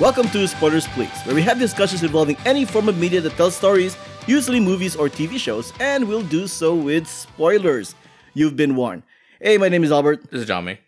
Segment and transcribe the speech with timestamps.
[0.00, 3.54] Welcome to Spoilers Please, where we have discussions involving any form of media that tells
[3.54, 3.96] stories,
[4.26, 7.94] usually movies or TV shows, and we'll do so with spoilers.
[8.32, 9.02] You've been warned.
[9.42, 10.78] Hey, my name is Albert, This is Johnny.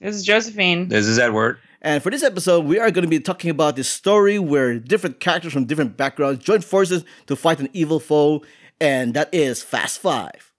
[0.00, 0.88] This is Josephine.
[0.88, 1.58] This is Edward.
[1.82, 5.18] and for this episode, we are going to be talking about this story where different
[5.18, 8.44] characters from different backgrounds join forces to fight an evil foe,
[8.80, 10.52] and that is Fast Five.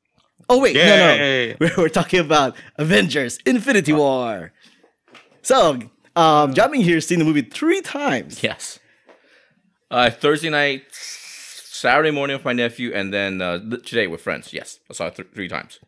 [0.49, 1.47] Oh, wait, no, Yay.
[1.49, 1.55] no.
[1.59, 4.51] We're, we're talking about Avengers Infinity War.
[5.41, 5.79] So,
[6.15, 8.41] um, Jamming here seen the movie three times.
[8.43, 8.79] Yes.
[9.91, 14.51] Uh, Thursday night, Saturday morning with my nephew, and then uh, today with friends.
[14.53, 15.79] Yes, I saw it th- three times.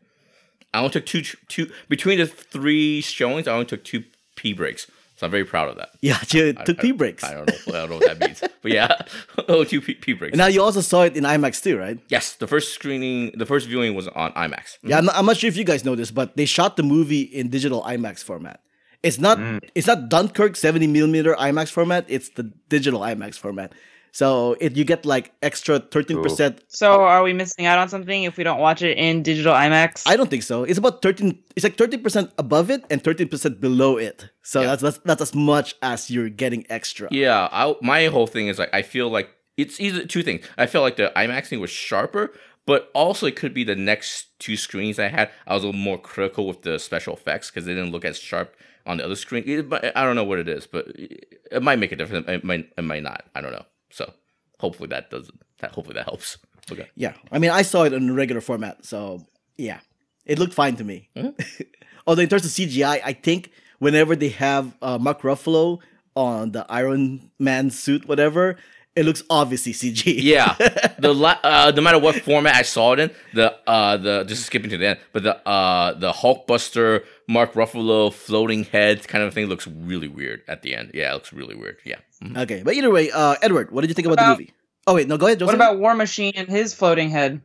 [0.74, 3.48] I only took two, two between the three showings.
[3.48, 4.04] I only took two
[4.36, 4.86] pee breaks,
[5.16, 5.90] so I'm very proud of that.
[6.02, 7.24] Yeah, you I- took I- pee breaks.
[7.24, 7.56] I don't know.
[7.70, 8.96] I don't know what that means, but yeah,
[9.50, 10.34] oh, two pee, pee breaks.
[10.34, 11.98] And now you also saw it in IMAX too, right?
[12.10, 14.78] yes, the first screening, the first viewing was on IMAX.
[14.84, 16.84] Yeah, I'm not, I'm not sure if you guys know this, but they shot the
[16.84, 18.60] movie in digital IMAX format.
[19.08, 19.60] It's not mm.
[19.74, 22.06] it's not Dunkirk 70 millimeter IMAX format.
[22.08, 23.74] It's the digital IMAX format.
[24.12, 26.64] So it you get like extra 13 percent.
[26.68, 30.04] So, are we missing out on something if we don't watch it in digital IMAX?
[30.08, 30.64] I don't think so.
[30.64, 31.38] It's about 13.
[31.56, 34.30] It's like 13 percent above it and 13 percent below it.
[34.42, 34.68] So Yeah.
[34.68, 37.10] that's, that's that's as much as you're getting extra.
[37.12, 40.44] Yeah, I, my whole thing is like I feel like it's either two things.
[40.58, 42.34] I feel like the IMAX thing was sharper,
[42.66, 45.30] but also it could be the next two screens I had.
[45.46, 48.18] I was a little more critical with the special effects because they didn't look as
[48.18, 48.56] sharp
[48.88, 49.44] on the other screen.
[49.46, 52.28] It, I don't know what it is, but it, might make a difference.
[52.28, 53.26] It might, it might not.
[53.36, 53.66] I don't know.
[53.92, 54.12] So
[54.60, 55.72] hopefully that does that.
[55.72, 56.38] Hopefully that helps.
[56.72, 56.88] Okay.
[56.96, 59.26] Yeah, I mean, I saw it in the regular format, so
[59.58, 59.80] yeah,
[60.26, 61.10] it looked fine to me.
[62.08, 65.80] Although in terms of CGI, I think whenever they have uh, Mark Ruffalo
[66.16, 68.58] on the Iron Man suit, whatever,
[68.98, 70.16] it looks obviously CG.
[70.18, 70.56] Yeah,
[71.00, 74.46] the la- uh, no matter what format I saw it in, the uh the just
[74.46, 79.34] skipping to the end, but the uh the Hulkbuster Mark Ruffalo floating head kind of
[79.34, 80.92] thing looks really weird at the end.
[80.94, 81.78] Yeah, it looks really weird.
[81.84, 81.98] Yeah.
[82.24, 82.38] Mhm.
[82.44, 84.54] Okay, but either way, uh, Edward, what did you think about, the movie?
[84.88, 85.40] Oh wait, no, go ahead.
[85.40, 85.48] Joseph.
[85.48, 87.42] what about War Machine and his floating head?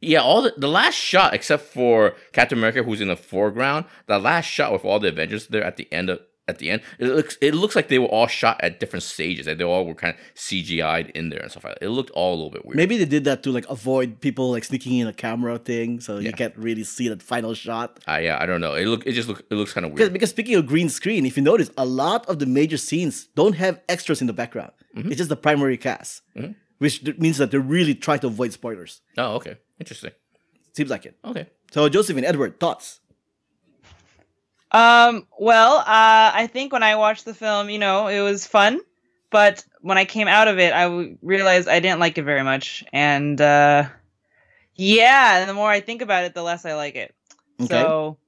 [0.00, 4.18] Yeah, all the, the last shot except for Captain America who's in the foreground, the
[4.18, 7.06] last shot with all the Avengers there at the end of at the end, it
[7.06, 9.46] looks it looks like they were all shot at different stages.
[9.46, 11.84] Like they all were kind of CGI'd in there and stuff like that.
[11.84, 12.76] It looked all a little bit weird.
[12.76, 16.18] Maybe they did that to like avoid people like sneaking in a camera thing, so
[16.18, 17.98] you can't really see that final shot.
[18.06, 18.74] Uh, yeah, I don't know.
[18.74, 20.12] It look it just look it looks kind of weird.
[20.12, 23.54] because speaking of green screen, if you notice, a lot of the major scenes don't
[23.54, 24.72] have extras in the background.
[24.96, 25.08] Mm-hmm.
[25.08, 26.22] It's just the primary cast,
[26.78, 29.00] which means that they really try to avoid spoilers.
[29.18, 30.12] Oh, okay, interesting.
[30.76, 31.16] Seems like it.
[31.24, 31.48] Okay.
[31.72, 33.00] So, Josephine, Edward, thoughts?
[34.72, 38.80] Um, well, uh, I think when I watched the film, you know, it was fun,
[39.30, 42.42] but when I came out of it, I w- realized I didn't like it very
[42.42, 43.84] much, and uh,
[44.74, 47.14] yeah, and the more I think about it, the less I like it.
[47.60, 47.68] Okay.
[47.68, 48.18] So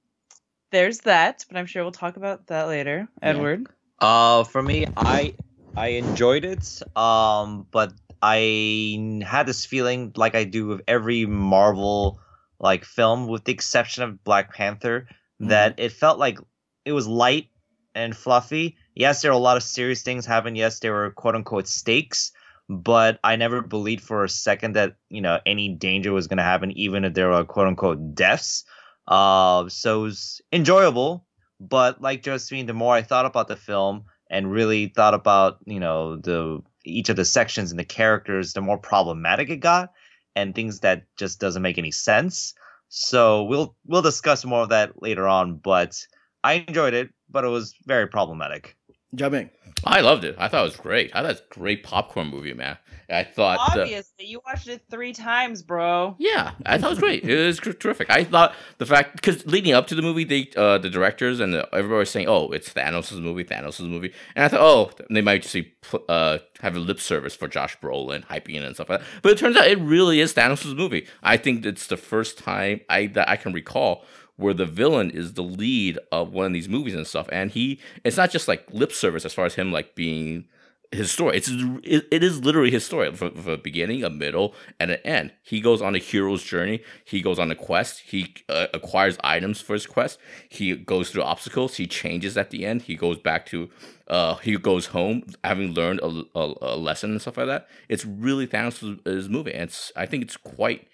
[0.71, 3.09] there's that, but I'm sure we'll talk about that later.
[3.23, 3.29] Yeah.
[3.29, 3.67] Edward,
[4.01, 5.35] Uh, for me, I
[5.77, 6.83] I enjoyed it.
[6.97, 12.21] Um, but I had this feeling like I do with every Marvel
[12.61, 15.07] like film, with the exception of Black Panther,
[15.41, 16.39] that it felt like
[16.85, 17.49] it was light
[17.95, 18.77] and fluffy.
[18.95, 20.57] Yes, there were a lot of serious things happen.
[20.57, 22.33] Yes, there were quote unquote stakes,
[22.69, 26.43] but I never believed for a second that you know any danger was going to
[26.43, 28.65] happen, even if there were quote unquote deaths.
[29.07, 31.25] Uh, so it was enjoyable,
[31.61, 35.81] but like Josephine, the more I thought about the film and really thought about you
[35.81, 39.93] know the each of the sections and the characters, the more problematic it got,
[40.37, 42.55] and things that just doesn't make any sense.
[42.89, 45.57] So we'll we'll discuss more of that later on.
[45.59, 45.97] But
[46.45, 48.78] I enjoyed it, but it was very problematic.
[49.15, 49.51] Jamming.
[49.85, 50.37] I loved it.
[50.39, 51.11] I thought it was great.
[51.15, 52.79] I thought it was a great popcorn movie, man.
[53.11, 53.59] I thought.
[53.59, 56.15] uh, obviously, you watched it three times, bro.
[56.19, 57.25] Yeah, I thought it was great.
[57.25, 58.11] It was terrific.
[58.11, 61.55] I thought the fact because leading up to the movie, they uh, the directors and
[61.55, 65.23] the, everybody was saying, "Oh, it's Thanos' movie, Thanos' movie," and I thought, "Oh, they
[65.23, 65.73] might just be,
[66.09, 69.33] uh, have a lip service for Josh Brolin, hyping it and stuff like that." But
[69.33, 71.07] it turns out it really is Thanos' movie.
[71.23, 74.05] I think it's the first time I that I can recall
[74.39, 77.79] where the villain is the lead of one of these movies and stuff, and he
[78.05, 80.47] it's not just like lip service as far as him like being
[80.93, 81.37] his story.
[81.37, 85.01] It's it, it is literally his story from, from a beginning, a middle, and an
[85.05, 85.33] end.
[85.43, 86.83] He goes on a hero's journey.
[87.05, 88.01] He goes on a quest.
[88.07, 90.19] He uh, acquires items for his quest.
[90.49, 91.77] He goes through obstacles.
[91.77, 92.83] He changes at the end.
[92.83, 93.69] He goes back to
[94.07, 97.69] uh he goes home having learned a, a, a lesson and stuff like that.
[97.89, 100.89] It's really Thanos' movie, and it's I think it's quite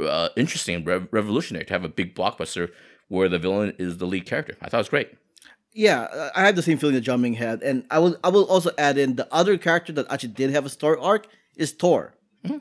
[0.00, 2.70] uh, interesting revolutionary to have a big blockbuster
[3.08, 4.56] where the villain is the lead character.
[4.62, 5.10] I thought it was great.
[5.72, 8.44] Yeah, uh, I have the same feeling that Jumping had, and I will I will
[8.44, 12.14] also add in the other character that actually did have a story arc is Thor.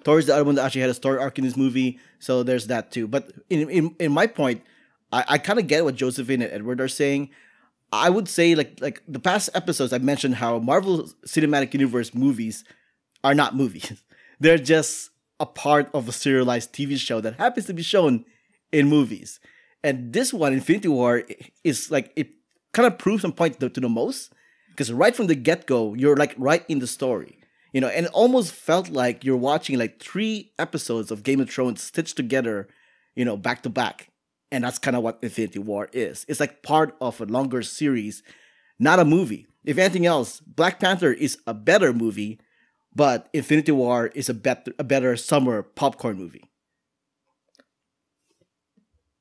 [0.03, 2.43] Thor is the other one that actually had a story arc in this movie, so
[2.43, 3.07] there's that too.
[3.07, 4.61] But in in, in my point,
[5.11, 7.29] I, I kind of get what Josephine and Edward are saying.
[7.91, 12.63] I would say like like the past episodes I mentioned how Marvel Cinematic Universe movies
[13.23, 14.03] are not movies.
[14.39, 15.09] They're just
[15.39, 18.25] a part of a serialized TV show that happens to be shown
[18.71, 19.39] in movies.
[19.83, 21.23] And this one, Infinity War,
[21.63, 22.29] is like it
[22.73, 24.33] kind of proves and point to, to the most
[24.79, 27.39] because right from the get go, you're like right in the story,
[27.73, 31.49] you know, and it almost felt like you're watching like three episodes of Game of
[31.49, 32.67] Thrones stitched together,
[33.15, 34.09] you know, back to back.
[34.51, 36.25] And that's kind of what Infinity War is.
[36.27, 38.23] It's like part of a longer series,
[38.79, 39.47] not a movie.
[39.65, 42.39] If anything else, Black Panther is a better movie,
[42.99, 46.43] but Infinity War is a better a better summer popcorn movie.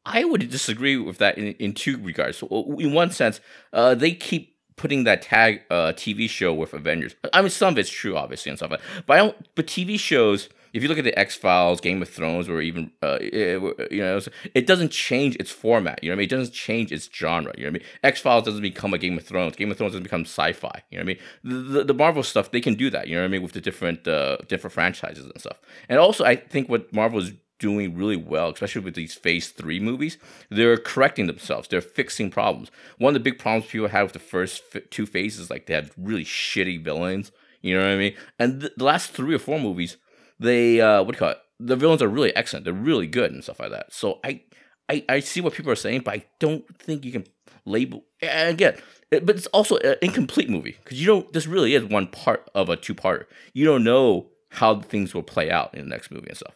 [0.04, 2.42] I would disagree with that in, in two regards.
[2.42, 3.40] In one sense,
[3.72, 7.14] uh, they keep putting that tag uh, TV show with Avengers.
[7.32, 8.72] I mean, some of it's true, obviously, and stuff.
[9.06, 9.36] But I don't.
[9.54, 12.90] But TV shows, if you look at the X Files, Game of Thrones, or even
[13.02, 14.20] uh, it, you know,
[14.54, 16.02] it doesn't change its format.
[16.02, 16.24] You know what I mean?
[16.26, 17.52] It doesn't change its genre.
[17.56, 17.88] You know what I mean?
[18.02, 19.56] X Files doesn't become a Game of Thrones.
[19.56, 20.82] Game of Thrones doesn't become sci-fi.
[20.90, 21.72] You know what I mean?
[21.72, 23.08] The, the, Marvel stuff they can do that.
[23.08, 23.42] You know what I mean?
[23.42, 25.58] With the different uh, different franchises and stuff.
[25.88, 29.80] And also, I think what Marvel is doing really well, especially with these phase three
[29.80, 30.16] movies.
[30.48, 31.68] They're correcting themselves.
[31.68, 32.70] They're fixing problems.
[32.98, 35.90] One of the big problems people had with the first two phases, like they had
[35.96, 37.32] really shitty villains.
[37.60, 38.14] You know what I mean?
[38.38, 39.96] And th- the last three or four movies,
[40.38, 41.38] they uh, what do you call it?
[41.60, 42.64] The villains are really excellent.
[42.64, 43.92] They're really good and stuff like that.
[43.92, 44.42] So I,
[44.88, 47.24] I, I see what people are saying, but I don't think you can
[47.64, 48.04] label.
[48.22, 48.76] Again,
[49.10, 51.32] it, but it's also an incomplete movie because you don't.
[51.32, 53.24] This really is one part of a two-parter.
[53.52, 56.54] You don't know how things will play out in the next movie and stuff.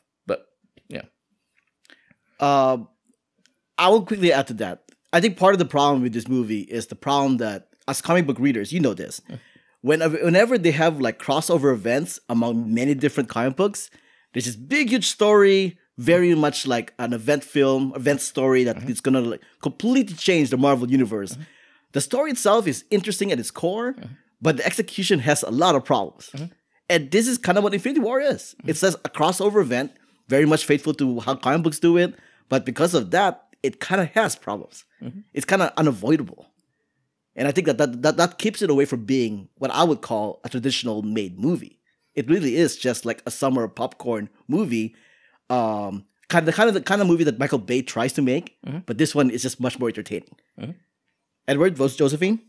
[2.42, 2.78] Uh,
[3.78, 4.82] I will quickly add to that.
[5.12, 8.26] I think part of the problem with this movie is the problem that as comic
[8.26, 9.20] book readers, you know this.
[9.82, 13.90] Whenever, whenever they have like crossover events among many different comic books,
[14.32, 18.90] there's this big, huge story, very much like an event film, event story that mm-hmm.
[18.90, 21.32] is gonna like completely change the Marvel universe.
[21.32, 21.42] Mm-hmm.
[21.92, 24.14] The story itself is interesting at its core, mm-hmm.
[24.40, 26.30] but the execution has a lot of problems.
[26.32, 26.46] Mm-hmm.
[26.88, 28.54] And this is kind of what Infinity War is.
[28.66, 29.92] It's just a crossover event,
[30.28, 32.14] very much faithful to how comic books do it,
[32.48, 34.84] but because of that, it kind of has problems.
[35.02, 35.20] Mm-hmm.
[35.34, 36.51] It's kind of unavoidable.
[37.34, 40.02] And I think that, that that that keeps it away from being what I would
[40.02, 41.78] call a traditional made movie.
[42.14, 44.94] It really is just like a summer popcorn movie.
[45.48, 48.22] Um, kind of the kind of the kind of movie that Michael Bay tries to
[48.22, 48.80] make, mm-hmm.
[48.84, 50.36] but this one is just much more entertaining.
[50.60, 50.72] Mm-hmm.
[51.48, 52.40] Edward votes Josephine.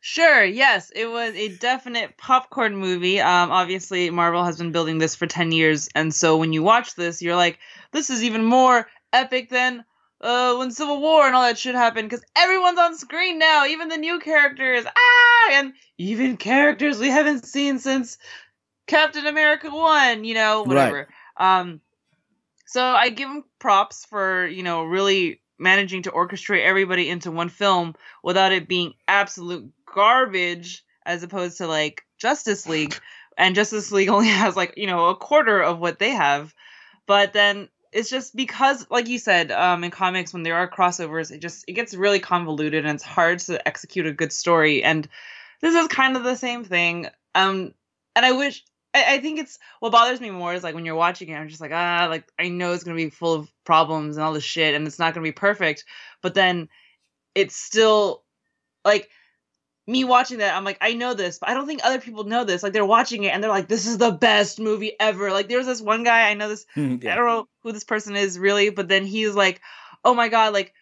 [0.00, 0.44] Sure.
[0.44, 3.20] Yes, it was a definite popcorn movie.
[3.20, 6.94] Um, obviously, Marvel has been building this for ten years, and so when you watch
[6.94, 7.58] this, you're like,
[7.92, 9.84] this is even more epic than
[10.20, 13.88] uh, when Civil War and all that shit happened because everyone's on screen now, even
[13.88, 14.84] the new characters.
[14.84, 18.18] Ah, and even characters we haven't seen since
[18.86, 20.24] Captain America One.
[20.24, 21.08] You know, whatever.
[21.38, 21.60] Right.
[21.60, 21.80] Um,
[22.66, 27.48] so I give him props for you know really managing to orchestrate everybody into one
[27.48, 32.94] film without it being absolute garbage as opposed to like Justice League.
[33.36, 36.54] And Justice League only has like, you know, a quarter of what they have.
[37.06, 41.30] But then it's just because like you said um, in comics when there are crossovers
[41.30, 44.82] it just it gets really convoluted and it's hard to execute a good story.
[44.82, 45.08] And
[45.60, 47.08] this is kind of the same thing.
[47.34, 47.74] Um
[48.16, 48.64] and i wish
[48.94, 51.48] I, I, think it's what bothers me more is like when you're watching it i'm
[51.48, 54.44] just like ah like i know it's gonna be full of problems and all this
[54.44, 55.84] shit and it's not gonna be perfect.
[56.22, 56.68] But then
[57.34, 58.24] it's still
[58.84, 59.08] like
[59.88, 62.44] me watching that, I'm like, I know this, but I don't think other people know
[62.44, 62.62] this.
[62.62, 65.32] Like they're watching it and they're like, this is the best movie ever.
[65.32, 67.14] Like there's this one guy, I know this, hmm, yeah.
[67.14, 69.62] I don't know who this person is really, but then he's like,
[70.04, 70.74] oh my god, like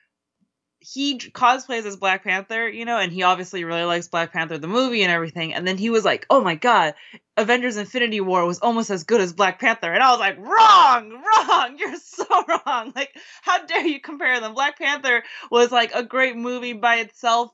[0.81, 4.69] he cosplays as Black Panther, you know, and he obviously really likes Black Panther the
[4.69, 5.55] movie and everything.
[5.55, 6.95] And then he was like, "Oh my god,
[7.37, 11.11] Avengers: Infinity War was almost as good as Black Panther." And I was like, "Wrong,
[11.49, 11.77] wrong.
[11.79, 12.93] You're so wrong.
[12.95, 14.55] Like, how dare you compare them?
[14.55, 17.53] Black Panther was like a great movie by itself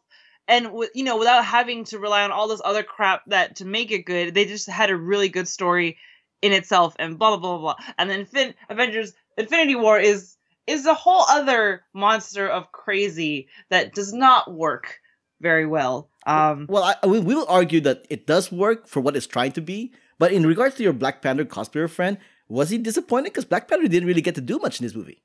[0.48, 3.90] and you know without having to rely on all this other crap that to make
[3.90, 5.98] it good they just had a really good story
[6.40, 10.86] in itself and blah blah blah blah and then fin- avengers infinity war is is
[10.86, 15.00] a whole other monster of crazy that does not work
[15.40, 16.08] very well.
[16.26, 19.60] Um well I, we will argue that it does work for what it's trying to
[19.60, 22.18] be but in regards to your black panther cosplayer friend
[22.48, 23.32] was he disappointed?
[23.32, 25.22] Because black panther didn't really get to do much in this movie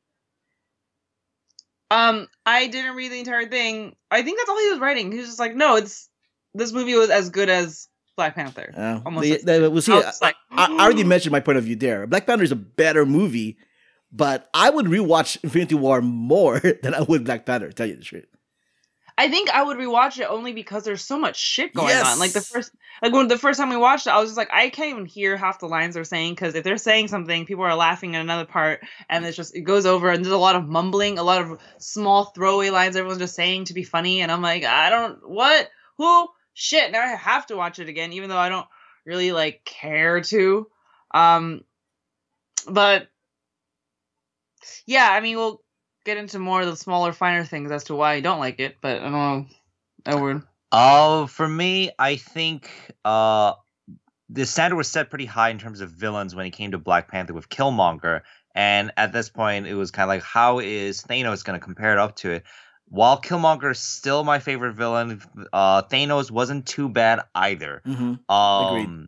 [1.89, 3.96] um, I didn't read the entire thing.
[4.12, 5.12] I think that's all he was writing.
[5.12, 6.10] He was just like, no, it's
[6.53, 8.74] this movie was as good as Black Panther.
[8.75, 9.46] Uh, Almost.
[9.46, 9.94] The, the, we'll see.
[9.94, 12.06] I, like, I, I, already mentioned my point of view there.
[12.08, 13.58] Black Panther is a better movie,
[14.12, 17.72] but I would rewatch Infinity War more than I would Black Panther.
[17.72, 18.25] Tell you the truth.
[19.19, 22.19] I think I would rewatch it only because there's so much shit going on.
[22.19, 22.71] Like the first,
[23.01, 25.05] like when the first time we watched it, I was just like, I can't even
[25.05, 28.21] hear half the lines they're saying because if they're saying something, people are laughing at
[28.21, 31.24] another part, and it's just it goes over, and there's a lot of mumbling, a
[31.24, 34.91] lot of small throwaway lines everyone's just saying to be funny, and I'm like, I
[34.91, 36.91] don't what who shit.
[36.91, 38.67] Now I have to watch it again, even though I don't
[39.03, 40.67] really like care to.
[41.12, 41.62] Um,
[42.69, 43.07] but
[44.86, 45.63] yeah, I mean, we'll
[46.07, 48.77] get into more of the smaller, finer things as to why I don't like it.
[48.81, 49.45] But I don't know,
[50.05, 50.41] Edward.
[50.71, 52.71] Uh, for me, I think
[53.05, 53.53] uh,
[54.29, 57.09] the standard was set pretty high in terms of villains when it came to Black
[57.11, 58.21] Panther with Killmonger,
[58.55, 61.91] and at this point, it was kind of like, how is Thanos going to compare
[61.91, 62.43] it up to it?
[62.89, 65.21] While Killmonger is still my favorite villain,
[65.51, 67.81] uh, Thanos wasn't too bad either.
[67.85, 69.07] hmm Um, Agreed.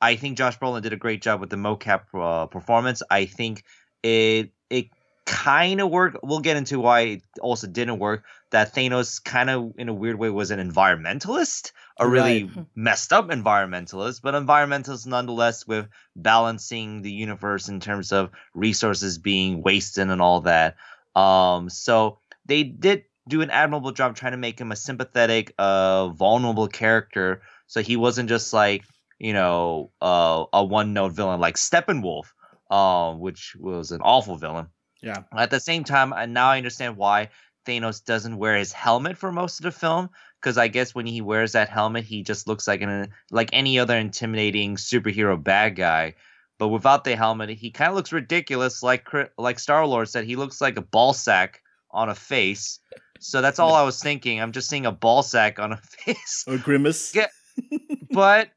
[0.00, 3.02] I think Josh Brolin did a great job with the mocap uh, performance.
[3.10, 3.64] I think
[4.02, 4.90] it it
[5.26, 6.18] kind of work.
[6.22, 8.24] We'll get into why it also didn't work.
[8.50, 12.66] That Thanos kind of in a weird way was an environmentalist, a really Right.
[12.74, 19.62] messed up environmentalist, but environmentalist nonetheless with balancing the universe in terms of resources being
[19.62, 20.76] wasted and all that.
[21.14, 26.08] Um, so they did do an admirable job trying to make him a sympathetic, uh,
[26.08, 27.42] vulnerable character.
[27.66, 28.84] So he wasn't just like
[29.18, 32.26] you know, uh, a one note villain like Steppenwolf,
[32.70, 34.66] um, which was an awful villain.
[35.06, 35.22] Yeah.
[35.36, 37.28] At the same time, and now I understand why
[37.64, 40.10] Thanos doesn't wear his helmet for most of the film,
[40.40, 43.78] because I guess when he wears that helmet, he just looks like an like any
[43.78, 46.14] other intimidating superhero bad guy.
[46.58, 49.06] But without the helmet, he kind of looks ridiculous, like
[49.38, 50.24] like Star Lord said.
[50.24, 52.80] He looks like a ball sack on a face.
[53.20, 54.40] So that's all I was thinking.
[54.42, 57.14] I'm just seeing a ball sack on a face Or Grimace.
[57.14, 57.28] Yeah.
[58.10, 58.50] but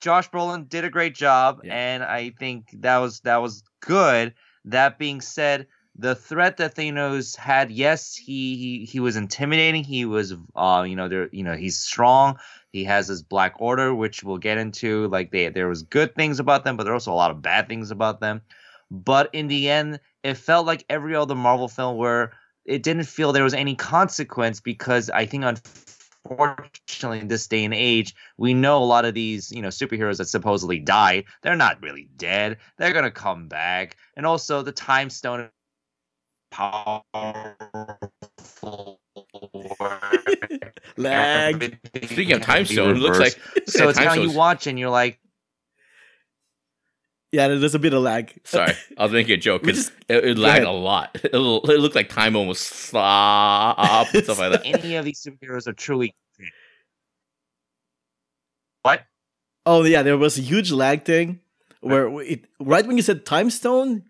[0.00, 1.74] Josh Brolin did a great job, Yeah.
[1.74, 4.34] and I think that was that was good.
[4.66, 9.84] That being said, the threat that Thanos had, yes, he he, he was intimidating.
[9.84, 12.38] He was, uh, you know, there, you know, he's strong.
[12.72, 15.06] He has his Black Order, which we'll get into.
[15.08, 17.42] Like they, there was good things about them, but there are also a lot of
[17.42, 18.42] bad things about them.
[18.90, 22.32] But in the end, it felt like every other Marvel film where
[22.64, 27.74] it didn't feel there was any consequence because I think unfortunately in this day and
[27.74, 31.82] age we know a lot of these you know superheroes that supposedly died they're not
[31.82, 35.50] really dead they're gonna come back and also the time stone
[36.54, 37.54] powerful
[40.96, 41.78] Lag.
[42.04, 43.32] Speaking of time stone, it looks like
[43.66, 45.18] so it's how kind you watch and you're like
[47.32, 48.32] Yeah, there's a bit of lag.
[48.44, 50.68] Sorry, I was making a joke because just- it, it lagged ahead.
[50.68, 51.10] a lot.
[51.24, 54.62] It, l- it looked like time almost stopped and stuff like that.
[54.64, 56.14] any of these superheroes are truly
[58.82, 59.02] what
[59.66, 61.40] Oh yeah, there was a huge lag thing
[61.80, 64.04] where it, right when you said time stone,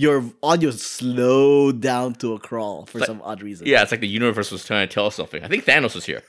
[0.00, 3.66] your audio slowed down to a crawl for like, some odd reason.
[3.66, 5.44] Yeah, it's like the universe was trying to tell us something.
[5.44, 6.22] I think Thanos was here.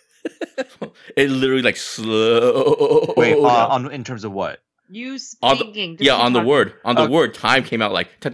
[1.16, 3.14] it literally like slow.
[3.16, 4.60] Wait, uh, on in terms of what?
[4.90, 5.96] You speaking?
[6.02, 8.34] Yeah, on the word, on the word, time came out like time,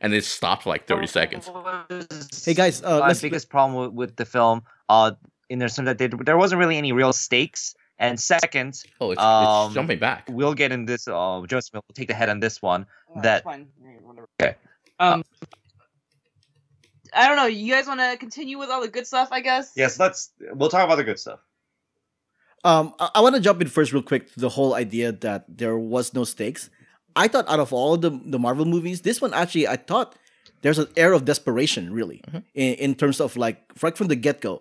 [0.00, 1.48] and it stopped like thirty seconds.
[2.44, 5.12] Hey guys, uh, my biggest problem with the film, uh,
[5.48, 9.66] in the sense that there wasn't really any real stakes and second, Oh, it's, Um,
[9.66, 10.28] it's jumping back.
[10.30, 11.08] we'll get in this.
[11.08, 12.86] Uh, Joseph will take the head on this one.
[13.14, 13.68] Oh, that- fine.
[14.40, 14.54] Okay.
[15.00, 15.24] Um,
[17.14, 17.46] I don't know.
[17.46, 19.28] You guys want to continue with all the good stuff?
[19.32, 19.72] I guess.
[19.76, 20.30] Yes, let's.
[20.52, 21.40] We'll talk about the good stuff.
[22.64, 25.44] Um, I, I want to jump in first, real quick, to the whole idea that
[25.48, 26.70] there was no stakes.
[27.16, 30.14] I thought out of all the the Marvel movies, this one actually, I thought
[30.62, 32.20] there's an air of desperation, really,
[32.54, 34.60] in, in terms of like right from the get go.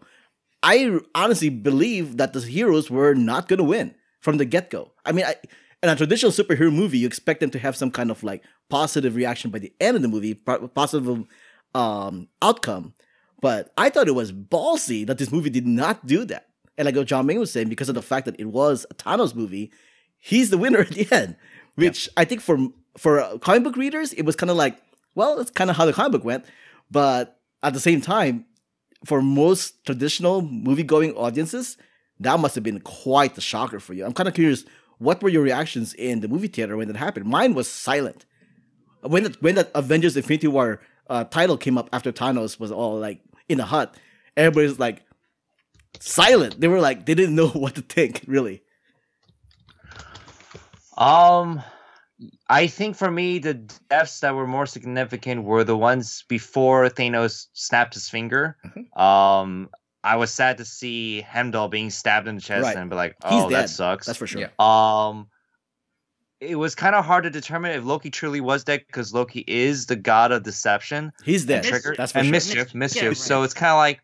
[0.63, 4.91] I honestly believe that the heroes were not going to win from the get go.
[5.05, 5.35] I mean, I,
[5.83, 9.15] in a traditional superhero movie, you expect them to have some kind of like positive
[9.15, 11.25] reaction by the end of the movie, positive
[11.75, 12.93] um, outcome.
[13.39, 16.47] But I thought it was ballsy that this movie did not do that.
[16.77, 18.95] And like what John Ming was saying, because of the fact that it was a
[18.95, 19.71] Thanos movie,
[20.17, 21.35] he's the winner at the end.
[21.75, 22.57] Which I think for
[22.97, 24.81] for uh, comic book readers, it was kind of like,
[25.13, 26.45] well, that's kind of how the comic book went.
[26.89, 28.46] But at the same time,
[29.07, 31.77] for most traditional movie going audiences,
[32.19, 34.05] that must have been quite the shocker for you.
[34.05, 34.65] I'm kind of curious,
[34.97, 37.25] what were your reactions in the movie theater when that happened?
[37.25, 38.25] Mine was silent.
[39.01, 42.99] When that when that Avengers Infinity War uh, title came up after Thanos was all
[42.99, 43.95] like in a hut,
[44.35, 45.03] everybody's like
[45.99, 46.59] silent.
[46.59, 48.63] They were like they didn't know what to think, really.
[50.97, 51.63] Um,
[52.49, 53.55] I think for me, the
[53.89, 58.55] deaths that were more significant were the ones before Thanos snapped his finger.
[58.95, 59.69] Um,
[60.03, 62.77] I was sad to see Heimdall being stabbed in the chest Right.
[62.77, 63.63] and be like, "Oh, dead.
[63.63, 64.39] that sucks." That's for sure.
[64.41, 64.49] Yeah.
[64.59, 65.27] Um,
[66.39, 69.87] it was kind of hard to determine if Loki truly was dead because Loki is
[69.87, 71.63] the god of deception He's dead.
[71.63, 71.81] Mischief.
[71.81, 72.31] trigger That's for and sure.
[72.31, 72.75] mischief, Mischief.
[72.75, 73.03] mischief.
[73.03, 74.01] Yeah, So it's kind of like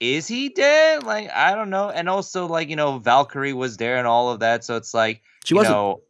[0.00, 1.02] is he dead?
[1.02, 1.90] Like I don't know.
[1.90, 5.22] And also like you know Valkyrie was there and all of that, so it's like
[5.44, 5.74] She you wasn't.
[5.74, 6.00] know,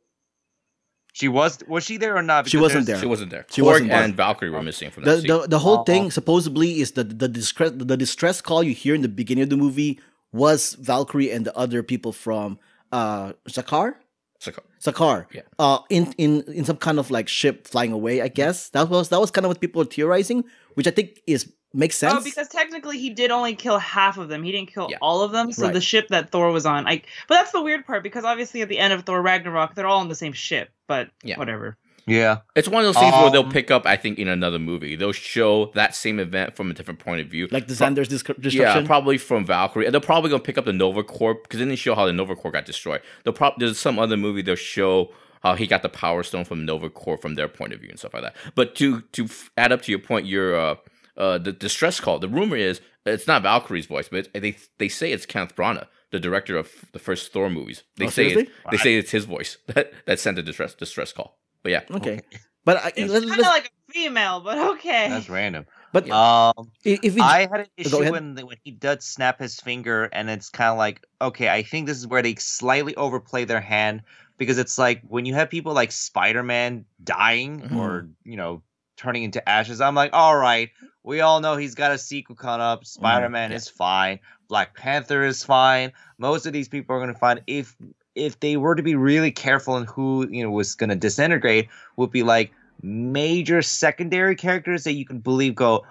[1.13, 2.49] she was was she there or not?
[2.49, 2.99] She wasn't there.
[2.99, 3.45] She wasn't there.
[3.51, 4.03] She Korg wasn't there.
[4.05, 5.29] and Valkyrie were missing from the, that scene.
[5.29, 5.85] the the whole Uh-uh.
[5.85, 9.51] thing supposedly is the the distress the distress call you hear in the beginning of
[9.51, 10.01] the movie
[10.33, 12.59] was Valkyrie and the other people from
[12.93, 13.95] uh Sakaar
[14.39, 14.53] So-
[14.87, 15.43] Sakaar Yeah.
[15.59, 19.09] uh in in in some kind of like ship flying away I guess that was
[19.11, 22.23] that was kind of what people were theorizing which I think is makes sense Oh,
[22.23, 24.43] because technically he did only kill half of them.
[24.43, 24.99] He didn't kill Yeah.
[25.01, 25.53] all of them.
[25.53, 25.73] So Right.
[25.75, 27.03] the ship that Thor was on, I.
[27.29, 30.01] But that's the weird part because obviously at the end of Thor Ragnarok, they're all
[30.01, 30.71] on the same ship.
[30.87, 31.39] But Yeah.
[31.39, 31.77] whatever.
[32.05, 32.39] Yeah.
[32.57, 34.97] It's one of those things where they'll Um, pick up, I think, in another movie.
[34.97, 37.47] They'll show that same event from a different point of view.
[37.53, 39.87] like the Pro- Xandar's dis- Yeah, probably from Valkyrie.
[39.87, 42.13] And they're probably gonna pick up the Nova Corps because then they show how the
[42.13, 43.03] Nova Corps got destroyed.
[43.23, 45.13] They'll prob- there's some other movie they'll show
[45.45, 47.99] how he got the Power Stone from Nova Corps from their point of view and
[48.01, 48.37] stuff like that.
[48.57, 50.75] But to to f- add up to your point, your uh,
[51.17, 52.19] uh, the distress call.
[52.19, 55.87] The rumor is it's not Valkyrie's voice, but it's, they they say it's Kenneth Branagh,
[56.11, 57.83] the director of the first Thor movies.
[57.97, 58.55] They Oh, say it's, seriously?
[58.71, 61.39] they say it's his voice that that sent the distress distress call.
[61.63, 62.21] But yeah, okay
[62.65, 65.09] but I, It's kind of like a female, but okay.
[65.09, 65.67] That's random.
[65.93, 68.13] but Um, if if we I had an issue ahead.
[68.13, 71.87] when when he does snap his finger, and it's kind of like, okay, I think
[71.89, 74.03] this is where they slightly overplay their hand
[74.39, 77.77] because it's like when you have people like Spider Man dying Mm-hmm.
[77.77, 78.63] or you know
[79.03, 79.81] turning into ashes.
[79.81, 80.71] I'm like, all right,
[81.03, 82.83] we all know he's got a sequel coming up.
[82.83, 83.57] Mm, Spider Man yeah.
[83.57, 84.21] is fine.
[84.49, 85.93] Black Panther is fine.
[86.19, 87.77] Most of these people are going to find if
[88.15, 91.69] if they were to be really careful in who you know was going to disintegrate,
[91.97, 95.85] would be like major secondary characters that you can believe go,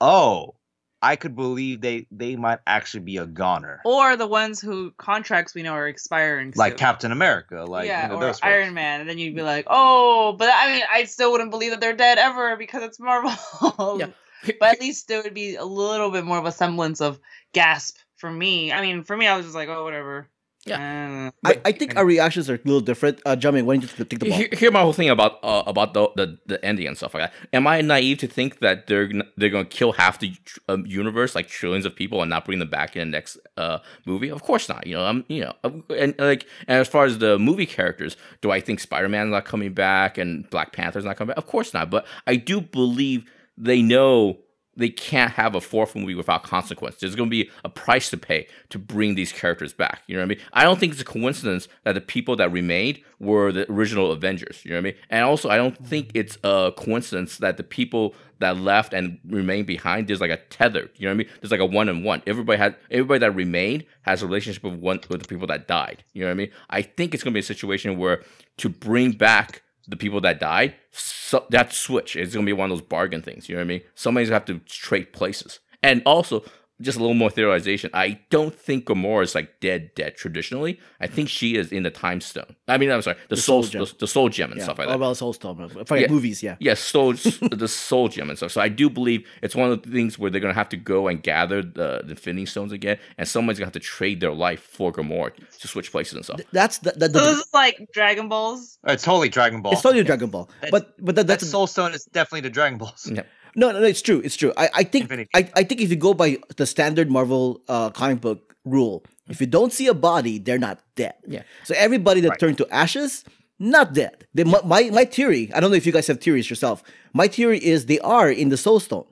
[0.00, 0.54] oh,
[1.00, 5.54] I could believe they they might actually be a goner, or the ones who contracts
[5.54, 6.52] we know are expiring.
[6.56, 6.78] like soon.
[6.78, 8.52] Captain America, like yeah, you know, or those folks.
[8.52, 11.70] Iron Man, and then you'd be like, oh, but I mean, I still wouldn't believe
[11.70, 14.00] that they're dead ever because it's Marvel.
[14.00, 14.08] Yeah.
[14.60, 17.18] but at least there would be a little bit more of a semblance of
[17.52, 18.72] gasp for me.
[18.72, 20.28] I mean, for me, I was just like, oh, whatever.
[20.68, 21.30] Yeah.
[21.44, 24.04] Uh, I, I think our reactions are a little different uh Jamin why don't you
[24.04, 26.86] take the ball Here, here my whole thing about uh, about the, the the ending
[26.86, 27.32] and stuff like that.
[27.52, 30.34] Am I naive to think that they're gonna, they're going to kill half the
[30.68, 33.78] um, universe, like trillions of people, and not bring them back in the next uh,
[34.06, 34.30] movie?
[34.30, 34.86] Of course not.
[34.86, 38.16] You know, I'm you know, I'm- and like and as far as the movie characters,
[38.40, 41.38] do I think Spider Man's not coming back and Black Panther's not coming back?
[41.38, 41.90] Of course not.
[41.90, 43.24] But I do believe
[43.56, 44.38] they know
[44.78, 46.96] they can't have a fourth movie without consequence.
[46.96, 50.02] There's going to be a price to pay to bring these characters back.
[50.06, 50.38] You know what I mean?
[50.52, 54.64] I don't think it's a coincidence that the people that remained were the original Avengers.
[54.64, 54.94] You know what I mean?
[55.10, 56.18] And also, I don't think mm-hmm.
[56.18, 60.88] it's a coincidence that the people that left and remained behind there's like a tether.
[60.94, 61.28] You know what I mean?
[61.40, 62.22] There's like a one on one.
[62.26, 66.04] Everybody had everybody that remained has a relationship with one with the people that died.
[66.12, 66.50] You know what I mean?
[66.70, 68.22] I think it's going to be a situation where
[68.58, 72.14] to bring back the people that died, so that switch.
[72.14, 73.48] It's gonna be one of those bargain things.
[73.48, 73.82] You know what I mean?
[73.94, 75.60] Somebody's gonna have to trade places.
[75.82, 76.44] And also,
[76.80, 77.90] just a little more theorization.
[77.92, 80.78] I don't think Gamora is like dead, dead traditionally.
[81.00, 82.54] I think she is in the time stone.
[82.68, 83.84] I mean, I'm sorry, the, soul, soul gem.
[83.84, 84.64] the, the soul gem and yeah.
[84.64, 84.94] stuff like that.
[84.94, 85.00] oh, that.
[85.00, 86.12] well Soulstone for like Yeah.
[86.12, 87.12] movies yeah Yes, soul,
[87.52, 88.52] the soul gem and stuff.
[88.52, 91.08] So I do believe it's one of the things where they're gonna have to go
[91.08, 94.60] and gather the, the Infinity Stones again, and someone's gonna have to trade their life
[94.60, 96.40] for Gamora to switch places and stuff.
[96.52, 98.78] that's the, the, the, so this is like Dragon Balls.
[98.86, 99.72] It's totally Dragon Ball.
[99.72, 102.78] it's totally Dragon Ball That's- but but that, that Soul Stone is definitely the Dragon
[102.78, 103.10] Balls.
[103.12, 103.22] Yeah.
[103.56, 104.20] No, no, no, it's true.
[104.24, 104.52] It's true.
[104.56, 105.30] I, I think Infinity.
[105.34, 109.40] I, I think if you go by the standard Marvel uh, comic book rule, if
[109.40, 111.14] you don't see a body, they're not dead.
[111.26, 111.42] Yeah.
[111.64, 112.38] So everybody that Right.
[112.38, 113.24] turned to ashes,
[113.58, 114.26] not dead.
[114.34, 115.50] They, my, my my theory.
[115.54, 116.82] I don't know if you guys have theories yourself.
[117.12, 119.06] My theory is they are in the Soul Stone.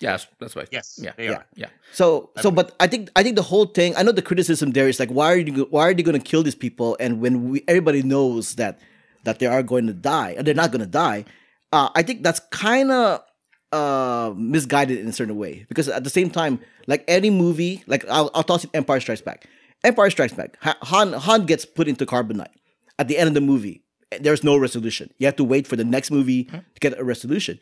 [0.00, 0.68] Yeah, that's, that's right.
[0.70, 1.12] Yes, Yeah.
[1.16, 1.32] they Yeah.
[1.38, 1.46] are.
[1.56, 1.68] Yeah.
[1.92, 3.96] So so, but I think I think the whole thing.
[3.96, 6.22] I know the criticism there is like, why are you why are they going to
[6.24, 6.96] kill these people?
[7.00, 8.78] And when we, everybody knows that
[9.24, 11.24] that they are going to die, and they're not going to die,
[11.72, 13.20] uh, I think that's kind of
[13.72, 15.66] uh, misguided in a certain way.
[15.68, 19.20] Because at the same time, like any movie, like I'll, I'll toss it Empire Strikes
[19.20, 19.46] Back.
[19.84, 20.56] Empire Strikes Back.
[20.62, 22.54] Ha- Han Han gets put into carbonite
[22.98, 23.82] at the end of the movie.
[24.20, 25.12] There's no resolution.
[25.18, 27.60] You have to wait for the next movie to get a resolution.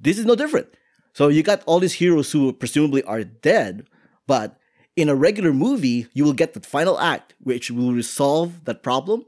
[0.00, 0.68] This is no different.
[1.14, 3.86] So you got all these heroes who presumably are dead,
[4.26, 4.58] but
[4.94, 9.24] in a regular movie, you will get the final act, which will resolve that problem.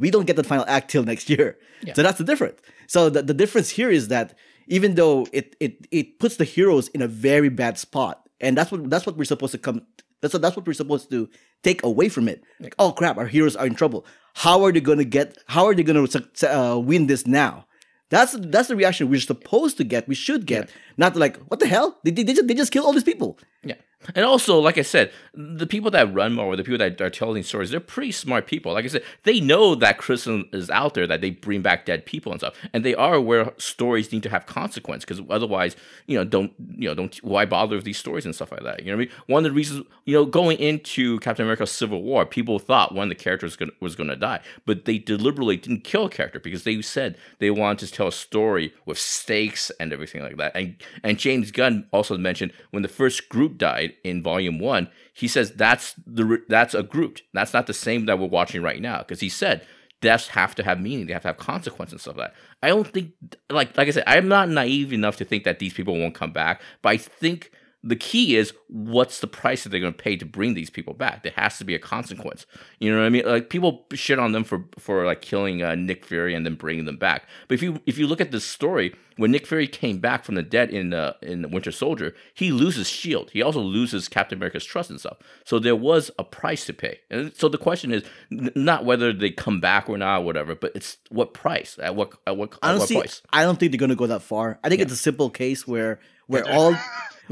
[0.00, 1.56] We don't get the final act till next year.
[1.82, 1.94] Yeah.
[1.94, 2.60] So that's the difference.
[2.88, 4.36] So the, the difference here is that
[4.68, 8.70] even though it, it it puts the heroes in a very bad spot, and that's
[8.70, 9.82] what that's what we're supposed to come
[10.20, 11.28] that's what, that's what we're supposed to
[11.62, 12.42] take away from it.
[12.60, 14.04] Like, oh crap, our heroes are in trouble.
[14.34, 15.38] How are they going to get?
[15.46, 17.66] How are they going to uh, win this now?
[18.10, 20.08] That's that's the reaction we're supposed to get.
[20.08, 20.70] We should get.
[20.96, 21.98] Not like what the hell?
[22.04, 23.38] They, they, they, just, they just killed all these people.
[23.62, 23.74] Yeah.
[24.14, 27.42] And also, like I said, the people that run Marvel, the people that are telling
[27.42, 28.72] stories, they're pretty smart people.
[28.72, 32.06] Like I said, they know that criticism is out there, that they bring back dead
[32.06, 36.16] people and stuff, and they are aware stories need to have consequence because otherwise, you
[36.16, 38.80] know, don't you know, don't why bother with these stories and stuff like that.
[38.80, 39.14] You know what I mean?
[39.26, 43.04] One of the reasons, you know, going into Captain America: Civil War, people thought one
[43.04, 46.62] of the characters was going to die, but they deliberately didn't kill a character because
[46.62, 50.52] they said they wanted to tell a story with stakes and everything like that.
[50.54, 55.28] And and James Gunn also mentioned when the first group died in Volume One, he
[55.28, 57.18] says that's the that's a group.
[57.32, 59.66] That's not the same that we're watching right now because he said
[60.00, 61.06] deaths have to have meaning.
[61.06, 62.36] They have to have consequences and stuff like that.
[62.62, 63.12] I don't think
[63.50, 66.32] like like I said, I'm not naive enough to think that these people won't come
[66.32, 67.50] back, but I think
[67.84, 70.94] the key is what's the price that they're going to pay to bring these people
[70.94, 71.22] back.
[71.22, 72.44] There has to be a consequence.
[72.80, 73.24] You know what I mean?
[73.24, 76.86] Like people shit on them for for like killing uh, Nick Fury and then bringing
[76.86, 77.28] them back.
[77.46, 80.34] But if you if you look at this story, when Nick Fury came back from
[80.34, 83.30] the dead in uh, in Winter Soldier, he loses Shield.
[83.30, 85.18] He also loses Captain America's trust and stuff.
[85.44, 86.98] So there was a price to pay.
[87.10, 90.56] And so the question is n- not whether they come back or not, or whatever,
[90.56, 93.22] but it's what price at what at what, at what Honestly, price.
[93.32, 94.58] I don't think they're gonna go that far.
[94.64, 96.76] I think it's a simple case where where all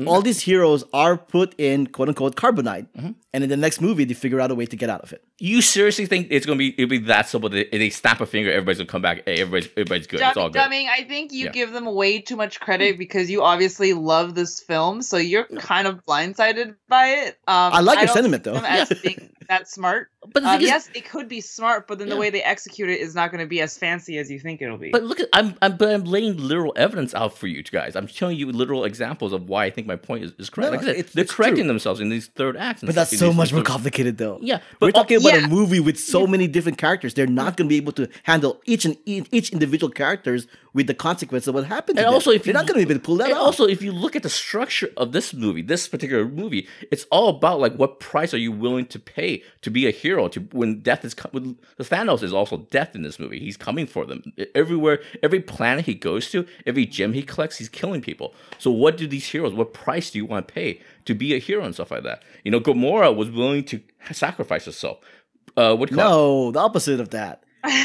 [0.07, 3.11] all these heroes are put in quote unquote carbonite, Mm-hmm.
[3.33, 5.23] and in the next movie they figure out a way to get out of it.
[5.39, 7.49] You seriously think it's gonna be it'll be that simple?
[7.51, 9.23] That they snap a finger, everybody's gonna come back.
[9.27, 10.21] Hey, everybody's everybody's good.
[10.21, 10.61] it's all good.
[10.63, 11.51] Dumming, I think you Yeah.
[11.53, 15.87] give them way too much credit because you obviously love this film, so you're kind
[15.87, 17.39] of blindsided by it.
[17.47, 18.55] Um, I like your don't sentiment, though.
[18.55, 20.09] them as being that smart.
[20.33, 22.43] But the Um, thing is, yes, it could be smart, but then the way they
[22.43, 24.91] execute it is not going to be as fancy as you think it'll be.
[24.91, 27.95] But look at I'm I'm but I'm laying literal evidence out for you guys.
[27.95, 30.73] I'm showing you literal examples of why I think my point is, is correct.
[30.73, 31.69] No, like I said, it's- they're it's correcting true.
[31.69, 32.83] themselves in these third acts.
[32.83, 34.39] But that's so much more complicated, though.
[34.43, 35.45] Yeah, We're but talking about yeah.
[35.47, 37.15] a movie with so many different characters.
[37.15, 40.95] They're not going to be able to handle each and each, individual characters with the
[40.95, 41.97] consequence of what happened.
[41.97, 42.15] To And them.
[42.15, 43.47] also, if they're you- not going to be able to pull that and off.
[43.47, 47.29] also, if you look at the structure of this movie, this particular movie, it's all
[47.31, 50.29] about like what price are you willing to pay to be a hero?
[50.29, 53.39] To when death is coming, the Thanos is also death in this movie.
[53.39, 57.69] He's coming for them everywhere, every planet he goes to, every gem he collects, he's
[57.69, 58.35] killing people.
[58.59, 59.55] So, what do these heroes?
[59.55, 62.23] What price do you want to pay to be a hero and stuff like that?
[62.45, 63.81] You know, Gamora was willing to
[64.13, 64.99] sacrifice herself.
[65.57, 66.11] Uh, what do you call it?
[66.11, 67.43] no, the opposite of that.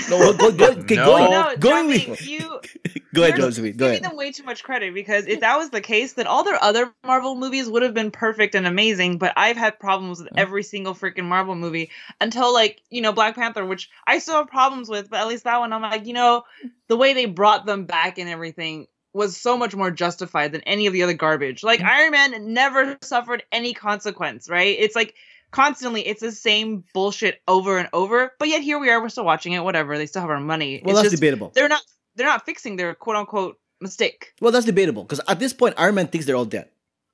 [0.09, 1.05] No, go, go, okay, No.
[1.05, 2.39] going, no, going Dumming, with, you
[3.15, 3.71] go ahead, you're Josephine.
[3.77, 4.11] Go giving ahead.
[4.11, 6.93] them way too much credit because if that was the case, then all their other
[7.03, 9.17] Marvel movies would have been perfect and amazing.
[9.17, 13.33] But I've had problems with every single freaking Marvel movie until like you know Black
[13.35, 16.13] Panther, which I still have problems with, but at least that one I'm like you
[16.13, 16.43] know
[16.87, 20.87] the way they brought them back and everything was so much more justified than any
[20.87, 21.63] of the other garbage.
[21.63, 24.75] Like Iron Man never suffered any consequence, right?
[24.79, 25.15] It's like
[25.51, 29.25] constantly it's the same bullshit over and over, but yet here we are, we're still
[29.25, 29.63] watching it.
[29.63, 30.81] Whatever, they still have our money.
[30.83, 31.51] Well, it's that's just, debatable.
[31.53, 31.81] they're not
[32.15, 34.33] they're not fixing their quote unquote mistake.
[34.39, 36.69] Well, that's debatable because at this point, Iron Man thinks they're all dead.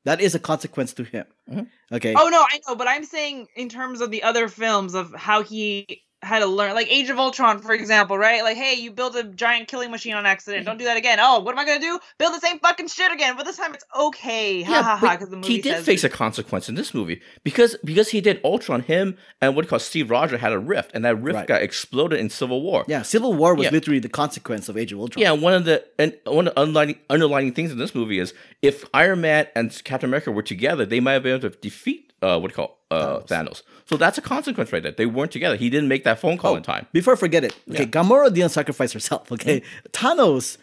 [0.06, 1.26] That is a consequence to him.
[1.52, 1.68] Mhm.
[1.92, 2.14] Okay.
[2.18, 5.44] Oh no, I know, but I'm saying in terms of the other films of how
[5.44, 8.42] he had to learn, like Age of Ultron, for example, right?
[8.42, 10.66] Like, hey, you build a giant killing machine on accident.
[10.66, 11.20] Don't do that again.
[11.22, 12.00] Oh, what am I gonna do?
[12.18, 14.64] Build the same fucking shit again, but this time it's okay.
[14.64, 15.12] Ha ha ha.
[15.16, 18.20] Because the movie he did says face a consequence in this movie because because he
[18.22, 18.82] did Ultron.
[18.82, 21.48] Him and what do you call Steve Rogers had a rift, and that rift Right.
[21.48, 22.84] got exploded in Civil War.
[22.88, 23.72] Yeah, Civil War was Yeah.
[23.72, 25.22] literally the consequence of Age of Ultron.
[25.22, 28.34] Yeah, one of the and one of the underlining, underlining things in this movie is
[28.62, 32.07] if Iron Man and Captain America were together, they might have been able to defeat
[32.22, 33.64] uh, what do you call uh, Thanos.
[33.86, 34.92] So that's a consequence right there.
[34.92, 35.56] They weren't together.
[35.56, 36.88] He didn't make that phone call in time.
[36.94, 39.32] Before I forget it, okay, Gamora didn't sacrifice herself.
[39.32, 40.58] Okay, Thanos.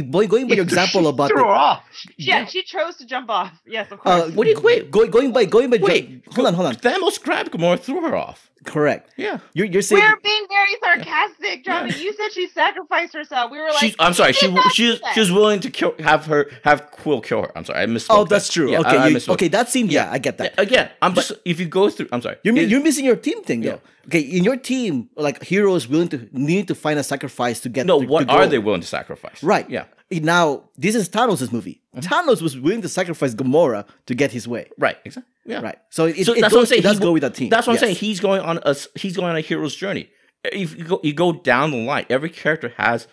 [0.00, 1.84] Boy, going by your example about Threw her the, off.
[2.16, 3.52] Yeah, she chose to jump off.
[3.66, 4.22] Yes, of course.
[4.22, 4.90] uh, What do you- wait.
[4.90, 6.76] Going, going by going by Wait, hold on, hold on.
[6.76, 8.48] Thanos grabbed Gamora, threw her off.
[8.64, 9.10] Correct.
[9.16, 11.92] Yeah, You're you're saying We're being very sarcastic, Johnny.
[11.98, 13.50] You said she sacrificed herself.
[13.50, 13.96] We were like, she's.
[13.98, 14.32] I'm sorry.
[14.32, 17.20] "She She did not she was that." she willing to kill, have her have Quill
[17.20, 17.50] kill her.
[17.58, 17.80] I'm sorry.
[17.80, 18.06] I misspoke.
[18.10, 18.38] Oh, there.
[18.38, 18.70] that's true.
[18.70, 19.32] Yeah, okay, I, I you- misspoke.
[19.34, 20.54] okay, that seemed yeah, I get that.
[20.58, 22.06] Again, I'm just if you go through.
[22.12, 22.36] I'm sorry.
[22.44, 23.80] You're, It- you're missing your team thing though.
[23.82, 24.06] Yeah.
[24.06, 27.86] Okay, in your team, like heroes willing to need to find a sacrifice to get.
[27.86, 28.00] no.
[28.00, 29.42] to, What to are they willing to sacrifice?
[29.42, 29.68] Right.
[29.68, 29.81] Yeah.
[30.10, 31.80] Now this is Thanos' movie.
[31.96, 32.12] Mm-hmm.
[32.12, 34.68] Thanos was willing to sacrifice Gamora to get his way.
[34.78, 34.96] Right.
[35.04, 35.30] Exactly.
[35.46, 35.60] Yeah.
[35.60, 35.78] Right.
[35.90, 36.78] So it, So it that's goes, what I'm saying.
[36.80, 37.48] It does He- go with that team.
[37.48, 37.96] That's what I'm saying.
[37.96, 40.08] He's going on a he's going on a hero's journey.
[40.44, 43.06] If you go, you go down the line, every character has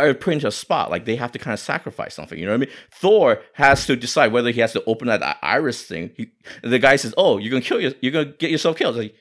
[0.00, 0.90] are put into a spot.
[0.90, 2.38] Like they have to kind of sacrifice something.
[2.38, 2.74] You know what I mean?
[2.92, 6.12] Thor has to decide whether he has to open that iris thing.
[6.16, 6.28] He,
[6.62, 9.14] the guy says, "Oh, you're gonna kill your, you're gonna get yourself killed." Like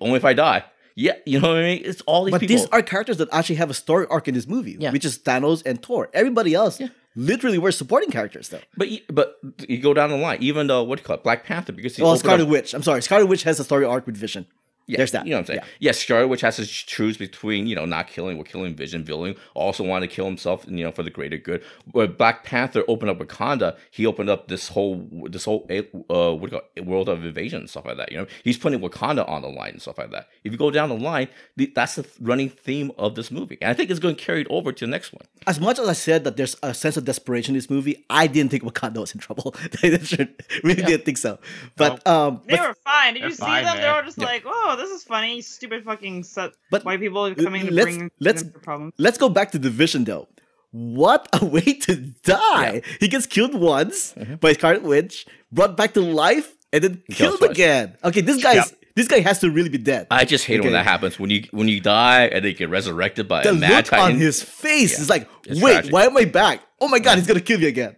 [0.00, 0.64] only if I die.
[0.94, 1.82] Yeah, you know what I mean?
[1.84, 2.56] It's all these But people.
[2.56, 4.90] these are characters that actually have a story arc in this movie, Yeah.
[4.92, 6.10] which is Thanos and Thor.
[6.12, 6.88] Everybody else Yeah.
[7.16, 8.60] literally were supporting characters though.
[8.76, 9.36] but you, but
[9.68, 10.38] you go down the line.
[10.40, 12.48] Even though what do you call it, Black Panther, because he Well, opened Scarlet up-
[12.48, 12.74] Witch.
[12.74, 14.46] I'm sorry, Scarlet Witch has a story arc with Vision.
[14.92, 15.26] Yeah, There's that.
[15.26, 15.60] You know what I'm saying?
[15.62, 15.68] Yeah.
[15.80, 19.04] Yes, Scarlet Witch has to choose between you know not killing or killing Vision.
[19.04, 21.62] Villain also wanted to kill himself, you know, for the greater good.
[21.92, 23.76] But Black Panther opened up Wakanda.
[23.90, 27.24] He opened up this whole this whole uh what do you call it, world of
[27.24, 28.12] invasion and stuff like that.
[28.12, 30.28] You know, he's putting Wakanda on the line and stuff like that.
[30.44, 33.70] If you go down the line, the, that's the running theme of this movie, and
[33.70, 35.22] I think it's going to carry it over to the next one.
[35.46, 38.26] As much as I said that there's a sense of desperation in this movie, I
[38.26, 39.54] didn't think Wakanda was in trouble.
[39.82, 41.38] really didn't think so.
[41.76, 43.14] But um, They but, were fine.
[43.14, 43.76] Did you see fine, them?
[43.76, 43.96] They man.
[43.96, 44.24] were just Yeah.
[44.26, 46.52] like, "Oh, this is funny." Stupid fucking set.
[46.70, 48.94] But white people are coming to let's- bring let's- them problems.
[48.98, 50.28] let's go back to the vision though.
[50.72, 52.82] What a way to die!
[52.98, 54.36] He gets killed once mm-hmm.
[54.36, 57.50] by Scarlet Witch, brought back to life, and then He kills killed twice.
[57.50, 57.96] again.
[58.02, 60.06] Okay, this guy's this guy has to really be dead.
[60.10, 61.18] I just hate it when that happens.
[61.18, 64.14] When you when you die and they get resurrected by the a mad look titan.
[64.14, 65.92] on his face is like, It's wait, tragic.
[65.92, 66.60] why am I back?
[66.80, 67.96] Oh my god, he's gonna kill me again.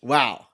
[0.00, 0.46] Wow.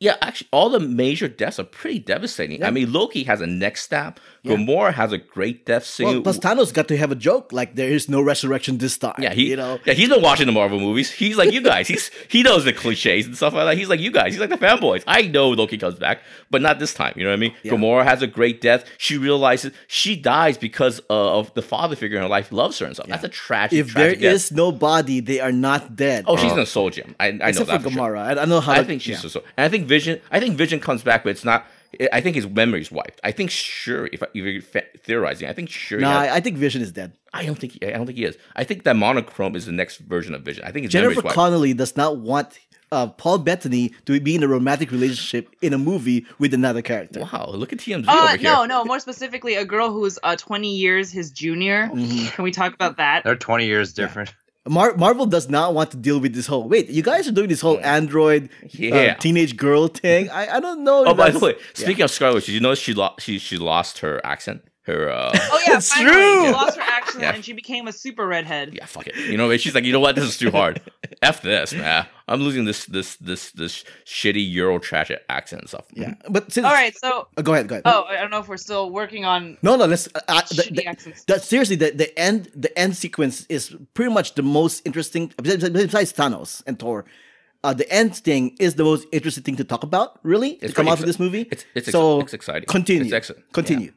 [0.00, 2.60] Yeah, actually, all the major deaths are pretty devastating.
[2.60, 2.68] Yeah.
[2.68, 4.18] I mean, Loki has a neck stab.
[4.42, 4.54] Yeah.
[4.56, 6.06] Gamora has a great death scene.
[6.06, 9.16] Well, plus Thanos got to have a joke like there is no resurrection this time.
[9.18, 9.78] yeah, he, you know.
[9.84, 11.10] yeah, he's been watching the Marvel movies.
[11.10, 11.86] He's like you guys.
[11.86, 13.76] He's he knows the cliches and stuff like that.
[13.76, 14.32] He's like you guys.
[14.32, 15.04] He's like the fanboys.
[15.06, 17.12] I know Loki comes back, but not this time.
[17.16, 17.54] You know what I mean?
[17.62, 17.72] Yeah.
[17.72, 18.86] Gamora has a great death.
[18.96, 22.86] She realizes she dies because uh, of the father figure in her life loves her
[22.86, 23.08] and stuff.
[23.08, 23.78] That's a tragic.
[23.78, 24.22] If there death.
[24.22, 26.24] is no body, they are not dead.
[26.26, 27.14] oh, she's in a soul gem.
[27.20, 28.00] I, I know that for for sure.
[28.00, 28.38] Gamora.
[28.38, 28.72] I, I know how.
[28.72, 29.20] I to- think she's yeah.
[29.20, 29.42] so, so.
[29.58, 30.14] And I think Vision.
[30.30, 31.60] I think Vision comes back, but it's not.
[32.12, 33.20] I think his memory's wiped.
[33.24, 34.08] I think sure.
[34.12, 35.98] If, I, if you're fa- theorizing, I think sure.
[35.98, 37.10] he No, has- I, I think Vision is dead.
[37.34, 37.72] I don't think.
[37.82, 38.36] I don't think he is.
[38.54, 40.62] I think that monochrome is the next version of Vision.
[40.64, 41.34] I think his Jennifer memory's wiped.
[41.34, 42.48] Connelly does not want
[42.92, 47.20] uh, Paul Bettany to be in a romantic relationship in a movie with another character.
[47.20, 48.50] Wow, look at TMZ Uh, over here.
[48.50, 48.84] no, no.
[48.84, 51.88] More specifically, a girl who's uh 20 years his junior.
[51.92, 52.30] Mhm.
[52.34, 53.24] Can we talk about that?
[53.24, 54.32] They're 20 years different.
[54.70, 56.68] Mar- Marvel does not want to deal with this whole.
[56.68, 59.14] Wait, you guys are doing this whole android uh, Yeah.
[59.14, 60.30] teenage girl thing.
[60.30, 61.04] I, I don't know.
[61.06, 63.20] Oh, by the way, speaking of Scarlet did you know she lost?
[63.20, 64.62] She she lost her accent.
[64.90, 66.46] Her uh, Oh yeah, It's finally, true.
[66.46, 67.34] she lost her accent Yeah.
[67.34, 68.74] and she became a super redhead.
[68.74, 69.16] yeah, fuck it.
[69.16, 70.14] You know, she's like, you know what?
[70.16, 70.80] This is too hard.
[71.22, 72.06] F this, man.
[72.28, 75.86] I'm losing this this this this shitty Euro trash accent and stuff.
[75.94, 77.82] Yeah, but since, All right, so uh, go ahead, go ahead.
[77.86, 79.86] oh, I don't know if we're still working on No, no.
[79.86, 80.06] Let's.
[80.14, 81.24] Uh, uh, the, shitty the, accents.
[81.48, 85.32] seriously, the, the end, the end sequence is pretty much the most interesting.
[85.42, 87.04] Besides besides Thanos and Thor,
[87.64, 90.20] uh, the end thing is the most interesting thing to talk about.
[90.22, 91.48] Really, to It's come pretty out of this movie.
[91.50, 92.66] It's it's, ex- so it's exciting.
[92.68, 93.02] continue.
[93.04, 93.52] It's excellent.
[93.52, 93.92] Continue.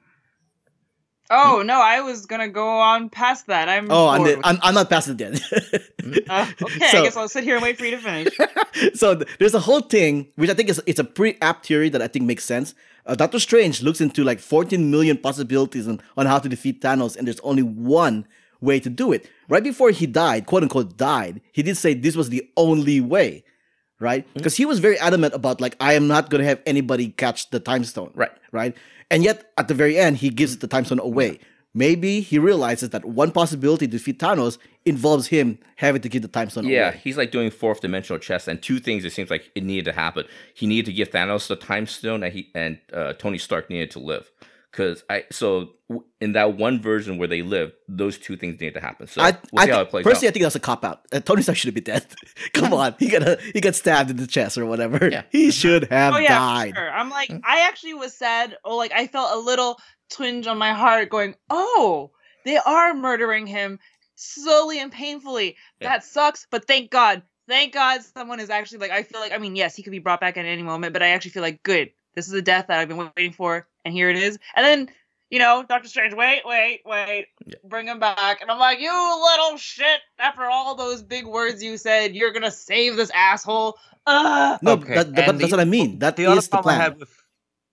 [1.35, 3.67] Oh no, I was gonna go on past that.
[3.67, 5.33] I'm Oh, I'm, the, I'm I'm not past it yet.
[6.29, 8.33] uh, okay, so- I guess I'll sit here and wait for you to finish.
[8.93, 11.89] so th- there's a whole thing which I think is it's a pretty apt theory
[11.89, 12.75] that I think makes sense.
[13.05, 17.17] Uh, Doctor Strange looks into like 14 million possibilities on, on how to defeat Thanos,
[17.17, 18.25] and there's only one
[18.61, 19.29] way to do it.
[19.49, 23.43] Right before he died, quote unquote died, he did say this was the only way,
[23.99, 24.27] right?
[24.33, 27.59] Because he was very adamant about like I am not gonna have anybody catch the
[27.59, 28.31] time stone, Right.
[28.51, 28.75] Right,
[29.09, 31.39] and yet at the very end he gives the time stone away.
[31.75, 36.27] Maybe he realizes that one possibility to defeat Thanos involves him having to give the
[36.27, 36.75] time stone away.
[36.75, 37.01] Yeah, away.
[37.03, 39.93] he's like doing fourth dimensional chess, and two things it seems like it needed to
[39.93, 40.25] happen.
[40.53, 43.89] He needed to give Thanos the time stone, and he and uh, Tony Stark needed
[43.91, 44.29] to live.
[44.73, 45.75] Because I so
[46.19, 49.05] in that one version where they live, those two things need to happen.
[49.05, 50.83] So I, we'll I see how think- it plays personally, I think that's a cop
[50.83, 51.01] out.
[51.11, 52.07] Uh, Tony Stark should be dead.
[52.53, 55.07] Come on, he got a, he got stabbed in the chest or whatever.
[55.11, 55.23] Yeah.
[55.29, 56.73] He should have oh yeah, died.
[56.75, 56.89] sure.
[56.89, 58.57] I'm like, I actually was sad.
[58.65, 59.77] Oh, like I felt a little
[60.09, 62.09] twinge on my heart, going, "Oh,
[62.43, 63.77] they are murdering him
[64.15, 65.55] slowly and painfully.
[65.79, 65.89] Yeah.
[65.89, 68.91] That sucks." But thank God, thank God, someone is actually like.
[68.91, 71.03] I feel like, I mean, yes, he could be brought back at any moment, but
[71.03, 71.91] I actually feel like, good.
[72.15, 74.37] This is a death that I've been waiting for, and here it is.
[74.55, 74.89] And then.
[75.29, 77.55] You know, Doctor Strange, wait, wait, wait, Yeah.
[77.63, 78.41] bring him back.
[78.41, 80.01] And I'm like, you little shit.
[80.19, 83.75] After all those big words you said, you're gonna save this asshole.
[84.05, 84.59] Ugh.
[84.61, 85.97] No, Okay, that, that- and that's the- what I mean.
[85.99, 87.09] That the other is the problem I had with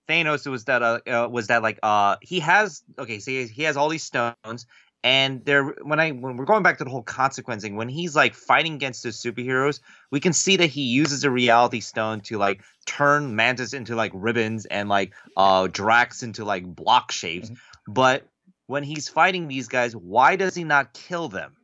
[0.09, 3.64] Thanos was that uh, uh was that like uh he has okay so he, he
[3.64, 4.64] has all these stones
[5.03, 8.35] and there when I when we're going back to the whole consequencing when he's like
[8.35, 12.63] fighting against the superheroes we can see that he uses a reality stone to like
[12.87, 17.49] turn Mantis into like ribbons and like uh Drax into like block shapes.
[17.49, 17.93] Mm-hmm.
[17.93, 18.27] but
[18.67, 21.57] when he's fighting these guys why does he not kill them?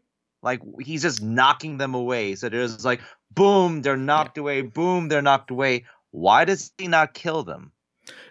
[0.43, 2.37] Like he's just knocking them away.
[2.37, 3.01] So there's like
[3.35, 5.85] boom they're knocked away boom they're knocked away.
[6.11, 7.73] Why does he not kill them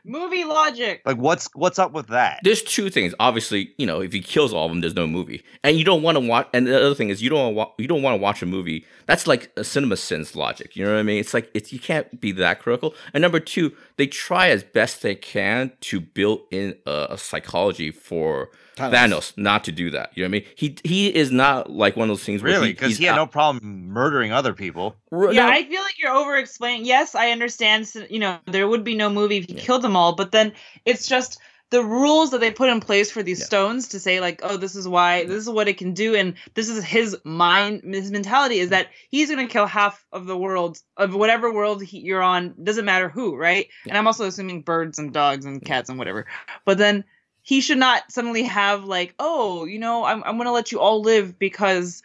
[0.03, 1.01] Movie logic.
[1.05, 3.13] like what's what's up with that There's two things.
[3.19, 6.01] Obviously, you know, if he kills all of them, there's no movie, and you don't
[6.01, 6.47] want to watch.
[6.53, 8.85] And the other thing is, you don't want you don't want to watch a movie.
[9.05, 10.75] That's like a CinemaSins logic.
[10.75, 11.19] You know what I mean?
[11.19, 12.95] It's like it's you can't be that critical.
[13.13, 17.91] And number two, they try as best they can to build in a, a psychology
[17.91, 18.91] for Thanos.
[18.91, 19.37] Thanos.
[19.37, 20.11] not to do that.
[20.15, 20.45] You know what I mean?
[20.55, 22.41] He he is not like one of those things.
[22.43, 25.63] where really because he's he had out- no problem murdering other people Yeah, no, I
[25.63, 26.85] feel like you're over explaining.
[26.85, 27.91] Yes, I understand.
[28.09, 30.53] You know, there would be no movie if you killed them all, but then
[30.85, 31.39] it's just
[31.71, 33.45] the rules that they put in place for these Yeah.
[33.47, 36.35] stones to say like, oh, this is why, this is what it can do, and
[36.53, 40.79] this is his mind, his mentality is that he's gonna kill half of the world
[40.95, 42.53] of whatever world he, you're on.
[42.63, 43.67] Doesn't matter who, right?
[43.89, 46.27] And I'm also assuming birds and dogs and cats and whatever.
[46.65, 47.03] But then
[47.45, 51.01] he should not suddenly have like, oh, you know, I'm I'm gonna let you all
[51.01, 52.01] live because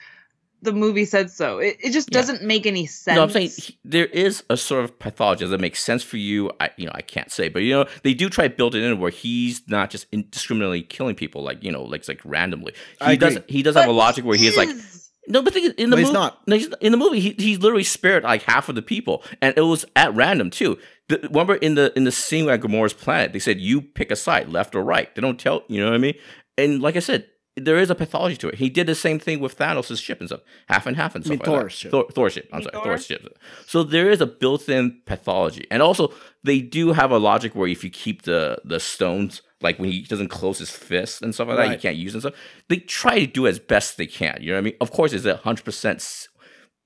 [0.60, 1.58] the movie said so.
[1.58, 3.16] It it just doesn't make any sense.
[3.16, 6.50] No, I'm saying he- there is a sort of pathology that makes sense for you.
[6.60, 8.84] I, you know, I can't say, but you know, they do try to build it
[8.84, 12.74] in where he's not just indiscriminately killing people, like you know, like like randomly.
[12.98, 13.36] He I does.
[13.36, 13.46] agree.
[13.48, 14.99] He does have a logic where he's like, is.
[15.28, 16.48] No, but the in the But he's movie, not.
[16.48, 19.56] No, he's, in the movie, he he literally spared like half of the people, and
[19.56, 20.78] it was at random too.
[21.08, 24.16] The, remember in the in the scene at Gamora's planet, they said you pick a
[24.16, 25.14] side, left or right.
[25.14, 26.14] They don't tell you know what I mean.
[26.56, 28.54] And like I said, there is a pathology to it.
[28.56, 31.38] He did the same thing with Thanos' ship and stuff, half and half and mean
[31.38, 31.78] stuff like Thor's that.
[31.78, 31.90] ship.
[31.90, 32.48] Thor, Thor's ship.
[32.52, 32.84] I'm mean sorry, Thor?
[32.84, 33.38] Thor's ship.
[33.66, 36.12] So there is a built-in pathology, and also
[36.44, 40.02] they do have a logic where if you keep the the stones, like when he
[40.02, 41.80] doesn't close his fist and stuff like that, you Right.
[41.80, 42.34] can't use and stuff.
[42.68, 44.38] They try to do as best they can.
[44.40, 44.76] You know what I mean?
[44.80, 46.28] Of course, is it 100 percent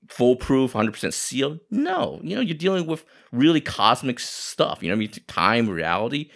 [0.09, 1.59] foolproof, 100 percent sealed?
[1.71, 2.19] No.
[2.23, 4.79] You know, you're dealing with really cosmic stuff.
[4.81, 5.11] You know what I mean?
[5.27, 6.29] Time, reality.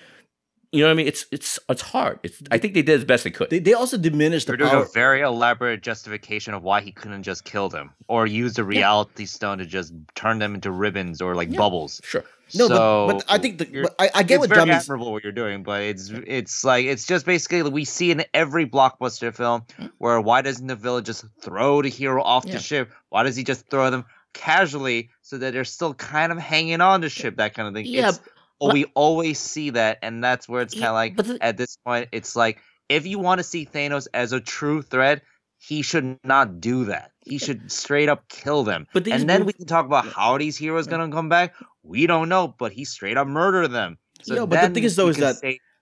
[0.72, 1.08] You know what I mean?
[1.08, 2.20] It's it's it's hard.
[2.22, 3.50] It's I think they did as best they could.
[3.50, 7.24] They, they also diminished the They're doing a very elaborate justification of why he couldn't
[7.24, 11.34] just kill them or use the reality stone to just turn them into ribbons or
[11.34, 11.58] like Yeah.
[11.58, 12.00] bubbles.
[12.04, 12.24] sure.
[12.56, 14.84] No, but, So, but I think the but I, I get it's what very Jamie's
[14.84, 18.66] admirable what you're doing, but it's it's like it's just basically we see in every
[18.66, 19.64] blockbuster film
[19.98, 22.54] where why doesn't the villain just throw the hero off Yeah.
[22.54, 22.92] the ship?
[23.10, 27.02] Why does he just throw them casually so that they're still kind of hanging on
[27.02, 27.38] the ship?
[27.38, 27.86] That kind of thing.
[27.86, 28.20] Yeah, It's-
[28.62, 31.78] oh, we always see that, and that's where it's kind of like the- at this
[31.86, 32.60] point, it's like
[32.90, 35.22] if you want to see Thanos as a true threat,
[35.60, 37.12] he should not do that.
[37.20, 38.88] He should straight up kill them.
[38.94, 41.54] But and then we can talk about how these heroes gonna come back.
[41.84, 43.98] We don't know, but he straight up murdered them.
[44.22, 45.38] So Yeah, but the thing is, though, is that-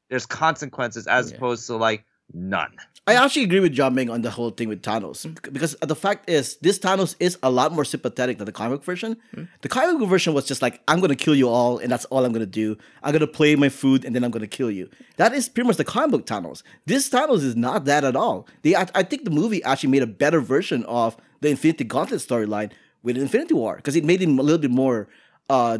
[0.10, 1.38] there's consequences as Yeah.
[1.38, 2.74] opposed to like none.
[3.08, 6.30] I actually agree with John Ming on the whole thing with Thanos because the fact
[6.30, 9.16] is this Thanos is a lot more sympathetic than the comic version.
[9.34, 9.48] Mm.
[9.62, 12.34] The comic version was just like I'm gonna kill you all and that's all I'm
[12.34, 12.78] gonna do.
[13.04, 14.90] I'm gonna play my food and then I'm gonna kill you.
[15.16, 16.63] That is pretty much the comic book Thanos.
[16.86, 18.46] This Thanos is not that at all.
[18.63, 22.20] They I, I think the movie actually made a better version of the Infinity Gauntlet
[22.20, 22.72] storyline
[23.04, 25.08] with Infinity War because it made him a little bit more.
[25.50, 25.78] Uh,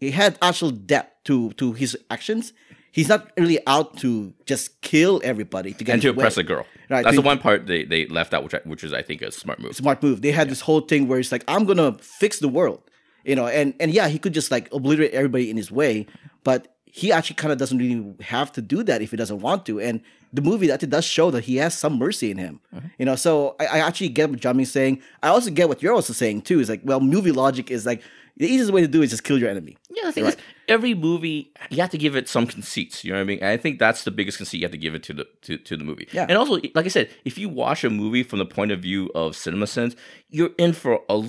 [0.00, 2.52] he had actual depth to to his actions.
[2.92, 6.20] He's not really out to just kill everybody to get and to his way.
[6.20, 6.66] impress a girl.
[6.88, 9.22] Right, That's the one part they, they left out, which I, which is I think
[9.22, 9.76] a smart move.
[9.76, 10.22] smart move.
[10.22, 12.82] They had this whole thing where it's like, I'm gonna fix the world,
[13.24, 16.06] you know, and and yeah, he could just like obliterate everybody in his way,
[16.44, 19.66] but he actually kind of doesn't really have to do that if he doesn't want
[19.66, 19.78] to.
[19.80, 20.00] And
[20.32, 22.88] the movie actually does show that he has some mercy in him, uh-huh.
[22.98, 23.16] you know.
[23.16, 25.02] So I, I actually get what Jamie's saying.
[25.22, 26.60] I also get what you're also saying too.
[26.60, 28.02] Is like, well, movie logic is like
[28.38, 29.76] the easiest way to do it is just kill your enemy.
[29.90, 30.36] Yeah, the thing is,
[30.68, 33.04] every movie you have to give it some conceits.
[33.04, 33.38] You know what I mean?
[33.40, 35.58] And I think that's the biggest conceit you have to give it to the to,
[35.58, 36.08] to the movie.
[36.12, 36.26] Yeah.
[36.28, 39.10] And also, like I said, if you watch a movie from the point of view
[39.14, 39.96] of CinemaSins,
[40.28, 41.22] you're in for a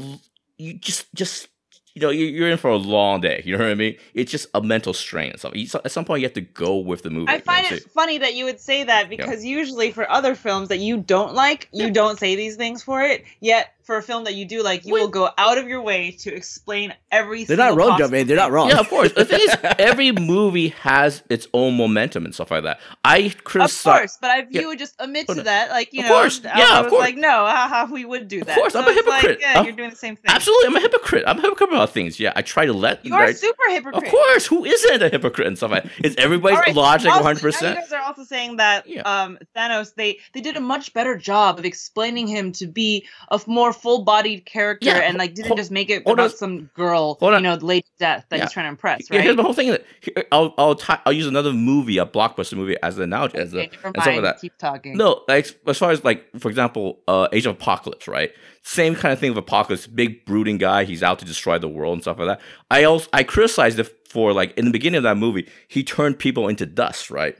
[0.57, 1.47] you just just
[1.95, 3.41] you know you're, you're in for a long day.
[3.43, 3.97] You know what I mean?
[4.13, 5.53] It's just a mental strain and stuff.
[5.83, 7.31] At some point, you have to go with the movie.
[7.31, 10.67] I find That's it funny that you would say that because usually for other films
[10.69, 11.91] that you don't like, you Yeah.
[11.91, 13.23] don't say these things for it.
[13.39, 15.01] Yet for a film that you do like, you Wait.
[15.01, 17.43] will go out of your way to explain every.
[17.43, 18.23] They're not wrong, possible Jamie.
[18.23, 18.69] They're not wrong.
[18.69, 19.11] Yeah, of course.
[19.13, 22.79] The thing is, every movie has its own momentum and stuff like that.
[23.03, 23.81] I Of criticize.
[23.83, 24.61] course, but if Yeah.
[24.61, 26.45] you would just admit to that, like you Of know, course.
[26.45, 27.01] I Yeah, of was course.
[27.01, 28.49] like, no, haha, we would do that.
[28.49, 29.39] Of course, I'm a it's like, hypocrite.
[29.41, 30.25] yeah, I'm- you're doing the same thing.
[30.27, 31.23] Absolutely, I'm a hypocrite.
[31.25, 32.19] I'm a hypocrite about things.
[32.19, 33.35] Yeah, I try to let You are right?
[33.35, 34.03] super hypocrite.
[34.05, 35.91] Of course, who isn't a hypocrite and stuff like that?
[36.05, 37.23] Is everybody's All right, logic 100?
[37.23, 39.01] now You percent guys are also saying that Yeah.
[39.01, 43.35] um, Thanos they they did a much better job of explaining him to be a
[43.35, 43.47] f-
[43.83, 46.37] more full-bodied character Yeah, and like didn't just make it hold about on.
[46.37, 47.43] some girl, Hold you on.
[47.43, 48.43] know, late death that Yeah.
[48.45, 49.71] he's trying to impress, Yeah, here's the whole thing.
[49.71, 49.85] That
[50.31, 53.59] I'll I'll ti- I'll use another movie, a blockbuster movie, as an analogy, as a
[53.59, 54.25] Okay, never and stuff like mind.
[54.25, 54.41] that.
[54.41, 54.97] Keep talking.
[54.97, 58.31] No, like as far as like for example, uh, Age of Apocalypse, right?
[58.63, 60.83] Same kind of thing with Apocalypse, big brooding guy.
[60.83, 62.41] He's out to destroy the world and stuff like that.
[62.69, 66.19] I also I criticized it for like in the beginning of that movie, he turned
[66.19, 67.37] people into dust, right?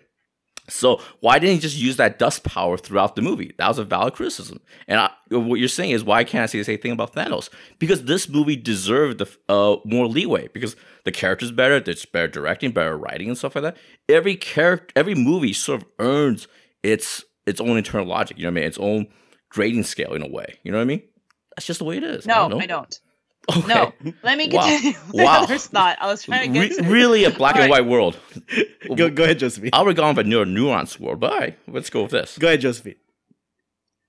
[0.69, 3.53] So why didn't he just use that dust power throughout the movie?
[3.57, 4.59] That was a valid criticism.
[4.87, 7.49] And I, what you're saying is why can't I say the same thing about Thanos?
[7.79, 12.71] Because this movie deserved the uh, more leeway because the character's better, there's better directing,
[12.71, 13.77] better writing, and stuff like that.
[14.07, 16.47] Every character, every movie sort of earns
[16.83, 18.37] its its own internal logic.
[18.37, 18.67] You know what I mean?
[18.67, 19.07] Its own
[19.49, 20.59] grading scale in a way.
[20.63, 21.03] You know what I mean?
[21.55, 22.25] That's just the way it is.
[22.25, 22.59] no, know.
[22.59, 22.99] I don't.
[23.57, 23.67] Okay.
[23.67, 24.93] No, let me continue.
[25.13, 25.43] my Wow.
[25.43, 25.97] other thought.
[25.99, 27.83] I was trying to Re- get to really a black and Alright.
[27.85, 28.19] white world.
[28.95, 29.71] Go go ahead, Josephine.
[29.73, 32.11] I would go on with a more nuanced world, but all right, let's go with
[32.11, 32.37] this.
[32.37, 32.95] Go ahead, Josephine.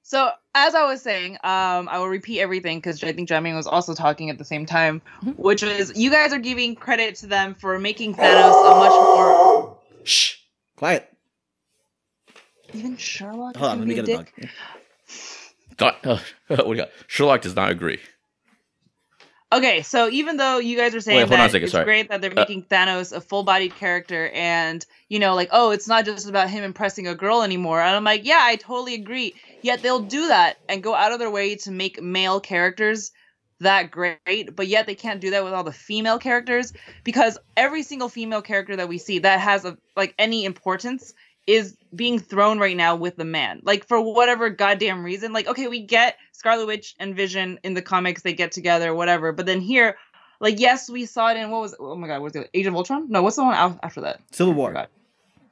[0.03, 3.67] So as I was saying, um, I will repeat everything because I think Jamming was
[3.67, 5.31] also talking at the same time, Mm-hmm.
[5.43, 9.79] which is you guys are giving credit to them for making Thanos a much more
[10.05, 10.35] Shh.
[10.77, 11.09] Quiet.
[12.73, 13.57] Even Sherlock.
[13.57, 14.51] Hold on, let me can get be a dick?
[15.77, 15.95] dog.
[16.05, 16.91] God, uh, what do you got?
[17.07, 18.01] Sherlock does not agree.
[19.53, 21.73] Okay, so even though you guys are saying Wait, hold on a that second, it's
[21.73, 21.85] sorry.
[21.85, 25.89] great that they're Uh, making Thanos a full-bodied character, and you know, like, oh, it's
[25.89, 29.35] not just about him impressing a girl anymore, and I'm like, yeah, I totally agree.
[29.63, 33.11] Yet they'll do that and go out of their way to make male characters
[33.59, 36.73] that great, but yet they can't do that with all the female characters
[37.05, 41.13] because every single female character that we see that has a like any importance
[41.47, 43.61] is being thrown right now with the man.
[43.65, 45.33] Like for whatever goddamn reason.
[45.33, 49.33] Like okay, we get Scarlet Witch and Vision in the comics, they get together, whatever.
[49.33, 49.97] But then here,
[50.41, 52.51] like yes, we saw it in what was oh my god, what's it?
[52.55, 53.11] Age of Ultron?
[53.11, 54.21] No, what's the one after that?
[54.31, 54.71] Civil War.
[54.71, 54.89] Civil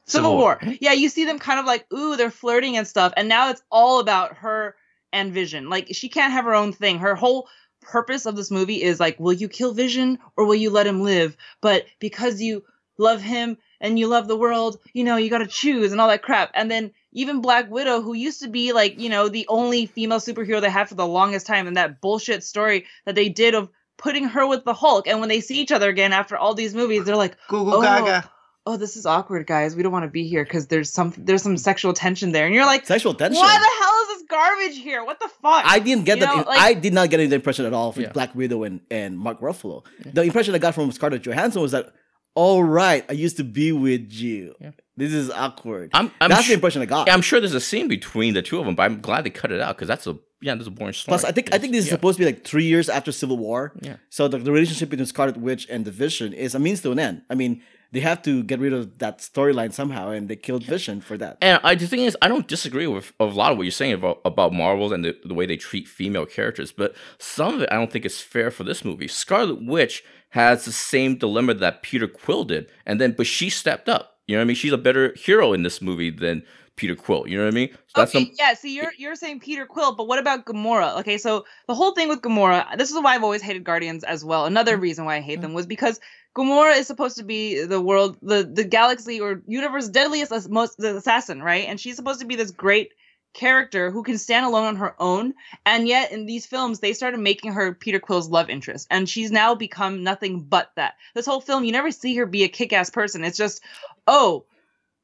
[0.07, 0.59] Civil War.
[0.63, 0.75] War.
[0.81, 3.13] Yeah, you see them kind of like, ooh, they're flirting and stuff.
[3.17, 4.75] And now it's all about her
[5.13, 5.69] and Vision.
[5.69, 6.99] Like she can't have her own thing.
[6.99, 7.49] Her whole
[7.81, 11.03] purpose of this movie is like, will you kill Vision or will you let him
[11.03, 11.37] live?
[11.61, 12.65] But because you
[12.99, 16.09] love him and you love the world, you know, you got to choose and all
[16.09, 16.51] that crap.
[16.55, 20.19] And then even Black Widow, who used to be like, you know, the only female
[20.21, 23.69] superhero they had for the longest time, and that bullshit story that they did of
[23.97, 25.09] putting her with the Hulk.
[25.09, 27.83] And when they see each other again after all these movies, they're like, Google Oh.
[27.83, 28.31] Gaga.
[28.67, 29.75] oh, this is awkward, guys.
[29.75, 32.55] We don't want to be here because there's some there's some sexual tension there, and
[32.55, 33.41] you're like, Sexual tension.
[33.41, 35.03] why the hell is this garbage here?
[35.05, 35.63] What the fuck?
[35.65, 36.37] I didn't get You that.
[36.37, 38.13] know, like- I did not get any impression at all from Yeah.
[38.13, 39.85] Black Widow and, and Mark Ruffalo.
[40.05, 41.93] The impression I got from Scarlett Johansson was that,
[42.39, 44.55] all right, I used to be with you.
[44.61, 44.71] Yeah.
[44.97, 45.91] This is awkward.
[45.93, 47.09] I'm, I'm That's the impression I got.
[47.09, 49.31] Yeah, I'm sure there's a scene between the two of them, but I'm glad they
[49.31, 51.11] cut it out because that's a yeah, that's a boring story.
[51.11, 51.97] Plus, I think I think this is Yeah.
[51.97, 53.73] supposed to be like three years after Civil War.
[53.81, 53.97] Yeah.
[54.09, 57.01] So the, the relationship between Scarlet Witch and the Vision is a means to an
[57.01, 57.23] end.
[57.29, 57.61] I mean,
[57.91, 61.39] they have to get rid of that storyline somehow, and they killed Vision for that.
[61.43, 63.95] And I, the thing is, I don't disagree with a lot of what you're saying
[63.95, 67.69] about, about Marvels and the, the way they treat female characters, but some of it
[67.73, 69.09] I don't think is fair for this movie.
[69.09, 73.89] Scarlet Witch has the same dilemma that Peter Quill did, and then but she stepped
[73.89, 74.19] up.
[74.27, 74.57] You know what I mean?
[74.57, 76.43] She's a better hero in this movie than
[76.77, 77.27] Peter Quill.
[77.29, 77.71] You know what I mean?
[77.89, 78.33] So that's okay, some.
[78.39, 78.55] yeah.
[78.55, 80.99] See, you're you're saying Peter Quill, but what about Gamora?
[81.01, 84.25] Okay, so the whole thing with Gamora, this is why I've always hated Guardians as
[84.25, 84.47] well.
[84.47, 84.79] Another Mm-hmm.
[84.79, 86.01] reason why I hate them was because
[86.37, 90.97] Gamora is supposed to be the world, the the galaxy or universe deadliest most the
[90.97, 91.67] assassin, right?
[91.69, 92.93] And she's supposed to be this great
[93.35, 95.35] character who can stand alone on her own.
[95.65, 99.31] And yet in these films, they started making her Peter Quill's love interest, and she's
[99.31, 100.95] now become nothing but that.
[101.15, 103.25] This whole film, you never see her be a kick-ass person.
[103.25, 103.63] It's just,
[104.07, 104.45] oh.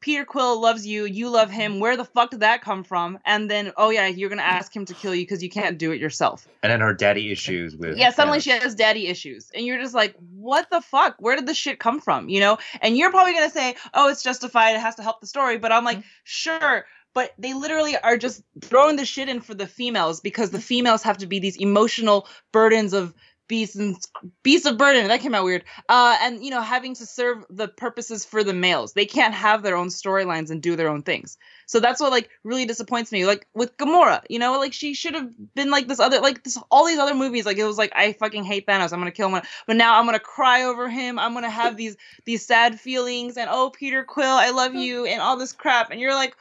[0.00, 1.80] Peter Quill loves you, you love him.
[1.80, 3.18] Where the fuck did that come from?
[3.24, 5.92] And then, oh yeah, you're gonna ask him to kill you because you can't do
[5.92, 6.46] it yourself.
[6.62, 8.42] And then her daddy issues with Yeah, suddenly Thanos.
[8.42, 11.16] she has daddy issues, and you're just like, what the fuck?
[11.20, 12.28] Where did this shit come from?
[12.28, 12.58] You know?
[12.82, 14.74] And you're probably gonna say, oh, it's justified.
[14.74, 15.56] It has to help the story.
[15.56, 16.08] But I'm like, mm-hmm.
[16.24, 16.84] sure.
[17.14, 21.02] But they literally are just throwing the shit in for the females because the females
[21.04, 23.14] have to be these emotional burdens of
[23.46, 23.96] beasts and
[24.42, 25.06] beasts of burden.
[25.08, 25.64] That came out weird.
[25.88, 28.92] Uh, and you know, having to serve the purposes for the males.
[28.92, 31.36] They can't have their own storylines and do their own things.
[31.66, 33.26] So that's what like really disappoints me.
[33.26, 36.58] Like with Gamora, you know, like she should have been like this other like this
[36.70, 37.46] all these other movies.
[37.46, 38.92] Like it was like I fucking hate Thanos.
[38.92, 41.18] I'm gonna kill him, but now I'm gonna cry over him.
[41.18, 45.20] I'm gonna have these these sad feelings and oh Peter Quill, I love you and
[45.20, 45.90] all this crap.
[45.90, 46.36] And you're like,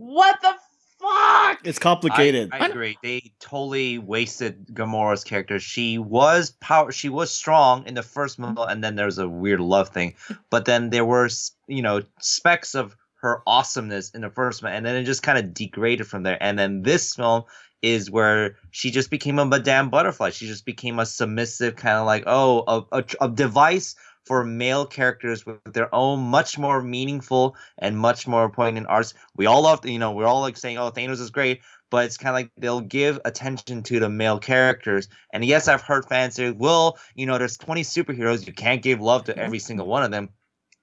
[0.00, 0.54] what the
[0.98, 1.60] fuck?
[1.62, 2.48] It's complicated.
[2.52, 2.96] I, I agree.
[3.02, 5.60] They totally wasted Gamora's character.
[5.60, 6.90] She was power.
[6.90, 10.14] She was strong in the first movie, and then there's a weird love thing.
[10.48, 11.28] But then there were,
[11.68, 15.36] you know, specks of her awesomeness in the first one, and then it just kind
[15.36, 16.42] of degraded from there.
[16.42, 17.44] And then this film
[17.82, 20.30] is where she just became a Madame Butterfly.
[20.30, 23.96] She just became a submissive kind of like, oh, a, a, a device
[24.26, 29.14] for male characters with their own much more meaningful and much more poignant arcs.
[29.36, 31.60] We all love, you know, we're all like saying, oh, Thanos is great,
[31.90, 35.08] but it's kind of like they'll give attention to the male characters.
[35.32, 39.00] And yes, I've heard fans say, well, you know, there's 20 superheroes, you can't give
[39.00, 40.28] love to every single one of them.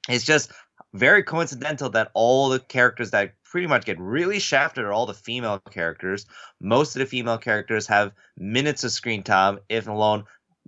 [0.10, 0.52] It's just
[0.94, 5.14] very coincidental that all the characters that pretty much get really shafted are all the
[5.14, 6.26] female characters.
[6.60, 10.26] Most of the female characters have minutes of screen time, if alone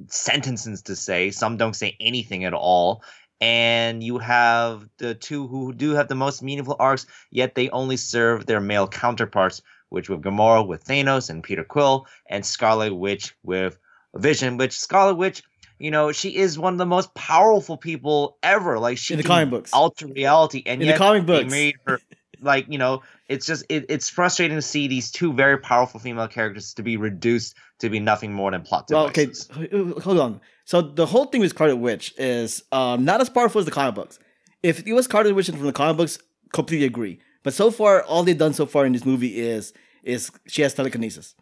[0.08, 1.32] sentences to say.
[1.32, 3.04] Some don't say anything at all.
[3.42, 7.96] And you have the two who do have the most meaningful arcs, yet they only
[7.96, 13.36] serve their male counterparts, which with Gamora with Thanos and Peter Quill, and Scarlet Witch
[13.44, 13.78] with
[14.16, 15.42] Vision, which Scarlet Witch,
[15.80, 18.78] you know, she is one of the most powerful people ever.
[18.78, 19.72] Like she In the comic books.
[19.74, 21.52] alter reality, and In the yet comic they books.
[21.52, 22.00] made her
[22.42, 26.28] like you know it's just it, it's frustrating to see these two very powerful female
[26.28, 29.50] characters to be reduced to be nothing more than plot Well, okay, devices.
[29.58, 30.42] h- hold on.
[30.66, 33.96] So the whole thing with Scarlet Witch is um, not as powerful as the comic
[33.96, 34.20] books.
[34.62, 36.20] If it was Scarlet Witch from the comic books,
[36.54, 37.20] completely agree.
[37.44, 39.74] But so far, all they've done so far in this movie is
[40.04, 41.36] is she has telekinesis.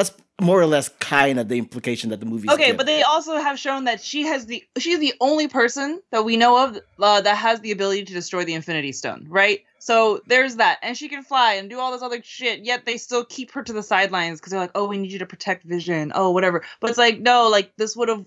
[0.00, 2.48] That's more or less kind of the implication that the movie.
[2.50, 6.24] Okay, but they also have shown that she has the she's the only person that
[6.24, 9.60] we know of uh, that has the ability to destroy the Infinity Stone, right?
[9.78, 12.60] So there's that, and she can fly and do all this other shit.
[12.64, 15.18] Yet they still keep her to the sidelines because they're like, "Oh, we need you
[15.18, 16.64] to protect Vision." Oh, whatever.
[16.80, 18.24] But it's like, no, like this would have.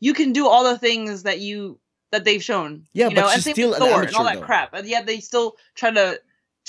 [0.00, 1.78] You can do all the things that you
[2.10, 2.86] that they've shown.
[2.94, 4.46] Yeah, you but know, and she's same still with an Thor and all that though.
[4.46, 6.20] crap, and yet they still try to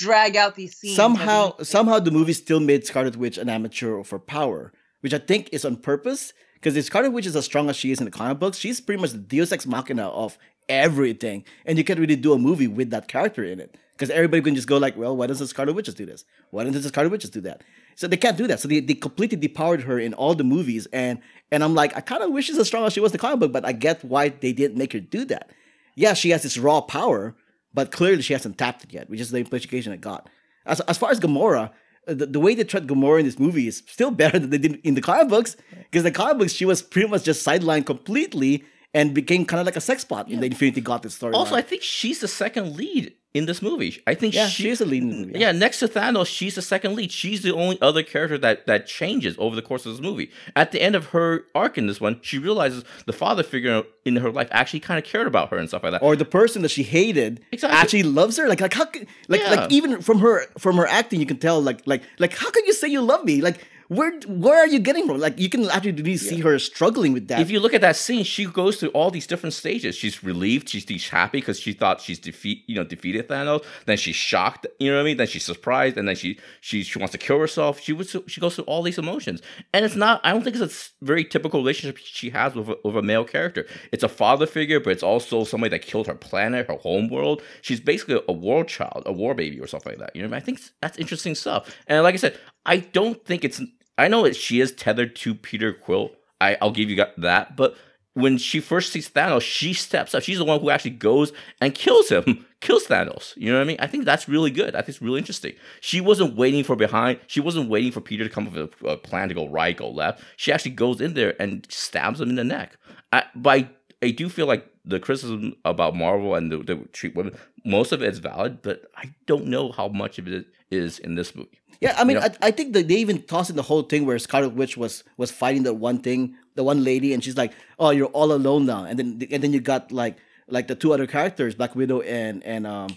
[0.01, 0.95] drag out these scenes.
[0.95, 5.49] somehow somehow the movie still made Scarlet Witch an amateur for power, which I think
[5.51, 6.33] is on purpose.
[6.55, 8.79] Because if Scarlet Witch is as strong as she is in the comic books, she's
[8.79, 10.37] pretty much the Deus Ex Machina of
[10.69, 13.77] everything, and you can't really do a movie with that character in it.
[13.93, 16.25] Because everybody can just go like, well, why doesn't Scarlet Witch just do this?
[16.49, 17.63] Why doesn't the Scarlet Witch just do that?
[17.95, 18.59] So they can't do that.
[18.59, 21.19] So they, they completely depowered her in all the movies, and
[21.51, 23.19] and I'm like, I kind of wish she's as strong as she was in the
[23.19, 25.51] comic book, but I get why they didn't make her do that.
[25.95, 27.35] Yeah, she has this raw power,
[27.73, 30.29] but clearly she hasn't tapped it yet, which is the implication I got.
[30.65, 31.71] As, as far as Gamora,
[32.05, 34.79] the, the way they treat Gamora in this movie is still better than they did
[34.83, 35.55] in the comic books.
[35.71, 39.65] Because the comic books, she was pretty much just sidelined completely and became kind of
[39.65, 41.33] like a sex pot in the Infinity Gauntlet story.
[41.33, 44.01] Also, I think she's the second lead in this movie.
[44.05, 45.39] I think yeah, she, she is a lead in the movie.
[45.39, 47.11] Yeah, next to Thanos, she's the second lead.
[47.11, 50.29] She's the only other character that that changes over the course of this movie.
[50.55, 54.17] At the end of her arc in this one, she realizes the father figure in
[54.17, 56.01] her life actually kind of cared about her and stuff like that.
[56.03, 57.77] Or the person that she hated Exactly.
[57.79, 58.47] actually loves her.
[58.49, 58.85] Like, like how?
[59.29, 59.49] Like, Yeah.
[59.51, 61.61] like even from her from her acting, you can tell.
[61.61, 63.41] Like, like, like how can you say you love me?
[63.41, 63.59] Like,
[63.91, 65.19] where where are you getting from?
[65.19, 67.41] Like, you can actually really see her struggling with that.
[67.41, 69.95] if you look at that scene, she goes through all these different stages.
[69.95, 73.65] She's relieved, she's, she's happy because she thought she's defeat, you know, defeated Thanos.
[73.87, 75.17] Then she's shocked, you know what I mean?
[75.17, 77.81] Then she's surprised, and then she she she wants to kill herself.
[77.81, 79.41] She was she goes through all these emotions,
[79.73, 80.21] and it's not.
[80.23, 83.25] I don't think it's a very typical relationship she has with a, with a male
[83.25, 83.67] character.
[83.91, 87.41] It's a father figure, but it's also somebody that killed her planet, her home world.
[87.61, 90.15] She's basically a war child, a war baby, or something like that.
[90.15, 90.41] You know, what I, mean?
[90.43, 91.75] I think that's interesting stuff.
[91.87, 93.61] And like I said, I don't think it's.
[93.97, 96.11] I know that she is tethered to Peter Quill.
[96.39, 97.55] I, I'll give you that.
[97.55, 97.75] But
[98.13, 100.23] when she first sees Thanos, she steps up.
[100.23, 101.31] She's the one who actually goes
[101.61, 103.33] and kills him, kills Thanos.
[103.37, 103.77] You know what I mean?
[103.79, 104.75] I think that's really good.
[104.75, 105.53] I think it's really interesting.
[105.79, 107.19] She wasn't waiting for behind.
[107.27, 109.77] She wasn't waiting for Peter to come up with a, a plan to go right,
[109.77, 110.23] go left.
[110.35, 112.75] She actually goes in there and stabs him in the neck.
[113.13, 113.69] I, I,
[114.01, 118.01] I do feel like the criticism about Marvel and the, the treat women, most of
[118.01, 121.60] it is valid, but I don't know how much of it is in this movie.
[121.81, 122.27] Yeah, I mean, You know?
[122.41, 125.03] I, I think that they even tossed in the whole thing where Scarlet Witch was
[125.17, 128.65] was fighting the one thing, the one lady, and she's like, "Oh, you're all alone
[128.67, 130.15] now," and then and then you got like
[130.47, 132.89] like the two other characters, Black Widow and and um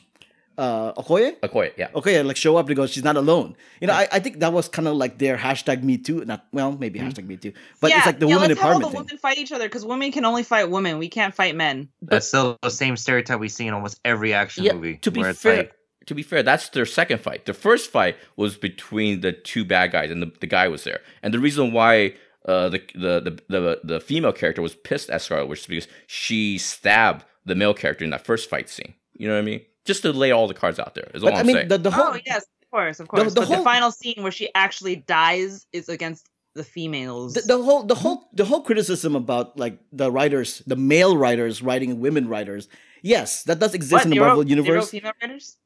[0.59, 1.41] uh Okoye.
[1.41, 1.89] Okoye, yeah.
[1.95, 2.87] Okay, like show up to go.
[2.87, 3.57] She's not alone.
[3.81, 6.25] You know, I, I think that was kind of like their hashtag Me Too.
[6.25, 7.09] Not well, maybe Mm-hmm.
[7.09, 9.01] hashtag Me Too, but yeah, it's like the yeah, women let's have all the thing.
[9.01, 10.99] women fight each other because women can only fight women.
[10.99, 11.89] We can't fight men.
[12.03, 14.99] That's still the same stereotype we see in almost every action movie.
[14.99, 15.74] To be fair, like,
[16.07, 17.47] to be fair, that's their second fight.
[17.47, 21.01] The first fight was between the two bad guys, and the, the guy was there.
[21.23, 22.15] And the reason why
[22.47, 25.89] uh, the, the the the the female character was pissed at Scarlet Witch is because
[26.07, 28.95] she stabbed the male character in that first fight scene.
[29.15, 29.63] You know what I mean?
[29.85, 31.11] Just to lay all the cards out there.
[31.15, 31.69] Is all But I I'm mean, saying.
[31.69, 33.33] the, the whole oh yes, of course, of course.
[33.35, 37.35] the but whole- the final scene where she actually dies is against the females.
[37.35, 41.63] the, the whole the whole the whole criticism about like the writers, the male writers
[41.63, 42.69] writing women writers.
[43.03, 44.91] Yes, that does exist What, in the zero- Marvel zero universe.
[44.91, 45.57] female writers?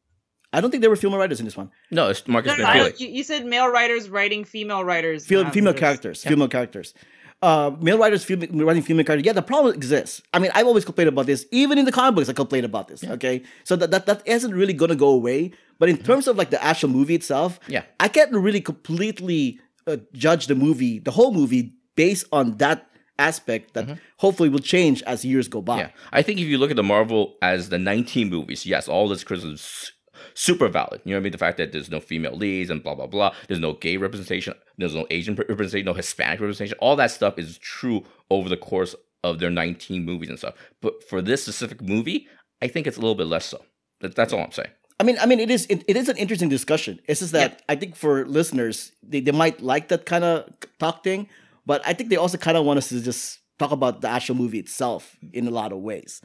[0.53, 1.71] I don't think there were female writers in this one.
[1.91, 5.27] no, it's Marcus No, no, I you, you said male writers writing female writers.
[5.27, 5.81] Fe- not female writers.
[5.81, 6.95] characters, female characters.
[7.41, 9.25] Uh, male writers fem- writing female characters.
[9.27, 10.21] Yeah, the problem exists.
[10.35, 11.47] I mean, I've always complained about this.
[11.53, 13.05] Even in the comic books, I complain about this.
[13.05, 15.53] Okay, so that, that that isn't really gonna go away.
[15.79, 17.85] But in terms of like the actual movie itself, Yeah.
[18.01, 22.91] I can't really completely uh, judge the movie, the whole movie, based on that
[23.21, 25.79] aspect that hopefully will change as years go by.
[25.79, 29.09] Yeah, I think if you look at the Marvel as the 19 movies, yes, all
[29.09, 29.93] this criticism is su-
[30.35, 31.01] super valid.
[31.05, 31.33] You know what I mean?
[31.33, 33.35] The fact that there's no female leads and blah blah blah.
[33.47, 34.55] There's no gay representation.
[34.77, 35.87] There's no Asian representation.
[35.87, 36.77] No Hispanic representation.
[36.81, 38.95] All that stuff is true over the course
[39.25, 40.55] of their 19 movies and stuff.
[40.81, 42.29] But for this specific movie,
[42.63, 43.65] I think it's a little bit less so.
[44.01, 44.71] That, that's all I'm saying.
[45.01, 47.01] I mean, I mean, it is it, it is an interesting discussion.
[47.07, 51.05] It's just that I think for listeners, they, they might like that kind of talk
[51.05, 51.29] thing,
[51.67, 54.35] but I think they also kind of want us to just talk about the actual
[54.35, 56.21] movie itself in a lot of ways.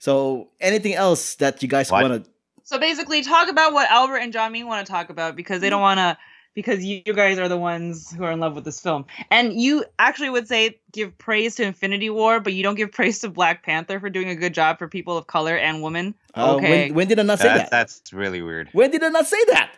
[0.00, 2.30] So, anything else that you guys want to?
[2.68, 5.70] So basically, talk about what Albert and John Mean want to talk about because they
[5.70, 6.18] don't want to.
[6.54, 9.54] Because you, you guys are the ones who are in love with this film, and
[9.58, 13.30] you actually would say give praise to Infinity War, but you don't give praise to
[13.30, 16.14] Black Panther for doing a good job for people of color and women.
[16.36, 16.88] Uh, okay.
[16.88, 17.70] when, when did I not say that, that?
[17.70, 18.68] that's really weird.
[18.72, 19.70] When did I not say that?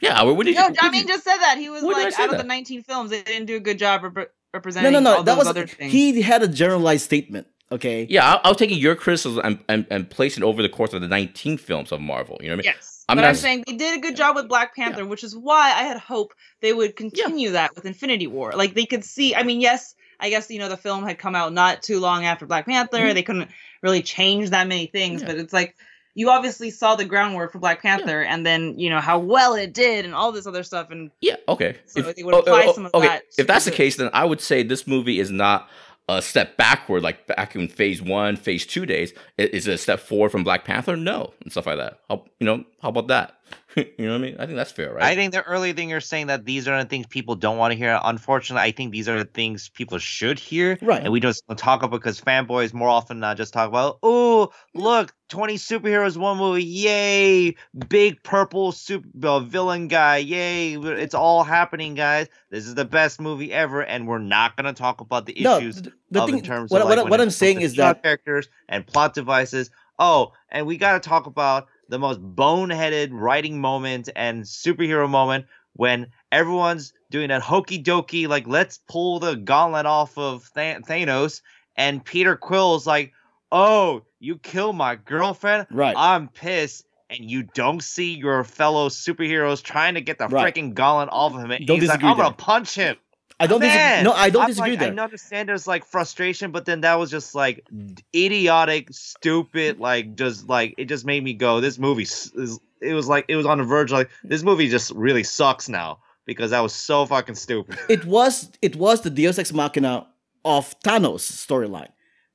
[0.00, 0.70] Yeah, well, what did No.
[0.70, 2.44] John Mean just said that he was When did I like say out of the
[2.44, 5.16] 19 films, they didn't do a good job rep- No, representing no, no.
[5.16, 5.90] all That was other things.
[5.92, 7.48] he had a generalized statement.
[7.72, 8.06] Okay.
[8.10, 11.00] yeah, I'll, I'll take your criticism and, and, and place it over the course of
[11.00, 12.36] the 19 films of Marvel.
[12.40, 12.74] You know what I mean?
[12.76, 13.04] yes.
[13.08, 15.36] I'm but not I'm saying they did a good job with Black Panther, which is
[15.36, 18.52] why I had hope they would continue that with Infinity War.
[18.54, 19.34] Like they could see.
[19.34, 22.24] I mean, yes, I guess you know the film had come out not too long
[22.24, 22.98] after Black Panther.
[22.98, 23.14] Mhm.
[23.14, 23.50] They couldn't
[23.82, 25.26] really change that many things, Yeah.
[25.26, 25.74] but it's like
[26.14, 29.72] you obviously saw the groundwork for Black Panther, and then you know how well it
[29.74, 31.78] did, and all this other stuff, and Yeah, okay.
[31.86, 34.40] So they would apply some of that If that's the to- case, then I would
[34.40, 35.68] say this movie is not
[36.16, 39.12] a step backward, like back in phase one, phase two days.
[39.38, 40.96] Is it a step forward from Black Panther?
[40.96, 42.00] No, and stuff like that.
[42.08, 43.39] How, you know, how about that?
[43.76, 44.36] you know what I mean?
[44.38, 45.04] I think that's fair, right?
[45.04, 47.72] I think the earlier thing you're saying that these are the things people don't want
[47.72, 48.00] to hear.
[48.02, 50.78] Unfortunately, I think these are the things people should hear.
[50.82, 51.02] Right.
[51.02, 53.98] And we just don't talk about because fanboys more often than not just talk about,
[54.02, 57.54] oh, look, 20 superheroes, one movie, yay,
[57.88, 62.26] big purple super uh, villain guy, yay, it's all happening, guys.
[62.50, 65.80] This is the best movie ever, and we're not going to talk about the issues
[65.80, 67.60] th- the of thing, in terms what, of what, like, what when it I'm saying
[67.60, 69.70] is that characters and plot devices.
[69.98, 75.46] Oh, and we got to talk about the most boneheaded writing moment and superhero moment
[75.74, 81.42] when everyone's doing that hokey dokey, like let's pull the gauntlet off of Th- Thanos,
[81.76, 83.12] and Peter Quill's like,
[83.52, 85.66] "Oh, you kill my girlfriend?
[85.70, 85.94] right.
[85.96, 90.54] I'm pissed." And you don't see your fellow superheroes trying to get the Right.
[90.54, 91.50] freaking gauntlet off of him.
[91.50, 92.96] And Don't he's like, disagree "I'm gonna punch him."
[93.40, 94.02] I don't disagree.
[94.02, 94.92] No, I don't I'm disagree like, there.
[95.00, 97.66] I understand there's like frustration, but then that was just like
[98.14, 101.60] idiotic, stupid, like just like it just made me go.
[101.60, 102.60] This movie is.
[102.82, 103.90] It was like it was on the verge.
[103.92, 107.78] Like this movie just really sucks now because that was so fucking stupid.
[107.88, 110.06] it was it was the Deus Ex Machina
[110.44, 111.90] of Thanos storyline.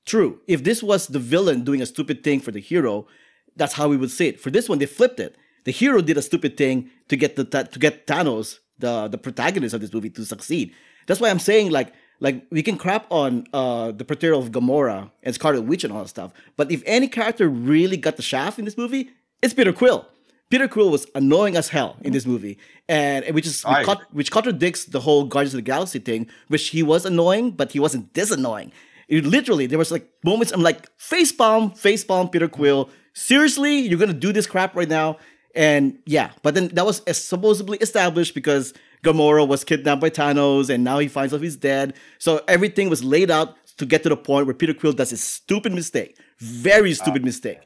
[0.05, 0.39] True.
[0.47, 3.07] If this was the villain doing a stupid thing for the hero,
[3.55, 4.39] that's how we would see it.
[4.39, 5.35] For this one, they flipped it.
[5.63, 9.73] The hero did a stupid thing to get the to get Thanos, the the protagonist
[9.73, 10.73] of this movie, to succeed.
[11.07, 15.11] That's why I'm saying like like we can crap on uh the portrayal of Gamora
[15.23, 18.57] and Scarlet Witch and all that stuff, but if any character really got the shaft
[18.59, 19.09] in this movie,
[19.41, 20.07] it's Peter Quill.
[20.49, 24.85] Peter Quill was annoying as hell in this movie, and which is which, which contradicts
[24.85, 28.31] the whole Guardians of the Galaxy thing, which he was annoying, but he wasn't this
[28.31, 28.71] annoying.
[29.07, 32.89] It literally, there was like moments I'm like facepalm, facepalm, Peter Quill.
[33.13, 35.17] Seriously, you're gonna do this crap right now?
[35.55, 38.73] And yeah, but then that was supposedly established because
[39.05, 41.93] Gamora was kidnapped by Thanos, and now he finds out he's dead.
[42.17, 45.23] So everything was laid out to get to the point where Peter Quill does his
[45.23, 47.59] stupid mistake, very stupid mistake.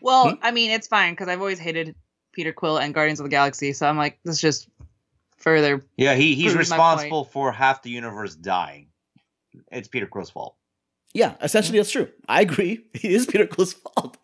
[0.00, 0.34] well, Hmm?
[0.42, 1.94] I mean, it's fine because I've always hated
[2.32, 4.68] Peter Quill and Guardians of the Galaxy, so I'm like, this just
[5.38, 5.82] further.
[5.96, 8.88] Yeah, he he's responsible for half the universe dying.
[9.72, 10.54] It's Peter Quill's fault.
[11.14, 12.08] Yeah, essentially that's true.
[12.28, 12.84] I agree.
[12.94, 14.18] It is Peter Quill's fault.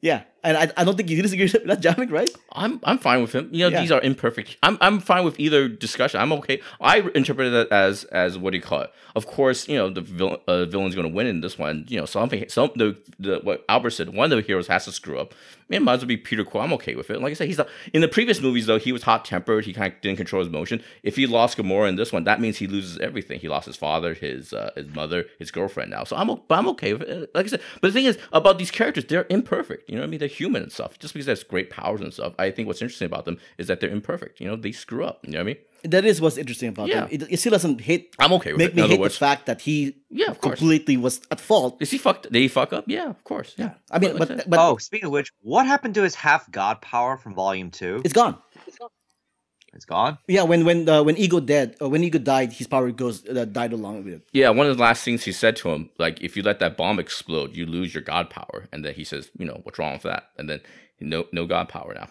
[0.00, 2.30] Yeah, and I, I don't think you disagree with that, Jamik, right?
[2.52, 3.48] I'm I'm fine with him.
[3.52, 3.80] You know, Yeah.
[3.80, 4.56] these are imperfect.
[4.62, 6.20] I'm I'm fine with either discussion.
[6.20, 6.60] I'm okay.
[6.80, 8.90] I interpreted it as as what do you call it?
[9.16, 11.86] Of course, you know the villain, uh, villain's going to win in this one.
[11.88, 14.10] You know, something some the, the what Albert said.
[14.14, 15.34] One of the heroes has to screw up.
[15.70, 16.62] Man, might as well be Peter Quill.
[16.62, 17.22] I'm okay with it.
[17.22, 18.78] Like I said, he's not, in the previous movies though.
[18.78, 19.64] He was hot tempered.
[19.64, 20.82] He kind of didn't control his emotion.
[21.02, 23.40] If he lost Gamora in this one, that means he loses everything.
[23.40, 26.04] He lost his father, his uh, his mother, his girlfriend now.
[26.04, 27.30] So I'm but I'm okay with it.
[27.34, 29.88] Like I said, but the thing is about these characters, they're imperfect.
[29.88, 30.18] You know what I mean?
[30.20, 30.98] They're human and stuff.
[30.98, 33.66] Just because they have great powers and stuff, I think what's interesting about them is
[33.68, 34.40] that they're imperfect.
[34.40, 35.20] You know, they screw up.
[35.24, 35.56] You know what I mean?
[35.84, 37.06] That is what's interesting about Yeah.
[37.06, 37.08] him.
[37.10, 38.78] It, it still doesn't hate I'm okay with make it.
[38.78, 41.76] In me hate words, the fact that he yeah, of completely was at fault.
[41.80, 42.24] Is he fucked?
[42.32, 42.84] Did he fuck up?
[42.86, 43.54] Yeah, of course.
[43.58, 43.74] Yeah.
[43.90, 46.50] I mean, Like I but but oh, speaking of which, what happened to his half
[46.50, 48.00] god power from Volume Two?
[48.02, 48.38] it's gone.
[49.74, 50.18] It's gone.
[50.28, 53.44] Yeah, when when uh, when Ego dead, uh, when Ego died, his power goes uh,
[53.44, 54.22] died along with it.
[54.32, 56.76] Yeah, one of the last things he said to him, like, if you let that
[56.76, 58.68] bomb explode, you lose your god power.
[58.72, 60.24] And then he says, you know, what's wrong with that?
[60.38, 60.60] And then
[61.00, 62.08] no, no god power now.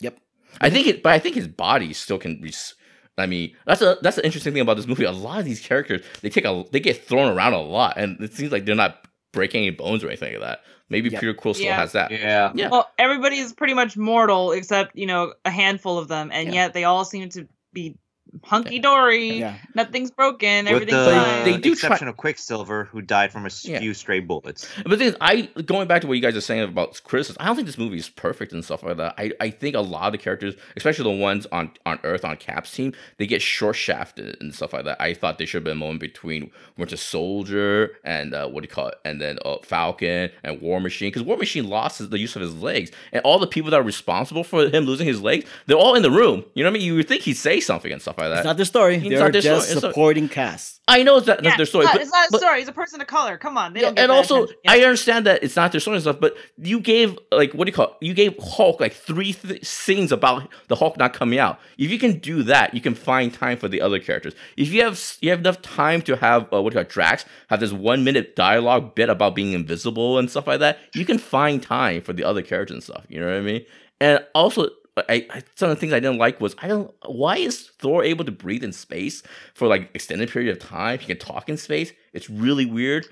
[0.00, 0.18] Yep.
[0.60, 2.40] I think it, but I think his body still can.
[2.42, 2.74] Res-
[3.18, 5.04] I mean, that's a that's the interesting thing about this movie.
[5.04, 8.20] A lot of these characters, they take a, they get thrown around a lot, and
[8.20, 10.60] it seems like they're not breaking any bones or anything like that.
[10.88, 11.20] Maybe Yep.
[11.20, 11.76] Peter Quill still Yeah.
[11.76, 12.10] has that.
[12.10, 12.52] Yeah.
[12.54, 12.68] Yeah.
[12.68, 16.54] Well, everybody is pretty much mortal except you know a handful of them, and Yeah.
[16.64, 17.96] yet they all seem to be
[18.44, 19.38] hunky dory.
[19.38, 19.56] Yeah.
[19.74, 20.64] Nothing's broken.
[20.66, 21.44] With Everything's the fine.
[21.44, 23.78] They do try- exception of Quicksilver, who died from a s- Yeah.
[23.80, 24.68] few stray bullets.
[24.82, 27.36] But the thing is, I going back to what you guys are saying about criticism,
[27.40, 29.14] I don't think this movie is perfect and stuff like that.
[29.18, 32.36] I, I think a lot of the characters, especially the ones on, on Earth on
[32.36, 35.00] Cap's team, they get short shafted and stuff like that.
[35.00, 38.68] I thought there should have been a moment between Winter Soldier and uh, what do
[38.68, 42.08] you call it, and then uh, Falcon and War Machine, because War Machine lost his,
[42.10, 45.06] the use of his legs, and all the people that are responsible for him losing
[45.06, 46.44] his legs, they're all in the room.
[46.54, 46.86] You know what I mean?
[46.86, 48.38] You would think he'd say something and stuff like like that.
[48.40, 48.96] It's not their story.
[48.96, 49.80] It's They're not their just story.
[49.80, 50.80] Supporting cast.
[50.88, 52.38] I know it's not, Yeah, not their story, it's not, but, it's not a but-
[52.40, 52.58] story.
[52.60, 53.36] He's a person of color.
[53.38, 54.46] Come on, they Yeah, don't and also.
[54.46, 54.72] Yeah.
[54.72, 57.70] I understand that it's not their story and stuff, but you gave like what do
[57.70, 58.06] you call it?
[58.06, 61.58] You gave Hulk like three th- scenes about the Hulk not coming out.
[61.76, 64.34] If you can do that, you can find time for the other characters.
[64.56, 66.88] If you have you have enough time to have uh, what do you call it,
[66.90, 71.04] Drax have this one minute dialogue bit about being invisible and stuff like that, you
[71.04, 73.04] can find time for the other characters and stuff.
[73.08, 73.64] You know what I mean?
[74.00, 74.68] And also.
[74.96, 78.02] I, I some of the things I didn't like was I don't why is Thor
[78.02, 79.22] able to breathe in space
[79.54, 80.98] for like extended period of time?
[80.98, 81.92] He can talk in space.
[82.14, 83.06] It's really weird.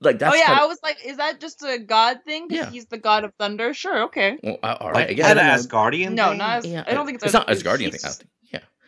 [0.00, 2.48] Like that's oh yeah, kinda- I was like, is that just a god thing?
[2.48, 2.70] 'Cause Yeah.
[2.70, 3.74] he's the god of thunder.
[3.74, 4.38] Sure, okay.
[4.42, 5.26] Well, uh, all Like, right, I is guess.
[5.34, 5.58] that I an.
[5.60, 6.12] Asgardian?
[6.12, 6.38] No, thing?
[6.38, 8.26] not as, Yeah, I don't think it's, it's not as- Asgardian thing.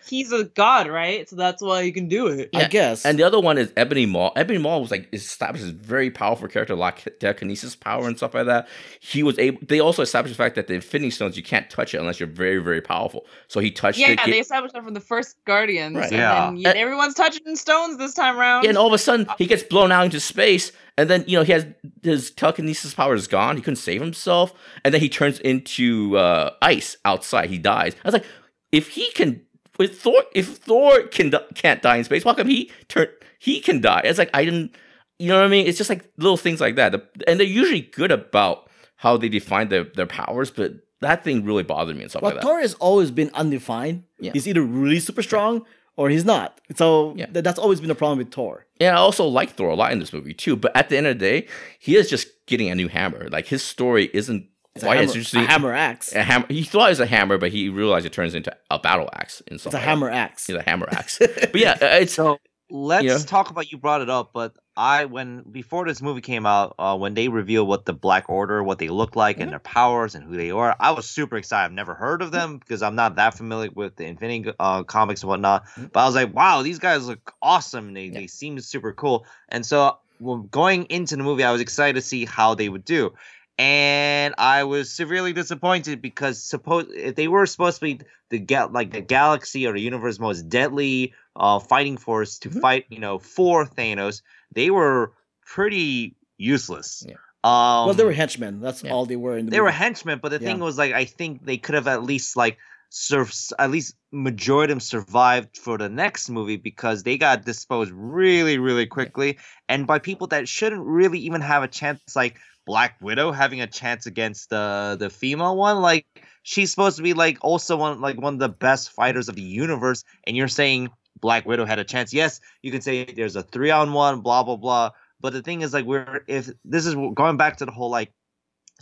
[0.09, 0.41] He's- I don't think.
[0.41, 1.29] Yeah, He's a god, right?
[1.29, 2.51] So that's why he can do it.
[2.53, 3.05] Yeah, I guess.
[3.05, 4.31] and the other one is Ebony Maw.
[4.37, 8.35] Ebony Maw was like established as a very powerful character, like telekinesis power and stuff
[8.35, 8.69] like that.
[9.01, 9.59] He was able.
[9.67, 12.29] They also established the fact that the Infinity Stones you can't touch it unless you're
[12.29, 13.27] very, very powerful.
[13.49, 14.21] So he touched Yeah, it.
[14.25, 15.97] they get- established that from the first Guardians.
[15.97, 16.05] Right.
[16.05, 16.47] and Yeah.
[16.47, 18.65] then, yeah, And- everyone's touching stones this time around.
[18.65, 21.37] Yeah, and all of a sudden he gets blown out into space, and then you
[21.39, 21.67] know he has
[22.03, 23.57] his telekinesis power is gone.
[23.57, 24.53] He couldn't save himself,
[24.85, 27.51] and then he turns into uh, ice outside.
[27.51, 27.95] He dies.
[28.05, 28.25] I was like,
[28.73, 29.41] if he can,
[29.81, 33.09] if Thor, if Thor can can't die in space, why come he turn
[33.39, 34.03] he can die?
[34.05, 34.75] It's like I didn't,
[35.19, 35.67] you know what I mean?
[35.67, 36.95] It's just like little things like that,
[37.27, 41.63] and they're usually good about how they define their their powers, but that thing really
[41.63, 42.47] bothered me and stuff well, like that.
[42.47, 44.05] Thor has always been undefined.
[44.19, 44.33] Yeah.
[44.33, 45.65] He's either really super strong
[45.97, 46.61] or he's not.
[46.77, 47.27] So Yeah.
[47.27, 48.67] th- that's always been a problem with Thor.
[48.79, 50.57] And I also like Thor a lot in this movie too.
[50.57, 51.47] But at the end of the day,
[51.79, 53.29] he is just getting a new hammer.
[53.31, 54.47] Like his story isn't
[54.81, 55.43] It's a quite hammer, as interesting.
[55.43, 56.13] a hammer axe.
[56.15, 56.47] A hammer.
[56.49, 59.41] He thought it was a hammer, but he realized it turns into a battle axe.
[59.47, 60.49] In It's a hammer axe.
[60.49, 61.19] It's a hammer axe.
[61.19, 62.39] but yeah, uh, it's So
[62.71, 63.19] let's Yeah.
[63.19, 66.97] talk about you brought it up, but I when before this movie came out, uh,
[66.97, 69.43] when they revealed what the Black Order, what they look like, Mm-hmm.
[69.43, 71.65] and their powers and who they are, I was super excited.
[71.67, 75.23] I've never heard of them because I'm not that familiar with the Infinity uh, comics
[75.23, 75.67] and whatnot.
[75.77, 75.93] Mhm.
[75.93, 77.93] But I was like, wow, these guys look awesome.
[77.93, 78.21] They Yeah.
[78.21, 82.03] they seem super cool, and so well, going into the movie, I was excited to
[82.03, 83.13] see how they would do.
[83.61, 88.01] And I was severely disappointed because suppose if they were supposed to be
[88.31, 92.61] the ga- like the galaxy or the universe most deadly uh fighting force to Mhm.
[92.63, 94.23] fight, you know, for Thanos,
[94.55, 95.13] they were
[95.45, 97.05] pretty useless.
[97.07, 97.17] Yeah.
[97.45, 98.61] Um well, they were henchmen.
[98.61, 98.93] That's yeah.
[98.93, 101.45] all they were in the they were henchmen, but the thing was like I think
[101.45, 102.57] they could have at least like
[102.89, 107.93] sur- at least majority of them survived for the next movie because they got disposed
[107.93, 109.39] really really quickly
[109.69, 112.37] and by people that shouldn't really even have a chance like
[112.67, 115.81] Black Widow having a chance against the the female one?
[115.81, 116.07] Like
[116.43, 119.43] she's supposed to be like also one like one of the best fighters of the
[119.43, 120.91] universe and you're saying
[121.21, 122.13] Black Widow had a chance.
[122.13, 124.91] Yes you can say there's a 3 on 1 blah blah blah.
[125.21, 128.13] But the thing is like we're if this is going back to the whole like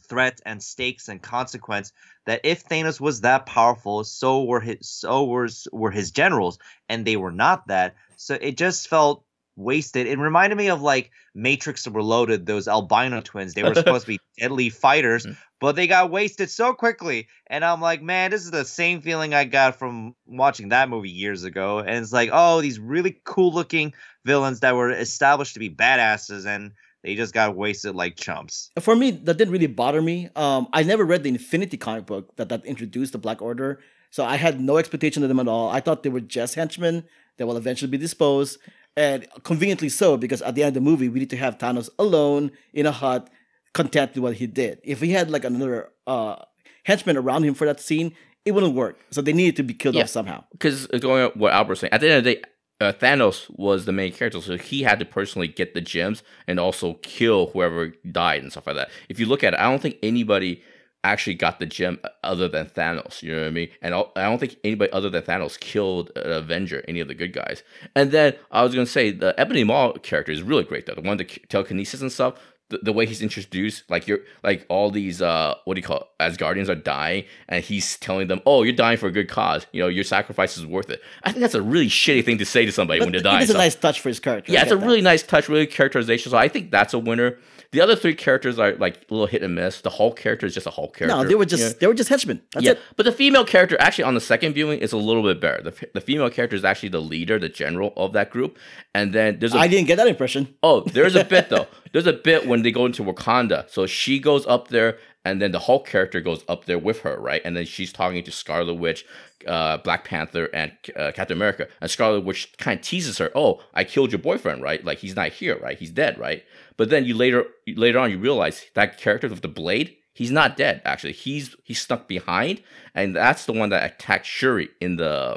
[0.09, 1.93] threat and stakes and consequence
[2.26, 6.59] that if Thanos was that powerful, so were his so were were his generals,
[6.89, 7.95] and they were not that.
[8.16, 9.24] So it just felt
[9.59, 10.07] wasted.
[10.07, 13.55] It reminded me of like Matrix Reloaded, those albino twins.
[13.55, 15.37] They were supposed to be deadly fighters, Mhm.
[15.61, 17.29] but they got wasted so quickly.
[17.49, 21.11] And I'm like, man, this is the same feeling I got from watching that movie
[21.11, 21.81] years ago.
[21.81, 23.93] And it's like, oh, these really cool looking
[24.25, 28.71] villains that were established to be badasses and they just got wasted like chumps.
[28.81, 30.29] For me, that didn't really bother me.
[30.37, 33.81] Um, I never read the Infinity comic book that, that introduced the Black Order,
[34.11, 35.69] so I had no expectation of them at all.
[35.71, 37.05] I thought they were just henchmen
[37.37, 38.59] that will eventually be disposed,
[38.97, 41.89] and conveniently so because at the end of the movie, we need to have Thanos
[41.99, 43.28] alone in a hut,
[43.74, 44.80] content with what he did.
[44.84, 46.36] If he had like another uh,
[46.84, 48.14] henchman around him for that scene,
[48.45, 48.99] it wouldn't work.
[49.11, 50.03] So they needed to be killed Yeah.
[50.03, 50.45] off somehow.
[50.53, 51.93] because going on what Albert was saying.
[51.93, 52.43] At the end of the day,
[52.80, 56.59] uh, Thanos was the main character, so he had to personally get the gems and
[56.61, 58.91] also kill whoever died and stuff like that.
[59.09, 60.62] If you look at it, I don't think anybody
[61.11, 63.23] actually got the gem other than Thanos.
[63.23, 63.71] You know what I mean?
[63.83, 67.33] And I don't think anybody other than Thanos killed an Avenger, any of the good
[67.33, 67.63] guys.
[67.97, 70.95] And then I was gonna say the Ebony Maw character is really great though.
[70.95, 72.35] The one the telekinesis and stuff.
[72.71, 76.01] The, the way he's introduced, like you're like all these uh what do you call
[76.01, 76.07] it?
[76.21, 79.67] Asgardians are dying, and he's telling them, "Oh, you're dying for a good cause.
[79.73, 82.45] You know, your sacrifice is worth it." I think that's a really shitty thing to
[82.45, 83.43] say to somebody when they're dying.
[83.43, 84.53] is a nice touch for his character.
[84.53, 84.85] yeah, I it's a that.
[84.85, 86.31] really nice touch, really characterization.
[86.31, 87.39] So I think that's a winner.
[87.71, 89.83] The other three characters are like a little hit and miss.
[89.83, 91.14] The Hulk character is just a Hulk character.
[91.14, 91.29] no.
[91.29, 92.41] They were just they were just henchmen.
[92.53, 92.79] That's yeah, it.
[92.97, 95.62] but the female character actually on the second viewing is a little bit better.
[95.62, 98.59] The, the female character is actually the leader, the general of that group.
[98.95, 100.55] And then there's a I didn't get that impression.
[100.62, 101.66] Oh, there's a bit though.
[101.93, 103.69] There's a bit when they go into Wakanda.
[103.69, 104.99] So she goes up there,
[105.29, 107.43] and then the Hulk character goes up there with her, right?
[107.45, 109.05] And then she's talking to Scarlet Witch,
[109.47, 111.68] uh, Black Panther, and uh, Captain America.
[111.81, 114.85] And Scarlet Witch kind of teases her, "Oh, I killed your boyfriend, right?
[114.85, 115.79] Like he's not here, right?
[115.79, 116.43] He's dead, right?"
[116.76, 119.97] But then you later later on you realize that character with the blade.
[120.12, 120.83] He's not dead.
[120.85, 122.62] Actually, he's he's stuck behind,
[122.95, 125.37] and that's the one that attacked Shuri in the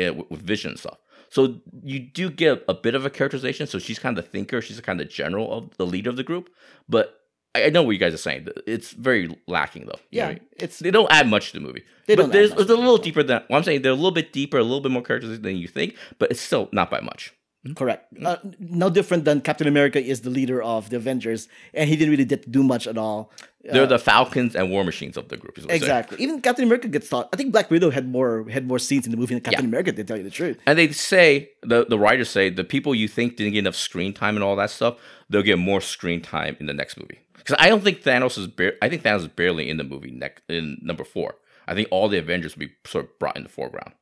[0.00, 0.98] uh, with, with Vision stuff.
[1.32, 3.66] So you do get a bit of a characterization.
[3.66, 4.60] So she's kind of the thinker.
[4.60, 6.50] She's kind of general of the leader of the group.
[6.90, 7.21] But
[7.54, 8.48] I know what you guys are saying.
[8.66, 9.98] It's very lacking, though.
[10.10, 10.40] You Yeah, I mean?
[10.56, 11.84] it's they don't add much to the movie.
[12.06, 13.42] They but don't there's, it's a little deeper than.
[13.50, 15.68] Well, I'm saying they're a little bit deeper, a little bit more characters than you
[15.68, 17.34] think, but it's still not by much.
[17.76, 18.12] Correct.
[18.24, 22.10] Uh, no different than Captain America is the leader of the Avengers, and he didn't
[22.10, 23.30] really get to do much at all.
[23.64, 25.56] They're Uh, the Falcons and War Machines of the group.
[25.58, 26.18] Is what exactly.
[26.20, 27.28] Even Captain America gets thought.
[27.32, 29.68] I think Black Widow had more had more scenes in the movie than Captain Yeah.
[29.68, 29.92] America.
[29.92, 30.58] To tell you the truth.
[30.66, 34.12] And they say the the writers say the people you think didn't get enough screen
[34.12, 34.96] time and all that stuff,
[35.30, 37.20] they'll get more screen time in the next movie.
[37.38, 40.10] Because I don't think Thanos is bar- I think Thanos is barely in the movie
[40.10, 41.36] next in number four.
[41.68, 43.92] I think all the Avengers will be sort of brought in the foreground.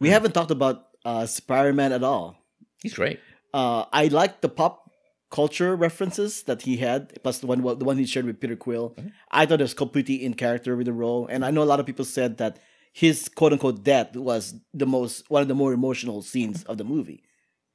[0.00, 2.36] We haven't talked about uh, Spider-Man at all.
[2.82, 3.18] He's great.
[3.54, 4.90] Uh, I like the pop
[5.30, 8.94] culture references that he had, plus the one the one he shared with Peter Quill.
[9.30, 11.80] I thought it was completely in character with the role, and I know a lot
[11.80, 12.58] of people said that
[12.92, 16.84] his quote unquote death was the most one of the more emotional scenes of the
[16.84, 17.22] movie.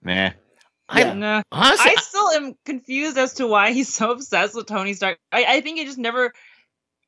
[0.03, 0.34] Meh.
[0.93, 1.13] Yeah.
[1.13, 1.41] Nah.
[1.51, 5.17] Honestly, I still am confused as to why he's so obsessed with Tony Stark.
[5.31, 6.34] I, I think it just never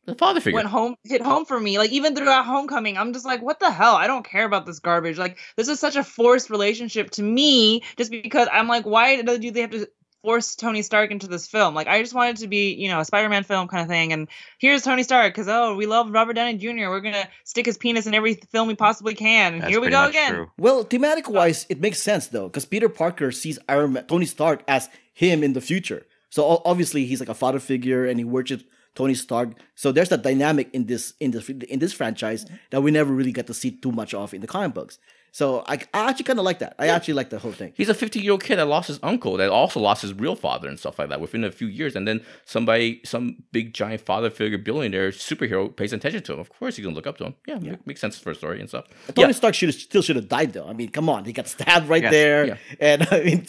[0.06, 0.56] the father figure.
[0.56, 1.78] went home hit home for me.
[1.78, 3.96] Like even throughout Homecoming, I'm just like, what the hell?
[3.96, 5.18] I don't care about this garbage.
[5.18, 9.52] Like this is such a forced relationship to me, just because I'm like, why do
[9.52, 9.88] they have to
[10.22, 11.74] force Tony Stark into this film?
[11.74, 14.14] Like I just wanted to be, you know, a Spider-Man film kind of thing.
[14.14, 14.28] And
[14.60, 16.90] here's Tony Stark because oh, we love Robert Downey Jr.
[16.90, 19.54] We're gonna stick his penis in every film we possibly can.
[19.54, 20.34] And That's here we go again.
[20.34, 20.52] true.
[20.58, 24.64] Well, thematic wise, it makes sense though, because Peter Parker sees Iron Man, Tony Stark
[24.68, 26.06] as him in the future.
[26.30, 28.66] So obviously, he's like a father figure, and he worships
[28.96, 29.50] Tony Stark.
[29.76, 32.56] So there's that dynamic in this in this in this franchise mm-hmm.
[32.72, 34.98] that we never really get to see too much of in the comic books.
[35.36, 36.76] So I, I actually kind of like that.
[36.80, 37.74] I actually like the whole thing.
[37.76, 40.38] He's a 50 year old kid that lost his uncle, that also lost his real
[40.38, 41.94] father and stuff like that within a few years.
[41.94, 46.40] And then somebody, some big giant father figure billionaire superhero pays attention to him.
[46.40, 47.36] Of course, he's gonna look up to him.
[47.46, 48.86] Yeah, ma- makes sense for a story and stuff.
[49.14, 49.32] Tony Yeah.
[49.34, 50.68] Stark should still should have died though.
[50.70, 52.58] I mean, come on, he got stabbed right there, Yeah.
[52.80, 53.46] and I mean,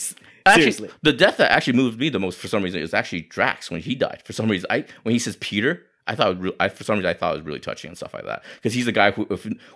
[0.46, 0.90] Actually, seriously.
[1.02, 3.80] the death that actually moved me the most for some reason is actually Drax when
[3.80, 4.22] he died.
[4.24, 6.96] For some reason, I when he says Peter, I thought it re- I, for some
[6.96, 9.10] reason I thought it was really touching and stuff like that because he's the guy
[9.10, 9.26] who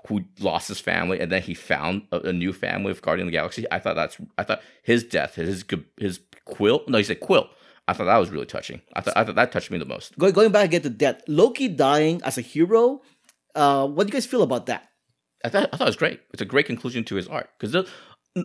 [0.06, 3.32] who lost his family and then he found a, a new family with Guardian of
[3.32, 3.66] the Galaxy.
[3.70, 5.64] I thought that's I thought his death, his
[5.98, 6.82] his quill.
[6.88, 7.50] No, he said quill.
[7.88, 8.80] I thought that was really touching.
[8.94, 10.16] I thought I thought that touched me the most.
[10.18, 13.02] Going going back again to death, Loki dying as a hero.
[13.56, 14.88] Uh, what do you guys feel about that?
[15.44, 16.20] I thought I thought it was great.
[16.32, 17.88] It's a great conclusion to his arc because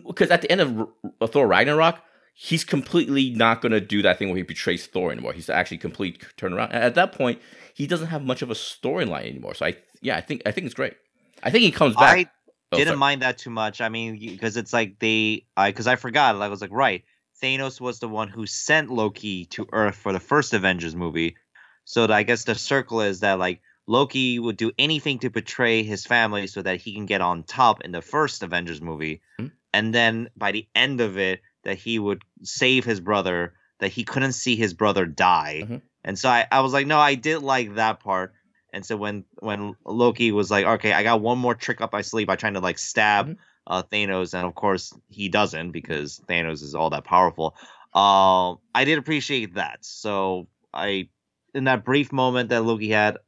[0.08, 0.88] because at the end of
[1.20, 2.00] R- Thor Ragnarok,
[2.38, 5.32] he's completely not going to do that thing where he betrays Thor anymore.
[5.32, 6.66] He's actually complete turnaround.
[6.70, 7.40] And at that point,
[7.74, 9.54] he doesn't have much of a storyline anymore.
[9.54, 10.94] So I yeah, I think I think it's great.
[11.42, 12.16] I think he comes back.
[12.18, 12.26] I
[12.72, 12.98] Oh, didn't sorry.
[12.98, 13.80] mind that too much.
[13.80, 16.34] I mean, because it's like they, I because I forgot.
[16.36, 17.04] I was like, right,
[17.42, 21.36] Thanos was the one who sent Loki to Earth for the first Avengers movie.
[21.84, 26.04] So I guess the circle is that like Loki would do anything to betray his
[26.04, 29.46] family so that he can get on top in the first Avengers movie, Hmm.
[29.72, 33.52] and then by the end of it, that he would save his brother.
[33.80, 35.82] That he couldn't see his brother die, Mhm.
[36.02, 38.32] and so I, I was like, no, I did like that part.
[38.72, 42.00] And so when when Loki was like, okay, I got one more trick up my
[42.00, 43.36] sleeve by trying to like stab Mhm.
[43.66, 47.54] uh, Thanos, and of course he doesn't because Thanos is all that powerful.
[47.92, 49.78] Um, I did appreciate that.
[49.84, 51.08] So I,
[51.54, 53.18] in that brief moment that Loki had,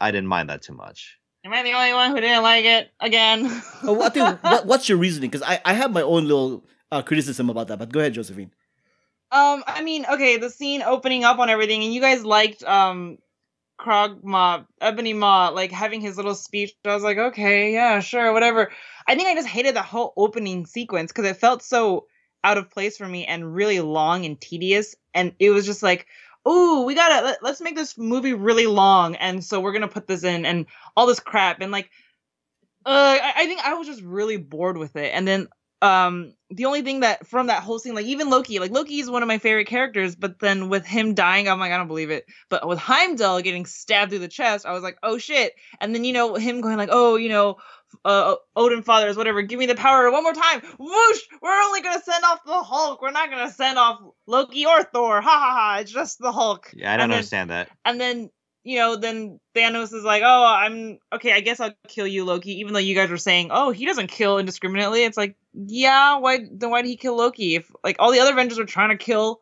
[0.00, 1.18] I didn't mind that too much.
[1.44, 3.62] Am I the only one who didn't like it again?
[3.82, 5.30] Oh, what, think- what, what's your reasoning?
[5.30, 7.78] Because I, I have my own little uh, criticism about that.
[7.78, 8.52] But go ahead, Josephine.
[9.32, 13.18] Um, I mean, okay, the scene opening up on everything, and you guys liked um
[13.78, 16.74] Krog Ma, Ebony Maw, like having his little speech.
[16.84, 18.70] I was like, okay, yeah, sure, whatever.
[19.06, 22.06] I think I just hated the whole opening sequence because it felt so
[22.44, 24.94] out of place for me and really long and tedious.
[25.14, 26.06] And it was just like,
[26.44, 30.06] oh, we gotta let, let's make this movie really long, and so we're gonna put
[30.06, 30.66] this in and
[30.96, 31.90] all this crap and like,
[32.86, 35.12] uh, I, I think I was just really bored with it.
[35.12, 35.48] And then
[35.82, 39.10] um the only thing that from that whole scene like even loki like loki is
[39.10, 42.10] one of my favorite characters but then with him dying i'm like i don't believe
[42.10, 42.24] it.
[42.48, 45.52] But with heimdall getting stabbed through the chest i was like oh shit.
[45.80, 47.56] And then you know him going like oh you know
[48.04, 50.60] uh odin fathers whatever give me the power one more time.
[50.78, 51.20] Whoosh!
[51.40, 53.00] We're only gonna send off the hulk.
[53.02, 55.20] We're not gonna send off loki or thor.
[55.20, 55.78] Ha ha ha.
[55.80, 56.70] It's just the hulk.
[56.74, 57.68] Yeah, I don't And then- understand that.
[57.84, 58.30] and then
[58.66, 62.58] you know then thanos is like oh i'm okay i guess i'll kill you loki
[62.58, 65.04] even though you guys were saying oh he doesn't kill indiscriminately.
[65.04, 68.32] It's like yeah why then why did he kill loki if like all the other
[68.32, 69.40] avengers were trying to kill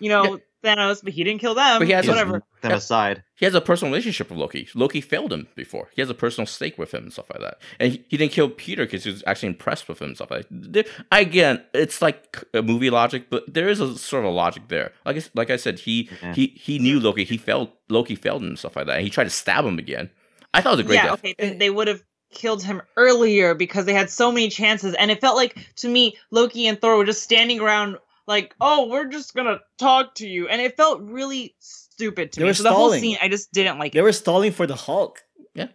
[0.00, 3.22] you know thanos but he didn't kill them But he has a- whatever Them aside.
[3.36, 4.68] He has a personal relationship with Loki.
[4.74, 5.90] Loki failed him before.
[5.94, 7.58] He has a personal stake with him and stuff like that.
[7.78, 10.30] And he, he didn't kill Peter because he was actually impressed with him and stuff
[10.30, 10.86] like that.
[11.12, 14.92] Again, it's like a movie logic, but there is a sort of a logic there.
[15.04, 16.32] Like I, s- like I said, he Yeah.
[16.34, 17.24] he he knew Loki.
[17.24, 17.68] He failed.
[17.90, 18.96] Loki failed him and stuff like that.
[18.96, 20.08] And he tried to stab him again.
[20.54, 21.24] I thought it was a great yeah death.
[21.24, 22.02] okay they would have
[22.32, 26.16] killed him earlier because they had so many chances, and it felt like to me
[26.30, 30.48] Loki and Thor were just standing around like, "Oh, we're just gonna talk to you,"
[30.48, 32.50] and it felt really stupid to They me.
[32.50, 34.02] were So the whole scene, I just didn't like They it.
[34.02, 35.22] were stalling for the Hulk.
[35.54, 35.68] Yeah.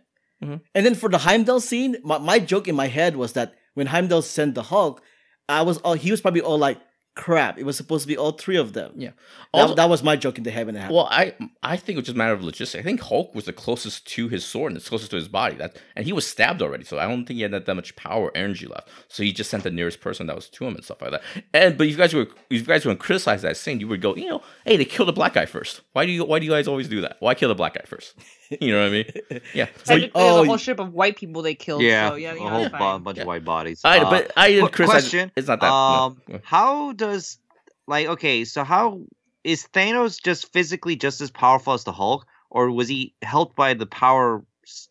[0.43, 0.61] Mhm.
[0.75, 3.87] And then for the Heimdall scene, my, my joke in my head was that when
[3.87, 5.01] Heimdall sent the Hulk,
[5.47, 6.79] I was all he was probably all like,
[7.23, 7.57] "Crap!
[7.59, 9.09] It was supposed to be all three of them." Yeah.
[9.53, 10.95] That, Also- that was my joke in the heaven and happened.
[10.95, 12.79] Well, I I think it was just a matter of logistics.
[12.81, 15.55] I think Hulk was the closest to his sword and it's closest to his body.
[15.55, 17.95] That and he was stabbed already, so I don't think he had that, that much
[17.95, 18.87] power or energy left.
[19.07, 21.23] So he just sent the nearest person that was to him and stuff like that.
[21.53, 23.87] And but if you guys were if you guys were to criticize that scene, you
[23.87, 25.81] would go, you know, hey, they killed the black guy first.
[25.93, 27.17] Why do you why do you guys always do that?
[27.19, 28.13] Why kill the black guy first?
[28.59, 29.05] You know what I mean?
[29.53, 29.67] Yeah.
[29.83, 31.83] So Technically, oh, there's a whole ship of white people they killed.
[31.83, 33.03] Yeah, so yeah, you a whole it's bu- fine.
[33.03, 33.21] bunch Yeah.
[33.21, 33.81] of white bodies.
[33.83, 35.01] I, Uh, but I didn't qu- criticize.
[35.03, 35.31] question.
[35.35, 35.71] It's not that.
[35.71, 36.39] Um, no.
[36.43, 37.08] how does
[37.87, 38.45] like okay?
[38.45, 39.01] So how
[39.43, 43.73] is Thanos just physically just as powerful as the Hulk, or was he helped by
[43.73, 44.43] the power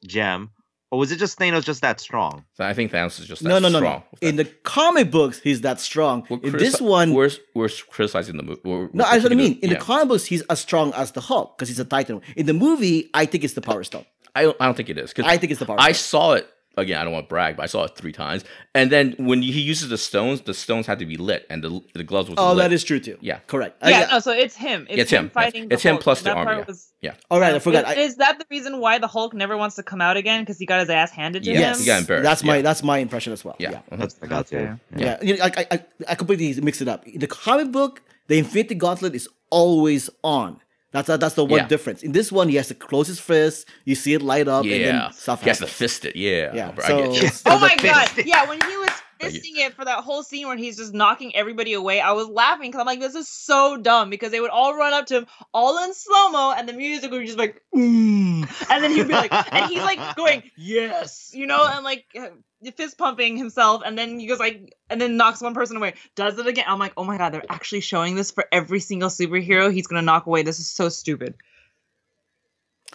[0.07, 0.51] gem,
[0.91, 2.45] or was it just Thanos just that strong?
[2.55, 4.03] So I think Thanos is just that no, no, no, strong.
[4.21, 4.29] no.
[4.29, 6.27] In the comic books, he's that strong.
[6.29, 8.61] We're in critici- this one, we're we're criticizing the movie.
[8.65, 9.59] We're, no, we're that's what I mean.
[9.63, 9.79] In yeah.
[9.79, 12.21] the comic books, he's as strong as the Hulk because he's a Titan.
[12.37, 14.07] In the movie, I think it's the Power Stone.
[14.35, 15.13] I don't, I don't think it is.
[15.13, 16.21] 'cause I think it's the Power I Stone.
[16.21, 16.49] saw it
[16.79, 16.99] again.
[17.01, 18.45] I don't want to brag, but I saw it three times.
[18.75, 21.81] And then when he uses the stones, the stones had to be lit, and the
[21.95, 22.59] the gloves was Oh, lit.
[22.65, 23.19] that is true too.
[23.21, 23.39] Yeah.
[23.47, 23.77] correct.
[23.83, 24.87] Yeah, I- no, so it's him.
[24.89, 25.31] It's, It's him, him.
[25.31, 25.69] fighting.
[25.71, 26.03] It's the him Hulk.
[26.05, 26.65] plus the That army, yeah.
[26.67, 27.15] was- yeah.
[27.31, 27.85] all right, I forgot.
[27.85, 30.43] Is, I, is that the reason why the Hulk never wants to come out again?
[30.43, 31.81] Because he got his ass handed to Yeah, yes, him.
[31.83, 32.63] he got embarrassed, that's my yeah.
[32.63, 33.57] that's my impression as well.
[33.59, 33.71] Yeah.
[33.71, 33.77] yeah.
[33.79, 33.97] uh-huh.
[33.97, 34.65] That's what I got Okay.
[34.67, 34.79] to.
[35.05, 37.07] Yeah, you know, I, I, I completely mixed it up.
[37.07, 40.61] In the comic book, the Infinity Gauntlet is always on.
[40.91, 41.67] That's that's the one Yeah.
[41.69, 42.03] difference.
[42.03, 43.69] In this one, he has to close his fist.
[43.85, 44.93] You see it light up, and yeah.
[44.93, 46.17] then stuff he has to fist it.
[46.17, 46.55] Yeah.
[46.55, 48.11] Yeah, so- so Oh the my god!
[48.25, 48.89] Yeah, when he was
[49.21, 52.71] fisting it for that whole scene where he's just knocking everybody away, I was laughing
[52.71, 55.27] because I'm like, this is so dumb because they would all run up to him
[55.53, 58.71] all in slow mo, and the music would be just like, mm.
[58.71, 62.29] and then he'd be like, and he's like going, yes, you know, and like uh,
[62.77, 66.39] fist pumping himself, and then he goes like, and then knocks one person away, does
[66.39, 66.65] it again.
[66.67, 70.03] I'm like, oh my god, they're actually showing this for every single superhero he's gonna
[70.03, 70.43] knock away.
[70.43, 71.35] This is so stupid.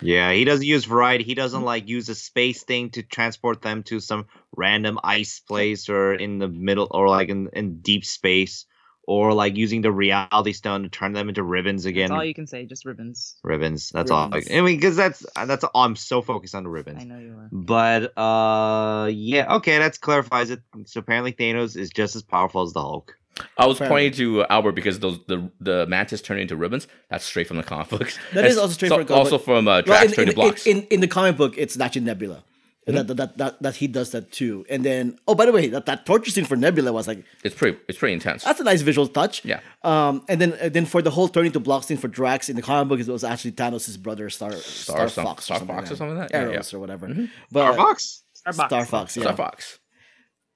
[0.02, 1.24] Yeah, he doesn't use variety.
[1.24, 1.66] He doesn't mm-hmm.
[1.66, 6.40] like use a space thing to transport them to some random ice place or in
[6.40, 8.66] the middle or like in, in deep space
[9.06, 12.10] or like using the reality stone to turn them into ribbons again.
[12.10, 13.36] That's all you can say, just ribbons.
[13.44, 13.90] ribbons.
[13.92, 14.30] That's all.
[14.34, 15.82] I mean, because that's that's all.
[15.84, 17.02] I'm so focused on the ribbons.
[17.02, 17.50] I know you are.
[17.52, 20.62] But uh, yeah, okay, that clarifies it.
[20.86, 23.18] So apparently Thanos is just as powerful as the Hulk.
[23.58, 26.88] I was Fair pointing to uh, Albert because those the the mantis turning into ribbons.
[27.10, 28.18] That's straight from the comic books.
[28.34, 30.30] That is also straight so- from the comic Also from uh, Well, Drax in, turning
[30.30, 30.68] in, blocks.
[30.68, 32.44] in, in, in the comic book, it's actually Nebula.
[32.86, 33.08] Mm-hmm.
[33.08, 34.66] That, that, that, that he does that too.
[34.70, 37.56] And then, oh, by the way, that, that torture scene for Nebula was like, it's
[37.56, 37.78] pretty.
[37.88, 38.44] It's pretty intense.
[38.44, 39.46] that's a nice visual touch.
[39.46, 39.62] Yeah.
[39.84, 42.58] Um, and then and then for the whole turning to block scene for Drax in
[42.58, 45.76] the comic book, it was actually Thanos' brother, Star Star Star, some- Fox, Star something
[45.78, 46.50] Fox or something like that?
[46.52, 46.76] Yeah, yeah.
[46.78, 47.08] or whatever.
[47.08, 47.30] Mhm.
[47.52, 48.20] But Starbucks.
[48.46, 48.68] Starbucks.
[48.68, 49.80] Star Fox, yeah, Star Fox.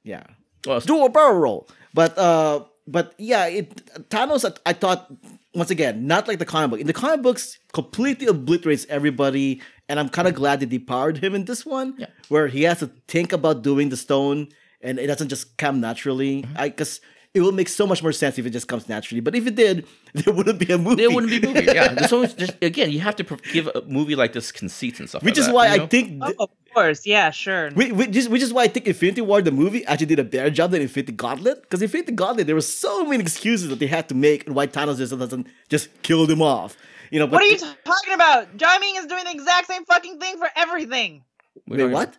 [0.03, 0.23] yeah.
[0.65, 1.69] Well, do a barrel roll.
[1.93, 3.73] But uh, but yeah, it
[4.09, 4.43] Thanos.
[4.43, 5.09] I, I thought
[5.57, 6.79] once again, not like the comic book.
[6.79, 11.33] In the comic books, completely obliterates everybody, and I'm kind of glad they depowered him
[11.35, 12.07] in this one, Yeah.
[12.29, 14.49] where he has to think about doing the stone,
[14.81, 16.43] and it doesn't just come naturally.
[16.43, 16.57] Mm-hmm.
[16.57, 17.01] I because
[17.33, 19.19] it will make so much more sense if it just comes naturally.
[19.21, 20.95] But if it did, there wouldn't be a movie.
[21.01, 21.65] there wouldn't be a movie.
[21.65, 21.93] Yeah.
[21.97, 25.23] There's always just again, you have to give a movie like this conceits and stuff.
[25.23, 25.87] which like is that, why you I know?
[25.87, 26.21] think.
[26.23, 27.71] Oh, of course, yeah, sure.
[27.71, 30.23] Which, which, is, which is why I think Infinity War, the movie, actually did a
[30.23, 31.61] better job than Infinity Gauntlet.
[31.61, 34.67] Because Infinity Gauntlet, there were so many excuses that they had to make and why
[34.67, 36.77] Thanos just doesn't just kill them off.
[37.11, 38.57] You know, but What are you talking about?
[38.57, 41.23] Jiaming is doing the exact same fucking thing for everything.
[41.67, 42.17] We Wait, what?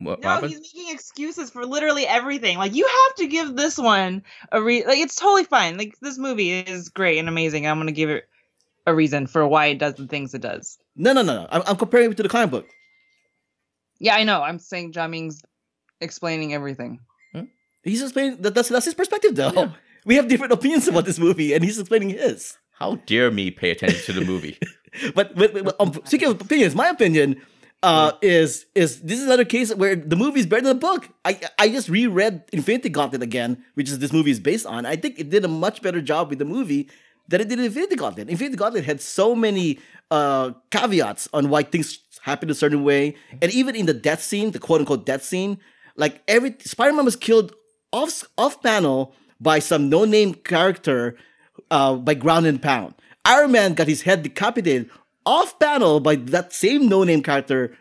[0.00, 0.52] What, No, happened?
[0.52, 2.58] he's making excuses for literally everything.
[2.58, 5.76] Like you have to give this one a re like it's totally fine.
[5.76, 7.66] Like this movie is great and amazing.
[7.66, 8.28] I'm gonna give it
[8.86, 10.78] a reason for why it does the things it does.
[10.94, 11.48] No, no, no, no.
[11.50, 12.68] I'm, I'm comparing it to the comic book.
[13.98, 14.42] Yeah, I know.
[14.42, 15.42] I'm saying Jiaming's
[16.00, 17.00] explaining everything.
[17.82, 19.52] He's explaining that that's, that's his perspective, though.
[19.54, 19.70] Yeah.
[20.04, 22.56] We have different opinions about this movie, and he's explaining his.
[22.70, 24.58] How dare me pay attention to the movie?
[25.14, 27.42] But, but, but um, speaking of opinions, my opinion
[27.82, 31.10] uh, is is this is another case where the movie is better than the book.
[31.26, 34.86] I I just reread Infinity Gauntlet again, which is this movie is based on.
[34.86, 36.88] I think it did a much better job with the movie
[37.28, 38.30] than it did in Infinity Gauntlet.
[38.30, 39.78] Infinity Gauntlet had so many
[40.10, 44.50] uh, caveats on why things happen a certain way, and even in the death scene,
[44.50, 45.58] the quote unquote death scene,
[45.96, 47.54] like every Spider Man was killed
[47.92, 51.16] off off panel by some no name character
[51.70, 52.94] uh, by ground and pound.
[53.24, 54.90] Iron Man got his head decapitated
[55.26, 57.76] off panel by that same no name character.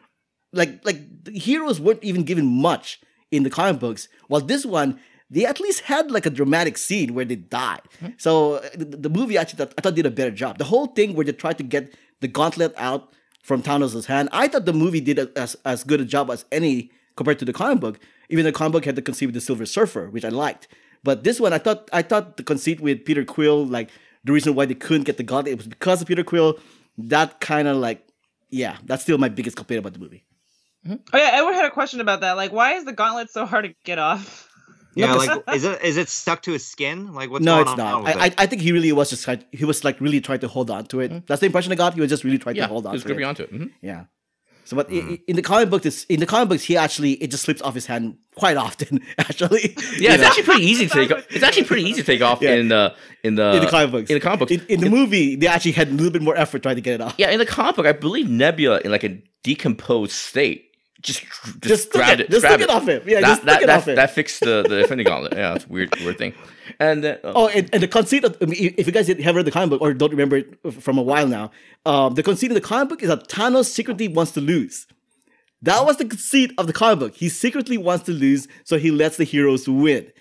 [0.53, 2.99] Like like the heroes weren't even given much
[3.31, 7.13] in the comic books, while this one they at least had like a dramatic scene
[7.13, 7.81] where they died.
[8.17, 10.57] So uh, the, the movie actually I thought did a better job.
[10.57, 13.13] The whole thing where they tried to get the gauntlet out
[13.47, 16.91] from Thanos' hand, I thought the movie did as as good a job as any
[17.15, 17.97] compared to the comic book.
[18.27, 20.67] Even the comic book had the conceit with the Silver Surfer, which I liked.
[21.01, 23.89] But this one, I thought I thought the conceit with Peter Quill, like
[24.25, 26.59] the reason why they couldn't get the gauntlet, it was because of Peter Quill.
[26.97, 28.05] That kind of like,
[28.49, 30.25] yeah, that's still my biggest complaint about the movie.
[30.85, 30.97] Mm-hmm.
[31.13, 32.33] Oh yeah, Edward had a question about that.
[32.33, 34.46] Like, why is the gauntlet so hard to get off?
[34.97, 37.13] Yeah, like is it is it stuck to his skin?
[37.13, 38.03] Like what's no, going it's on not.
[38.03, 38.35] with I, I it?
[38.37, 40.85] I think he really was just trying, he was like really trying to hold on
[40.87, 41.27] to it.
[41.27, 41.93] That's the impression I got.
[41.93, 43.13] He was just really trying Yeah, to hold on he was to it.
[43.13, 43.53] gripping onto it.
[43.53, 43.71] Mhm.
[43.81, 44.05] Yeah.
[44.65, 47.13] So, but i- i- in the comic book, this in the comic books, he actually
[47.23, 48.99] it just slips off his hand quite often.
[49.17, 50.27] Actually, Yeah, You it's know?
[50.27, 51.11] actually pretty easy to take.
[51.15, 51.25] off.
[51.29, 52.55] It's actually pretty easy to take off Yeah.
[52.55, 52.93] in the
[53.23, 54.09] in the in the comic books.
[54.09, 56.35] In the comic books, in, in the movie, they actually had a little bit more
[56.35, 57.15] effort trying to get it off.
[57.17, 60.65] yeah, in the comic book, I believe Nebula in like a decomposed state
[61.01, 63.01] just just, Just took it- it, just took it off him.
[63.05, 63.95] Yeah, that, just that, it that, off him.
[63.95, 65.33] that fixed the the Infinity Gauntlet.
[65.35, 66.33] Yeah, it's a weird weird thing.
[66.79, 69.45] And uh, Oh, and, and the conceit of I mean, if you guys have read
[69.45, 71.51] the comic book or don't remember it from a while now,
[71.85, 74.87] um, the conceit of the comic book is that Thanos secretly wants to lose.
[75.63, 77.15] That was the conceit of the comic book.
[77.15, 80.11] He secretly wants to lose, so he lets the heroes win.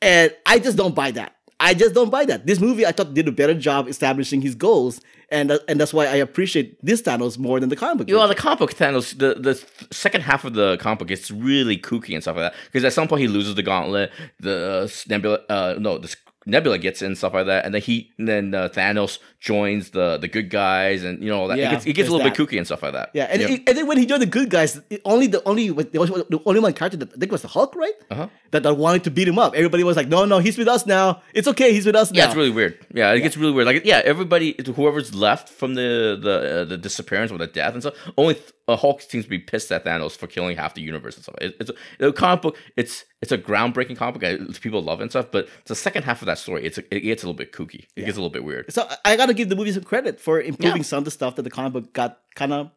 [0.00, 1.34] And I just don't buy that.
[1.60, 2.46] I just don't buy that.
[2.46, 5.00] This movie, I thought, did a better job establishing his goals,
[5.30, 8.08] and that- and that's why I appreciate this Thanos more than the comic.
[8.08, 9.62] You know, the comic book Thanos, the, the
[9.94, 12.58] second half of the comic book gets really kooky and stuff like that.
[12.72, 16.14] Because at some point he loses the gauntlet, the uh, Nebula, uh, no, the
[16.46, 20.18] Nebula gets in stuff like that, and then he, and then uh, Thanos joins the
[20.18, 21.58] the good guys, and you know that.
[21.58, 22.36] Yeah, it gets, it gets a little that.
[22.36, 23.10] bit kooky and stuff like that.
[23.14, 23.50] Yeah, and, Yep.
[23.50, 26.40] it- and then when he joined the good guys, only the only the only, the
[26.44, 27.92] only one character that I think was the Hulk, right?
[28.10, 28.28] Uh-huh.
[28.52, 29.54] That, that wanted to beat him up.
[29.54, 31.22] Everybody was like, "No, no, he's with us now.
[31.34, 32.78] It's okay, he's with us Yeah, now." it's really weird.
[32.92, 33.66] Yeah, it gets really weird.
[33.66, 37.82] Like, yeah, everybody, whoever's left from the the uh, the disappearance or the death and
[37.82, 40.82] stuff, only th- uh, Hulk seems to be pissed at Thanos for killing half the
[40.82, 41.34] universe and stuff.
[41.40, 41.70] It, it's
[42.00, 42.56] a, a comic book.
[42.76, 44.60] It's it's a groundbreaking comic book.
[44.60, 45.26] People love it and stuff.
[45.30, 47.86] But the second half of that story, it's a, it gets a little bit kooky.
[47.96, 48.72] It gets a little bit weird.
[48.72, 50.82] so I- I gotta give the movie some credit for improving Yeah.
[50.82, 52.70] some of the stuff that the comic book got kind of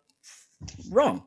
[0.89, 1.24] wrong.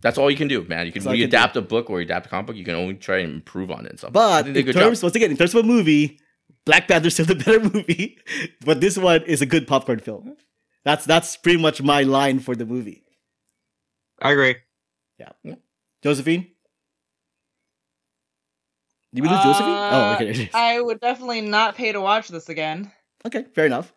[0.00, 0.86] That's all you can do, man.
[0.86, 1.36] You can That's you I can do.
[1.36, 3.70] adapt a book or you adapt a comic book, you can only try and improve
[3.70, 4.12] on it and stuff.
[4.12, 5.04] But think in did a good terms, job.
[5.04, 6.18] once again, in terms of a movie,
[6.64, 8.18] Black Panther's still the better movie.
[8.64, 10.36] But this one is a good popcorn film.
[10.84, 13.04] That's that's pretty much my line for the movie.
[14.20, 14.56] I agree.
[15.18, 15.54] Yeah.
[16.02, 16.46] Josephine,
[19.14, 19.68] did we lose Josephine?
[19.68, 20.24] Oh, Uh, okay.
[20.24, 20.54] there it is.
[20.54, 22.92] I would definitely not pay to watch this again.
[23.26, 23.92] Okay, fair enough.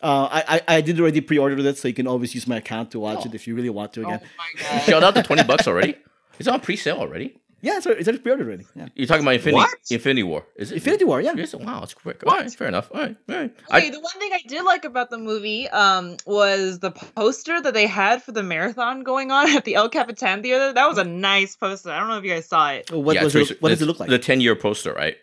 [0.00, 2.92] Uh, I, I I did already pre-order it, so you can always use my account
[2.92, 3.28] to watch Oh.
[3.28, 4.20] it if you really want to Oh again.
[4.38, 4.82] my god.
[4.82, 5.96] Shelled out the twenty bucks already.
[6.38, 7.34] It's on pre-sale already.
[7.60, 8.66] Yeah, it's already, it's already pre-ordered already.
[8.76, 8.86] Yeah.
[8.94, 9.74] You're talking about Infinity What?
[9.90, 10.76] Infinity War, is it?
[10.76, 11.32] Infinity War, yeah.
[11.34, 11.52] Yes.
[11.56, 12.22] Wow, it's quick.
[12.24, 12.88] All right, fair enough.
[12.94, 13.50] All right, all right.
[13.74, 17.60] Okay, I, the one thing I did like about the movie um, was the poster
[17.60, 20.72] that they had for the marathon going on at the El Capitan Theater.
[20.72, 21.90] That was a nice poster.
[21.90, 22.92] I don't know if you guys saw it.
[22.92, 24.08] What yeah, was it, what does it look like?
[24.08, 25.16] The ten-year poster, right?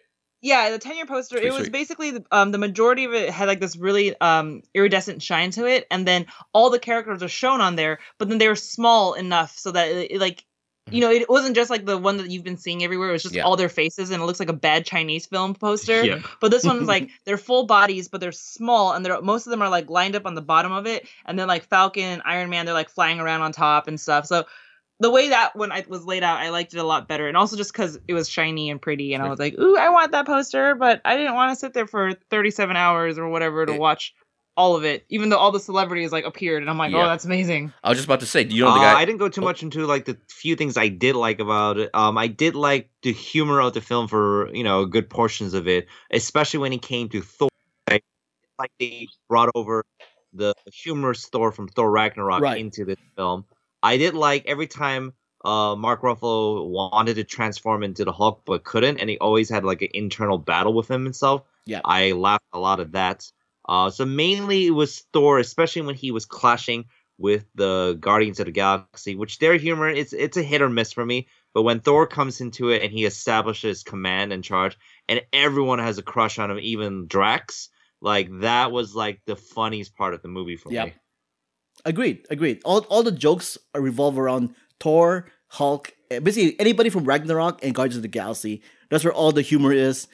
[0.45, 1.71] Yeah, the 10 year poster, it was sweet.
[1.71, 5.65] basically the- um, the majority of it had like this really um, iridescent shine to
[5.65, 5.87] it.
[5.89, 9.57] And then all the characters are shown on there, but then they were small enough
[9.57, 10.45] so that it, it, like,
[10.91, 13.09] you know, it wasn't just like the one that you've been seeing everywhere.
[13.09, 13.41] It was just Yeah.
[13.41, 16.05] all their faces, and it looks like a bad Chinese film poster.
[16.05, 16.19] Yeah.
[16.39, 19.63] But this one's like they're full bodies, but they're small, and they're most of them
[19.63, 22.65] are like lined up on the bottom of it, and then like Falcon Iron Man,
[22.67, 24.27] they're like flying around on top and stuff.
[24.27, 24.43] So
[24.99, 27.35] the way that when I was laid out, I liked it a lot better, and
[27.35, 30.11] also just because it was shiny and pretty, and I was like, ooh, I want
[30.13, 33.73] that poster, but I didn't want to sit there for 37 hours or whatever to
[33.73, 34.13] It- watch
[34.57, 37.03] all of it, even though all the celebrities like appeared, and I'm like, Yeah.
[37.03, 37.73] oh, that's amazing.
[37.83, 38.99] I was just about to say, do you know the Uh, guy?
[39.01, 39.43] I didn't go too Oh.
[39.43, 41.89] much into like the few things I did like about it.
[41.93, 45.67] Um, I did like the humor of the film for you know good portions of
[45.67, 47.49] it, especially when it came to Thor.
[47.89, 47.99] I-
[48.57, 49.83] Like they brought over
[50.31, 52.57] the humorous Thor from Thor Ragnarok Right.
[52.57, 53.43] into this film.
[53.85, 55.13] I did like every time
[55.43, 59.63] uh, Mark Ruffalo wanted to transform into the Hulk but couldn't, and he always had
[59.63, 61.43] like an internal battle with him himself.
[61.67, 61.81] Yeah.
[61.85, 63.31] I laughed a lot at that.
[63.67, 66.85] Uh, so mainly it was Thor, especially when he was clashing
[67.17, 70.91] with the Guardians of the Galaxy, which their humor is it's a hit or miss
[70.91, 71.27] for me.
[71.53, 74.77] But when Thor comes into it and he establishes command and charge,
[75.07, 77.69] and everyone has a crush on him, even Drax,
[78.01, 80.87] like that was like the funniest part of the movie for Yep.
[80.87, 80.93] me.
[81.83, 82.61] Agreed, agreed.
[82.63, 87.97] All all the jokes revolve around Thor, Hulk, eh, basically anybody from Ragnarok and Guardians
[87.97, 88.61] of the Galaxy.
[88.89, 90.07] That's where all the humor is.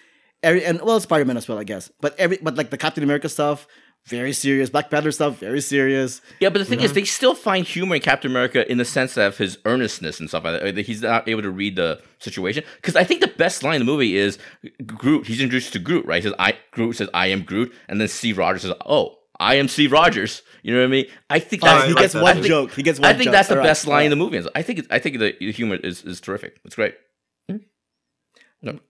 [0.44, 1.92] Every and well, Spider Man as well, I guess.
[2.02, 3.68] But every but like the Captain America stuff,
[4.06, 4.70] very serious.
[4.70, 6.22] Black Panther stuff, very serious.
[6.40, 9.16] Yeah, but the thing is, they still find humor in Captain America in the sense
[9.16, 10.76] of his earnestness and stuff like that.
[10.76, 12.64] that He's not able to read the situation.
[12.78, 14.40] Because I think the best line in the movie is
[14.86, 15.28] Groot.
[15.28, 16.22] He's introduced to Groot, right?
[16.24, 19.56] He says, "I." Groot says, "I am Groot," and then Steve Rogers says, "Oh, I
[19.56, 21.06] am Steve Rogers." You know what I mean?
[21.30, 22.22] I think that's I he like gets that.
[22.24, 22.72] one I think- joke.
[22.74, 23.10] He gets one.
[23.10, 23.32] I think joke.
[23.34, 24.42] that's the Alright, best line in the movie.
[24.56, 26.60] I think it, I think the, the humor is, is terrific.
[26.64, 26.96] It's great.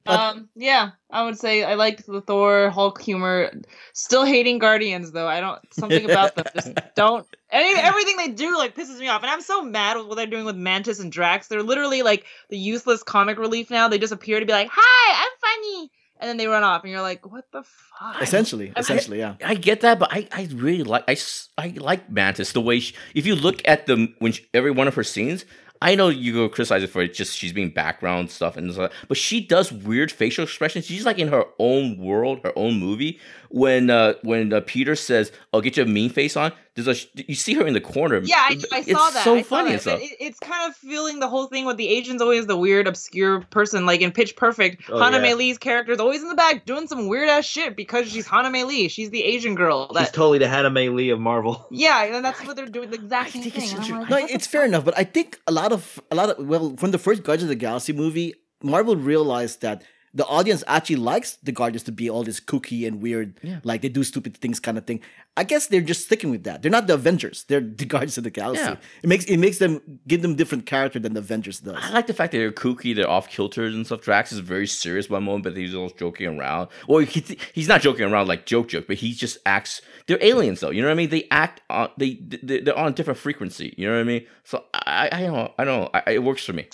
[0.06, 3.52] Um, yeah, I would say I liked the Thor Hulk humor.
[3.94, 5.28] Still hating Guardians though.
[5.30, 7.26] I don't something about them just don't.
[7.50, 10.28] Any, everything they do like pisses me off, and I'm so mad with what they're
[10.28, 11.48] doing with Mantis and Drax.
[11.48, 13.88] They're literally like the useless comic relief now.
[13.88, 15.92] They just appear to be like, "Hi, I'm funny,"
[16.22, 19.36] and then they run off, and you're like, "What the fuck?" Essentially, essentially, yeah.
[19.44, 21.18] I get that, but I, I really like I,
[21.58, 24.88] I like Mantis the way she, if you look at the when she, every one
[24.88, 25.46] of her scenes,
[25.82, 28.92] I know you go criticize it for it just she's being background stuff and stuff,
[29.08, 30.86] but she does weird facial expressions.
[30.86, 33.20] She's like in her own world, her own movie.
[33.54, 37.08] When uh when uh, Peter says, "I'll get your mean face on," there's a sh-
[37.28, 38.22] you see her in the corner.
[38.24, 39.24] Yeah, I, I It's saw that.
[39.26, 39.86] So I funny that.
[39.88, 42.88] and It, it's kind of feeling the whole thing with the Asians always the weird,
[42.88, 43.86] obscure person.
[43.86, 45.24] Like in Pitch Perfect, Oh, Hana yeah.
[45.24, 48.26] Mei Lee's character is always in the back doing some weird ass shit because she's
[48.26, 48.88] Hana Mae Lee.
[48.88, 49.92] She's the Asian girl.
[50.00, 51.68] She's totally the Hana Mae Lee of Marvel.
[51.72, 52.90] yeah, and that's what they're doing.
[52.90, 53.64] The exact same think thing.
[53.64, 56.02] it's And I'm inter- like, No, it's fair enough, but I think a lot of
[56.10, 58.34] a lot of well, from the first Guardians of the Galaxy movie,
[58.64, 59.84] Marvel realized that
[60.14, 63.60] the audience actually likes the Guardians to be all this kooky and weird, Yeah.
[63.64, 65.00] like they do stupid things kind of thing.
[65.38, 66.62] I guess they're just sticking with that.
[66.62, 68.64] They're not the Avengers; they're the Guardians of the Galaxy.
[68.66, 68.76] Yeah.
[69.04, 71.78] It makes it makes them give them different character than the Avengers does.
[71.80, 74.02] I like the fact that they're kooky, they're off kilters and stuff.
[74.02, 76.68] Drax is very serious one moment, but he's always joking around.
[76.88, 77.24] Or he,
[77.54, 79.82] he's not joking around like joke joke, but he just acts.
[80.08, 81.10] They're aliens though, you know what I mean?
[81.10, 84.26] They act on they they- they're on a different frequency, you know what I mean?
[84.44, 86.68] So I I don't I don't I, it works for me,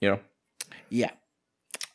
[0.00, 0.20] you know.
[0.88, 1.10] Yeah.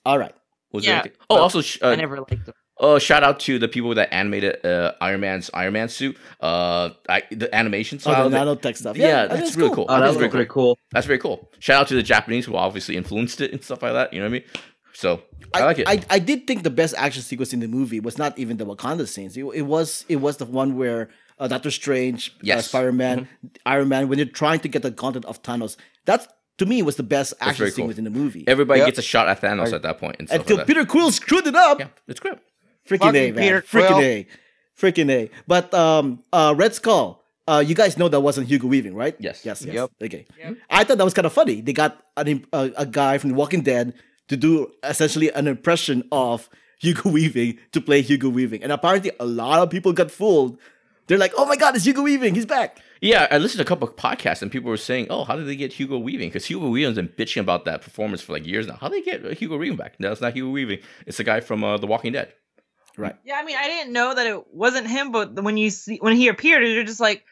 [0.06, 0.36] All right.
[0.74, 1.12] Was Yeah, there?
[1.30, 2.56] Oh, also sh- I uh, never liked them.
[2.80, 6.90] oh shout out to the people that animated uh, Iron Man's Iron Man suit, uh,
[7.08, 8.98] I, the animation Oh, the that- nanotech stuff.
[8.98, 9.86] yeah, I think that's really cool.
[9.88, 10.78] Oh, That that is was very pretty cool.
[10.92, 11.50] That's very cool.
[11.60, 14.12] Shout out to the Japanese who obviously influenced it and stuff like that.
[14.14, 14.44] You know what I mean?
[14.96, 15.22] So
[15.54, 15.88] I, like it.
[15.88, 18.66] I, I did think the best action sequence in the movie was not even the
[18.66, 19.36] Wakanda scenes.
[19.38, 21.10] It, it was it was the one where
[21.40, 22.58] uh, Doctor Strange, uh, Yes.
[22.66, 22.70] Mm-hmm.
[22.70, 23.28] Spider Man,
[23.66, 25.78] Iron Man, when they're trying to get the content of Thanos.
[26.06, 27.76] That's to me was the best action very cool.
[27.78, 28.44] sequence in the movie.
[28.48, 28.88] Everybody Yep.
[28.88, 30.68] gets a shot at Thanos at that point and Until like.
[30.68, 31.80] Peter Quill screwed it up.
[31.80, 32.36] Yeah, it's great.
[32.88, 33.62] Freaking Fucking A, man.
[33.62, 34.28] Freaking A.
[34.80, 35.30] Freaking A.
[35.48, 39.16] But um uh Red Skull, uh you guys know that wasn't Hugo Weaving, right?
[39.20, 39.46] Yes.
[39.46, 39.74] Yes, yes.
[39.74, 39.92] Yep.
[40.04, 40.26] Okay.
[40.40, 40.58] Yep.
[40.70, 41.62] I thought that was kind of funny.
[41.62, 43.94] They got an, a, a guy from The Walking Dead
[44.28, 46.50] to do essentially an impression of
[46.80, 48.62] Hugo Weaving to play Hugo Weaving.
[48.64, 50.58] And apparently a lot of people got fooled.
[51.08, 52.80] They're like, oh my god, it's Hugo Weaving, he's back.
[53.04, 55.46] Yeah, I listened to a couple of podcasts and people were saying, "Oh, how did
[55.46, 58.66] they get Hugo Weaving?" Because Hugo Weaving's been bitching about that performance for like years
[58.66, 58.78] now.
[58.80, 60.00] How did they get uh, Hugo Weaving back?
[60.00, 60.80] No, it's not Hugo Weaving.
[61.06, 62.32] It's the guy from uh, The Walking Dead.
[62.98, 63.16] Right.
[63.26, 66.16] Yeah, I mean, I didn't know that it wasn't him, but when you see when
[66.16, 67.26] he appeared, you're just like,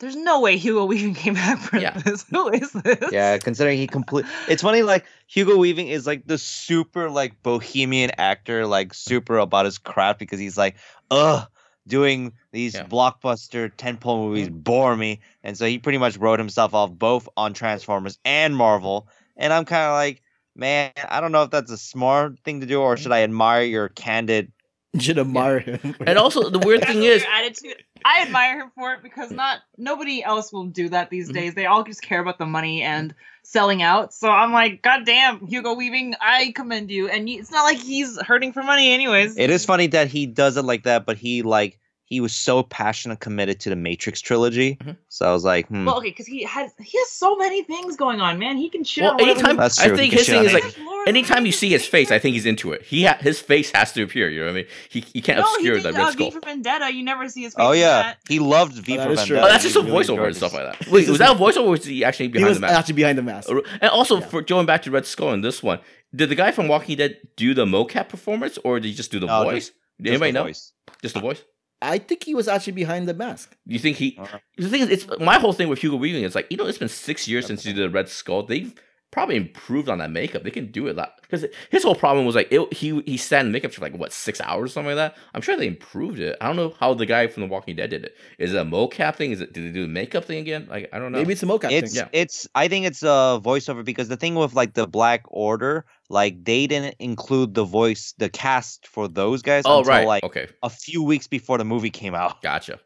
[0.00, 1.98] "There's no way Hugo Weaving came back for Yeah.
[1.98, 2.24] this.
[2.30, 4.24] Who is this?" Yeah, considering he complete.
[4.48, 9.66] It's funny, like Hugo Weaving is like the super like bohemian actor, like super about
[9.66, 10.76] his craft because he's like,
[11.10, 11.46] ugh,
[11.88, 12.84] doing these Yeah.
[12.84, 17.54] blockbuster tentpole movies bore me, and so he pretty much wrote himself off both on
[17.54, 19.08] Transformers and Marvel.
[19.36, 20.22] And I'm kind of like,
[20.54, 23.62] man, I don't know if that's a smart thing to do, or should I admire
[23.62, 24.52] your candid?
[24.94, 25.94] You should admire him.
[26.06, 27.76] And also, the weird thing is, attitude.
[28.04, 31.34] I admire him for it because not nobody else will do that these Mhm.
[31.34, 31.54] days.
[31.54, 34.14] They all just care about the money and selling out.
[34.14, 37.08] So I'm like, God damn, Hugo Weaving, I commend you.
[37.08, 39.36] And it's not like he's hurting for money, anyways.
[39.36, 41.78] It is funny that he does it like that, but he like
[42.10, 44.76] he was so passionate, committed to the Matrix trilogy.
[44.82, 44.96] Mhm.
[45.08, 45.84] So I was like, hmm.
[45.84, 48.56] Well, okay, because he has he has so many things going on, man.
[48.56, 50.64] He can shit well, on anytime he- That's I think his thing is like,
[51.06, 52.82] anytime you see his face, I think he's into it.
[52.82, 54.30] He ha- his face has to appear.
[54.30, 54.66] You know what I mean?
[54.88, 56.30] He he can't No, obscure he did that uh, red V skull.
[56.30, 56.90] for Vendetta.
[56.92, 57.64] You never see his face.
[57.66, 58.18] Oh yeah, that.
[58.28, 59.36] he loved V Oh, for that is true.
[59.36, 59.46] Vendetta.
[59.46, 60.88] Oh, that's just a He really voiceover enjoyed and stuff like that.
[60.90, 62.74] Wait, was that a voiceover or was he actually he behind was the mask?
[62.78, 63.50] actually behind the mask.
[63.50, 64.26] And also, Yeah.
[64.28, 65.80] for going back to Red Skull in this one,
[66.14, 69.20] did the guy from Walking Dead do the mocap performance or did he just do
[69.20, 69.66] the No, voice?
[69.66, 70.44] just- Did Just anybody the know?
[70.44, 70.72] voice.
[71.02, 71.42] Just the voice?
[71.80, 73.56] I think he was actually behind the mask.
[73.66, 74.16] Do you think he?
[74.18, 74.42] Alright.
[74.56, 76.24] The thing is, it's my whole thing with Hugo Weaving.
[76.24, 78.42] is like you know, it's been six years since he did the Red Skull.
[78.44, 78.74] They've
[79.10, 80.42] probably improved on that makeup.
[80.42, 83.16] They can do it a lot because his whole problem was like it, he he
[83.16, 85.16] sat in makeup for like what six hours or something like that.
[85.34, 86.36] I'm sure they improved it.
[86.40, 88.16] I don't know how the guy from The Walking Dead did it.
[88.38, 89.30] Is it a mocap thing?
[89.32, 90.66] Is it did they do the makeup thing again?
[90.68, 91.18] Like I don't know.
[91.18, 92.04] Maybe it's a mocap It's thing.
[92.12, 92.20] Yeah.
[92.20, 96.44] it's I think it's a voiceover because the thing with like the Black Order, like
[96.44, 100.06] they didn't include the voice, the cast for those guys oh until right.
[100.06, 100.48] like okay.
[100.62, 102.40] a few weeks before the movie came out.
[102.42, 102.80] Gotcha.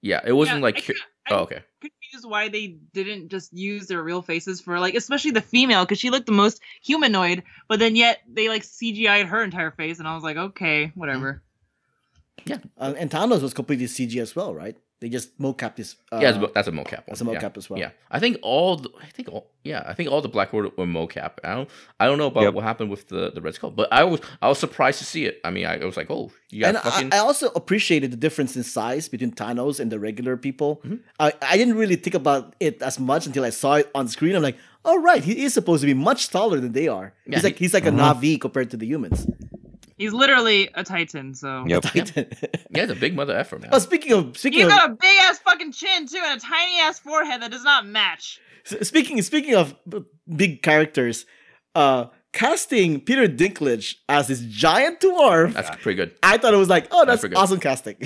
[0.00, 0.76] Yeah, it wasn't Yeah, like.
[0.76, 0.98] I cu- can't-
[1.30, 1.62] oh I- okay.
[1.80, 5.98] confused why they didn't just use their real faces for like especially the female because
[5.98, 10.06] she looked the most humanoid but then yet they like cgi'd her entire face and
[10.06, 11.42] i was like okay whatever
[12.50, 14.76] Uh, and Thanos was completely CG as well, right?
[15.00, 15.96] They just mocapped his.
[16.10, 16.92] Uh, yeah, that's, that's a mocap.
[16.92, 17.02] One.
[17.08, 17.32] that's a yeah.
[17.40, 17.78] mocap as well.
[17.78, 18.76] Yeah, I think all.
[18.76, 19.50] The, I think all.
[19.62, 21.32] Yeah, I think all the Black Order were mocap.
[21.44, 21.68] I don't.
[22.00, 22.54] I don't know about Yep.
[22.54, 25.26] what happened with the the Red Skull, but I was I was surprised to see
[25.26, 25.40] it.
[25.44, 26.68] I mean, I was like, oh, yeah.
[26.68, 27.12] and fucking.
[27.12, 30.80] I, I also appreciated the difference in size between Thanos and the regular people.
[30.86, 31.00] Mhm.
[31.20, 34.34] I, I didn't really think about it as much until I saw it on screen.
[34.36, 34.56] I'm like,
[34.86, 37.12] oh right, he is supposed to be much taller than they are.
[37.26, 37.98] Yeah, he's like he's like Mhm.
[37.98, 39.26] a Na'vi compared to the humans.
[39.96, 41.34] He's literally a titan.
[41.34, 41.84] So Yep.
[41.94, 42.02] yeah,
[42.70, 43.70] it's a big mother effort, man.
[43.72, 46.44] oh, speaking of speaking he's of got a big ass fucking chin too, and a
[46.44, 48.40] tiny ass forehead that does not match.
[48.70, 49.74] S- Speaking speaking of
[50.36, 51.26] big characters,
[51.74, 56.14] uh, casting Peter Dinklage as this giant dwarf, That's pretty good.
[56.22, 57.40] I thought it was like, oh, that's pretty good.
[57.40, 57.96] awesome casting.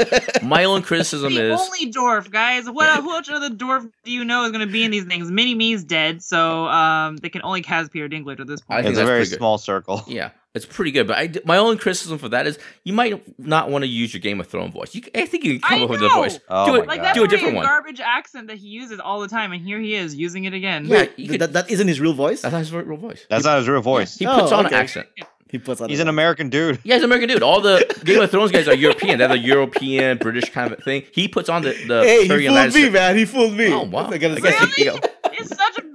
[0.42, 2.68] My own criticism the is only dwarf, guys.
[2.68, 5.30] What who which other dwarf do you know is going to be in these things?
[5.30, 8.84] Mini Me's dead, so um, they can only cast Peter Dinklage at this I point.
[8.86, 10.02] think It's a very small circle.
[10.08, 11.06] Yeah, it's pretty good.
[11.06, 14.12] But I, d- my only criticism for that is you might not want to use
[14.12, 14.94] your Game of Thrones voice.
[14.94, 16.40] You, I think you can come I up with a voice.
[16.48, 16.86] Oh do my it.
[16.88, 17.64] Like that's do a already different one.
[17.66, 20.86] garbage accent that he uses all the time, and here he is using it again.
[20.86, 22.42] Yeah, Wait, could- that, that isn't his real voice.
[22.42, 23.24] That's not his real voice.
[23.30, 24.16] That's not his real voice.
[24.16, 24.74] He Oh, puts on okay.
[24.74, 25.06] an accent.
[25.48, 25.88] He puts on.
[25.88, 26.80] He's an American dude.
[26.82, 27.42] Yeah, he's an American dude.
[27.44, 29.18] All the Game of Thrones guys are European.
[29.18, 31.04] They're the European British kind of thing.
[31.12, 33.16] He puts on the the Hey, he Tyrion fooled me, Lannister- man.
[33.16, 33.72] He fooled me.
[33.72, 34.08] Oh wow!
[34.10, 34.90] I gotta I guess say.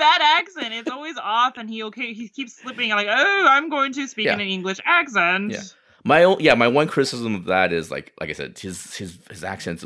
[0.01, 0.73] He- you know, It's such a bad accent.
[0.73, 2.13] It's always off, and he okay.
[2.13, 2.89] He keeps slipping.
[2.89, 5.51] Like, oh, I'm going to speak in an English accent.
[5.51, 5.61] Yeah.
[6.03, 6.55] my own yeah.
[6.55, 9.83] My one criticism of that is like like I said, his his his accent's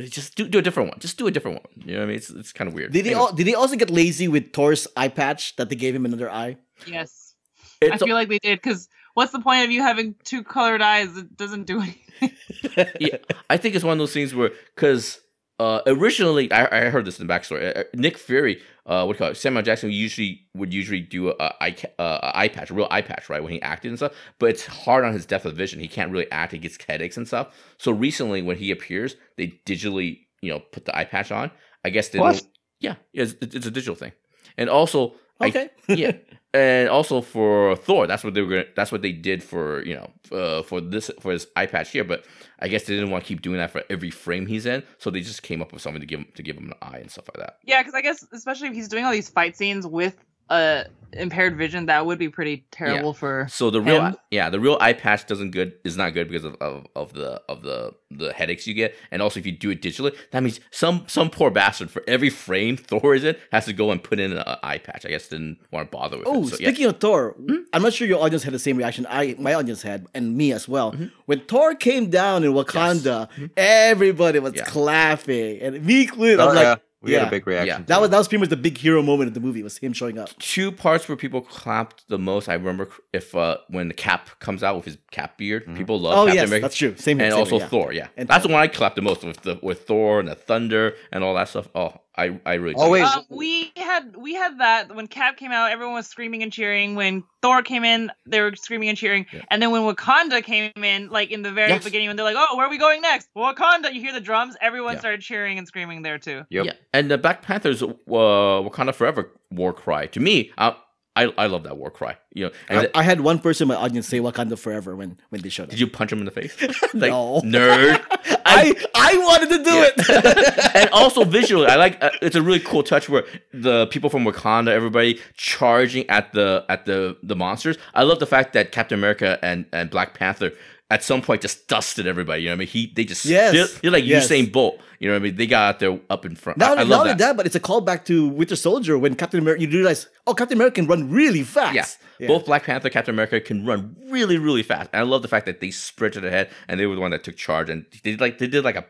[0.00, 0.98] just do do a different one.
[1.00, 1.86] Just do a different one.
[1.86, 2.16] You know what I mean?
[2.16, 2.92] It's it's kind of weird.
[2.92, 3.10] Did he?
[3.12, 6.04] Anyway, Al- did they also get lazy with Thor's eye patch that they gave him
[6.06, 6.56] another eye?
[6.86, 7.34] Yes,
[7.82, 8.60] I it's- feel like they did.
[8.62, 11.16] Because what's the point of you having two colored eyes?
[11.16, 12.02] It doesn't do anything.
[13.00, 13.16] yeah,
[13.50, 15.20] I think it's one of those things where because
[15.58, 17.76] uh, originally I, I heard this in the backstory.
[17.76, 19.36] Uh, Nick Fury, uh, what do you call it?
[19.36, 22.88] Samuel Jackson usually would usually do a, a eye uh, a eye patch, a real
[22.90, 24.12] eye patch, right when he acted and stuff.
[24.38, 25.80] But it's hard on his depth of vision.
[25.80, 26.52] He can't really act.
[26.52, 27.54] He gets headaches and stuff.
[27.78, 31.50] So recently, when he appears, they digitally you know put the eye patch on.
[31.84, 32.42] I guess they What?
[32.80, 34.12] Yeah, it's, it's a digital thing,
[34.56, 35.70] and also I- Okay.
[35.88, 36.12] yeah,
[36.52, 38.48] and also for Thor, that's what they were.
[38.48, 41.90] Gonna, that's what they did for you know uh, for this for his eye patch
[41.90, 42.04] here.
[42.04, 42.24] But
[42.58, 45.10] I guess they didn't want to keep doing that for every frame he's in, so
[45.10, 47.10] they just came up with something to give him to give him an eye and
[47.10, 47.58] stuff like that.
[47.64, 50.16] Yeah, because I guess especially if he's doing all these fight scenes with
[50.50, 50.84] uh
[51.14, 53.46] impaired vision, that would be pretty terrible for.
[53.50, 54.16] So the real Him?
[54.30, 57.40] yeah the real eye patch doesn't good is not good because of, of, of the
[57.48, 60.60] of the the headaches you get, and also if you do it digitally, that means
[60.70, 64.20] some some poor bastard for every frame Thor is in has to go and put
[64.20, 65.06] in an eye patch.
[65.06, 66.48] I guess didn't want to bother with Oh, it.
[66.48, 66.68] So, yeah.
[66.68, 67.56] speaking of Thor, Hmm?
[67.72, 69.06] I'm not sure your audience had the same reaction.
[69.08, 70.92] I my audience had, and me as well.
[70.92, 71.06] Mm-hmm.
[71.24, 74.64] When Thor came down in Wakanda, everybody was Yeah.
[74.64, 76.40] clapping, and me included.
[76.40, 76.70] Oh, I'm yeah.
[76.70, 77.66] like, We had a big reaction.
[77.82, 77.84] Yeah.
[77.86, 79.92] that was that was pretty much the big hero moment of the movie was him
[79.92, 80.36] showing up.
[80.38, 82.48] two parts where people clapped the most.
[82.48, 86.14] I remember if uh, when the Cap comes out with his Cap beard, people love
[86.14, 86.62] Oh Captain yes, America.
[86.64, 86.96] that's true.
[86.96, 87.26] Same here.
[87.26, 87.68] and same also here, yeah.
[87.68, 88.48] Thor, yeah, And that's Thor.
[88.48, 91.34] the one I clapped the most with the with Thor and the thunder and all
[91.34, 91.68] that stuff.
[91.74, 93.00] Oh, I I really Oh, dug wait.
[93.02, 93.06] it.
[93.06, 96.94] Um, we had we had that when Cap came out, everyone was screaming and cheering.
[96.96, 99.24] When Thor came in, they were screaming and cheering.
[99.32, 99.42] Yeah.
[99.50, 101.84] And then when Wakanda came in, like in the very Yes.
[101.84, 103.92] beginning, when they're like, "Oh, where are we going next?" Wakanda.
[103.94, 104.56] You hear the drums.
[104.60, 104.98] Everyone Yeah.
[105.00, 106.44] started cheering and screaming there too.
[106.50, 106.66] Yep.
[106.66, 110.74] Yeah, and the Black Panther's uh, Wakanda Forever war cry to me, I
[111.16, 112.16] I, I love that war cry.
[112.32, 114.94] You know, and I, the- I had one person in my audience say Wakanda forever
[114.94, 115.70] when when they showed up.
[115.70, 116.54] did you punch him in the face?
[116.94, 117.40] like, No.
[117.44, 118.04] nerd.
[118.48, 119.90] I I wanted to do Yeah.
[119.96, 120.74] it.
[120.76, 124.24] and also visually, I like uh, it's a really cool touch where the people from
[124.24, 127.76] Wakanda, everybody charging at the at the the monsters.
[127.94, 130.52] I love the fact that Captain America and and Black Panther
[130.90, 132.42] at some point just dusted everybody.
[132.42, 132.68] You know what I mean?
[132.68, 133.52] He they just Yes.
[133.52, 134.28] they're, they're like Yes.
[134.28, 134.80] Usain Bolt.
[134.98, 135.36] You know what I mean?
[135.36, 136.58] They got out there up in front.
[136.58, 137.18] Not, I, I not love only that.
[137.18, 137.36] that.
[137.36, 139.62] but it's a callback to Winter Soldier when Captain America.
[139.62, 141.74] You realize, oh, Captain America can run really fast.
[141.74, 141.86] Yeah.
[142.20, 142.26] Yeah.
[142.28, 144.90] Both Black Panther, Captain America can run really, really fast.
[144.92, 147.22] And I love the fact that they sprinted ahead and they were the one that
[147.22, 148.86] took charge and they did like they did like a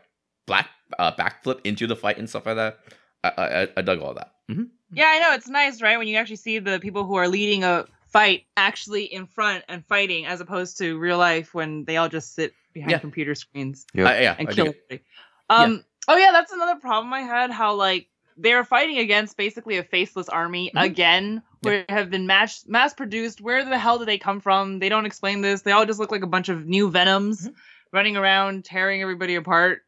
[0.47, 0.67] black
[0.97, 2.79] uh, backflip into the fight and stuff like that.
[3.23, 4.31] I I, I dug all that.
[4.47, 5.97] hmm Yeah, I know it's nice, right?
[5.99, 9.85] When you actually see the people who are leading a fight actually in front and
[9.85, 12.99] fighting, as opposed to real life when they all just sit behind Yeah.
[12.99, 13.85] computer screens.
[13.93, 14.07] Yep.
[14.07, 15.01] I, yeah, and I kill everybody.
[15.49, 15.83] Um.
[16.07, 17.51] Oh yeah, that's another problem I had.
[17.51, 18.07] How like
[18.37, 20.83] they're fighting against basically a faceless army Mhm.
[20.83, 23.41] again, where have been mass mass produced.
[23.41, 24.79] Where the hell did they come from?
[24.79, 25.61] They don't explain this.
[25.61, 27.53] They all just look like a bunch of new venoms Mhm.
[27.91, 29.83] running around tearing everybody apart,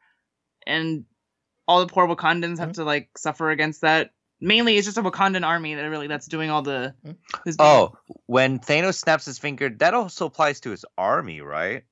[0.67, 1.05] and
[1.67, 4.11] all the poor Wakandans have to like suffer against that.
[4.43, 6.95] Mainly, it's just a Wakandan army that really that's doing all the.
[7.05, 7.15] Mhm.
[7.45, 7.95] this- Oh,
[8.25, 11.83] when Thanos snaps his finger, that also applies to his army, right?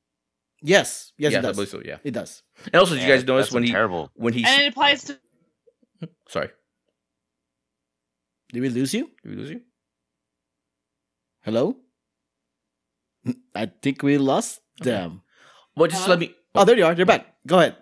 [0.62, 1.14] Yes.
[1.18, 1.56] Yes, yes, it I does.
[1.56, 1.82] believe so.
[1.86, 1.98] Yeah.
[2.04, 2.44] It does.
[2.66, 4.12] And also, did you guys notice that's when he terrible?
[4.16, 5.20] when he and it applies to
[6.28, 6.50] sorry,
[8.52, 9.10] Did we lose you?
[9.24, 9.62] did we lose you?
[11.44, 11.78] Hello?
[13.56, 15.22] I think we lost them.
[15.76, 16.14] Well, just Hello?
[16.16, 16.36] let me.
[16.56, 16.94] Oh, there you are.
[16.94, 17.28] You're back.
[17.46, 17.76] Go ahead.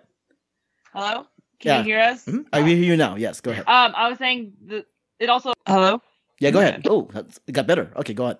[0.92, 1.26] hello.
[1.60, 1.78] Can Yeah.
[1.78, 2.24] you hear us?
[2.24, 2.46] Mhm.
[2.52, 3.16] I hear you now.
[3.16, 3.64] Yes, go ahead.
[3.66, 4.86] Um, I was saying that
[5.18, 5.52] it also.
[5.66, 6.00] Hello.
[6.40, 6.86] Yeah, go ahead.
[6.88, 7.90] Oh, that's- it got better.
[7.96, 8.38] Okay, go ahead.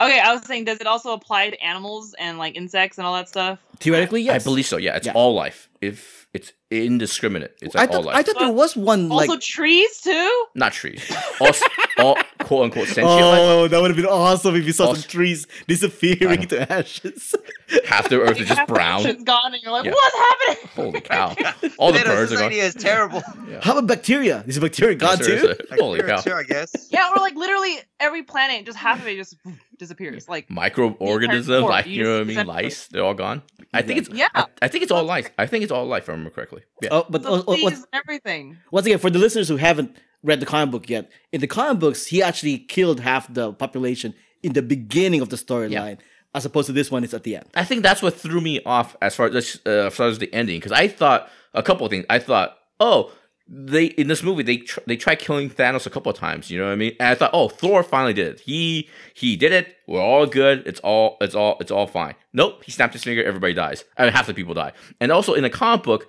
[0.00, 3.14] Okay, I was saying, does it also apply to animals and like insects and all
[3.14, 3.58] that stuff?
[3.78, 4.42] Theoretically, yes.
[4.42, 4.76] I believe so.
[4.76, 5.12] Yeah, it's Yeah.
[5.14, 5.68] all life.
[5.80, 8.16] If it's indiscriminate, it's I like all life.
[8.16, 9.28] I thought there was one like.
[9.28, 10.46] also, trees too.
[10.54, 11.04] Not trees.
[11.40, 11.62] All, s-
[11.98, 13.08] all quote unquote sentient.
[13.08, 17.34] Oh, that would have been awesome if you saw some trees disappearing to ashes.
[17.86, 19.00] Half the earth is just brown.
[19.00, 19.92] ocean's gone, and you're like, Yeah.
[19.92, 20.68] what's happening?
[20.74, 21.34] Holy cow!
[21.78, 22.50] All the Thanos, birds this are gone.
[22.52, 23.22] idea is terrible.
[23.62, 24.44] How about bacteria?
[24.46, 25.24] Is bacteria gone too?
[25.24, 25.66] Seriously.
[25.78, 26.22] Holy Bacteria cow!
[26.22, 26.88] too, I guess.
[26.90, 29.36] Yeah, or like literally every planet, just half of it just
[29.78, 30.28] disappears.
[30.28, 33.42] Like, Microorganisms, like you you know what I mean, lice, they're all gone.
[33.72, 35.28] I think it's yeah, I, I think it's all lice.
[35.38, 36.62] I think it's all life, if I remember correctly.
[36.82, 36.90] Yeah.
[36.92, 38.58] Oh, but the oh, oh, what- everything.
[38.70, 41.80] once again, for the listeners who haven't read the comic book yet, in the comic
[41.80, 45.98] books, he actually killed half the population in the beginning of the storyline,
[46.34, 47.46] as opposed to this one, it's at the end.
[47.54, 50.32] I think that's what threw me off as far as uh, as far as the
[50.32, 52.06] ending because I thought a couple of things.
[52.08, 53.12] I thought, oh,
[53.48, 56.50] they in this movie they tr- they tried killing Thanos a couple of times.
[56.50, 56.96] You know what I mean?
[56.98, 58.40] And I thought, oh, Thor finally did it.
[58.40, 59.76] He he did it.
[59.86, 60.66] We're all good.
[60.66, 62.14] It's all it's all it's all fine.
[62.32, 62.62] Nope.
[62.64, 63.22] He snapped his finger.
[63.22, 63.84] Everybody dies.
[63.98, 64.72] I mean, half the people die.
[65.00, 66.08] And also in the comic book,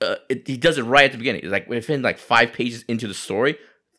[0.00, 1.42] uh, it, he does it right at the beginning.
[1.42, 3.56] It's like within like five pages into the story.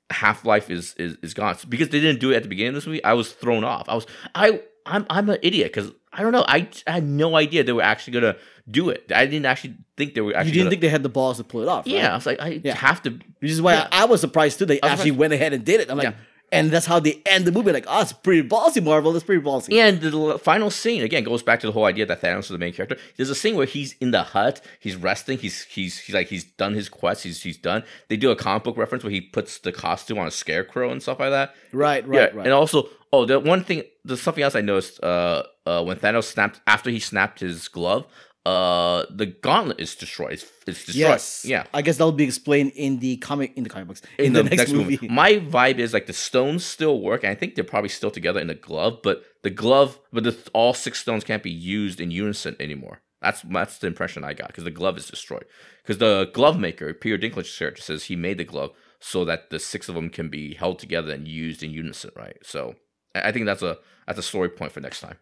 [0.10, 2.76] Half life is, is is gone because they didn't do it at the beginning of
[2.76, 3.04] this movie.
[3.04, 3.90] I was thrown off.
[3.90, 4.06] I was
[4.36, 6.46] I I'm I'm an idiot because I don't know.
[6.48, 8.36] I, I had no idea they were actually gonna
[8.70, 9.12] do it.
[9.16, 10.50] I didn't actually think they were actually.
[10.50, 11.86] you didn't gonna, think they had the balls to pull it off.
[11.88, 11.96] right?
[11.96, 12.76] Yeah, I was like, I Yeah.
[12.76, 13.12] have to.
[13.40, 13.88] Which is why Yeah.
[13.92, 14.66] I, I was surprised too.
[14.66, 15.18] They actually surprised.
[15.18, 15.90] went ahead and did it.
[15.90, 16.14] I'm like, Yeah.
[16.54, 17.72] And that's how they end the movie.
[17.72, 19.12] Like, oh, it's pretty ballsy, Marvel.
[19.12, 19.74] That's pretty ballsy.
[19.80, 22.60] And the final scene again goes back to the whole idea that Thanos is the
[22.60, 22.96] main character.
[23.18, 26.44] There's a scene where he's in the hut, he's resting, he's he's he's like he's
[26.44, 27.84] done his quest, he's he's done.
[28.08, 31.02] They do a comic book reference where he puts the costume on a scarecrow and
[31.02, 31.56] stuff like that.
[31.72, 32.46] Right, right, yeah, right.
[32.46, 35.04] and also, oh, the one thing, there's something else I noticed.
[35.04, 38.06] Uh, uh, when Thanos snapped after he snapped his glove,
[38.46, 40.34] uh, the gauntlet is destroyed.
[40.34, 40.96] It's, it's destroyed.
[40.96, 41.46] yes.
[41.46, 41.66] Yeah.
[41.74, 44.74] I guess that'll be explained in the comic in the comic books in, the, next,
[44.74, 45.00] movie.
[45.08, 48.40] My vibe is like the stones still work, and I think they're probably still together
[48.40, 52.12] in the glove, but the glove, but the, all six stones can't be used in
[52.12, 53.02] unison anymore.
[53.22, 55.46] That's that's the impression I got because the glove is destroyed.
[55.82, 59.60] Because the glove maker, Peter Dinklage's character, says he made the glove so that the
[59.60, 62.38] six of them can be held together and used in unison, right?
[62.44, 62.76] So
[63.16, 65.18] I I think that's a that's a story point for next time.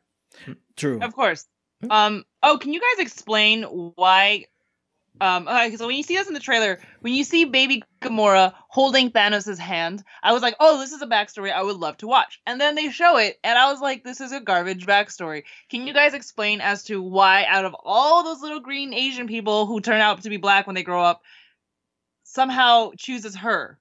[0.76, 1.00] True.
[1.02, 1.46] Of course.
[1.90, 2.24] Um.
[2.44, 4.46] Oh, can you guys explain why?
[5.20, 5.48] Um.
[5.48, 9.12] Okay, so when you see us in the trailer, when you see Baby Gamora holding
[9.12, 12.40] Thanos' hand, I was like, "Oh, this is a backstory I would love to watch."
[12.48, 15.86] And then they show it, and I was like, "This is a garbage backstory." Can
[15.88, 19.82] you guys explain as to why, out of all those little green Asian people who
[19.82, 21.22] turn out to be black when they grow up,
[22.24, 23.78] somehow chooses her?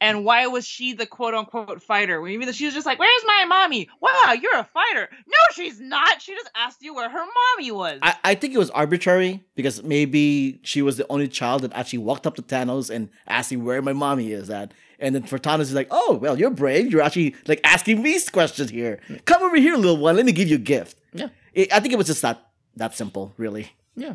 [0.00, 2.20] And why was she the quote unquote fighter?
[2.20, 5.08] When even she was just like, "Where's my mommy?" Wow, you're a fighter.
[5.26, 6.22] No, she's not.
[6.22, 7.98] She just asked you where her mommy was.
[8.02, 12.00] I, I think it was arbitrary because maybe she was the only child that actually
[12.00, 14.72] walked up to Thanos and asked him where my mommy is at.
[14.98, 16.90] And then for Thanos, he's like, oh, well, you're brave.
[16.90, 19.00] You're actually like asking me questions here.
[19.24, 20.16] Come over here, little one.
[20.16, 20.98] Let me give you a gift.
[21.12, 21.28] Yeah.
[21.54, 23.72] It, I think it was just that that simple, really.
[23.96, 24.14] Yeah,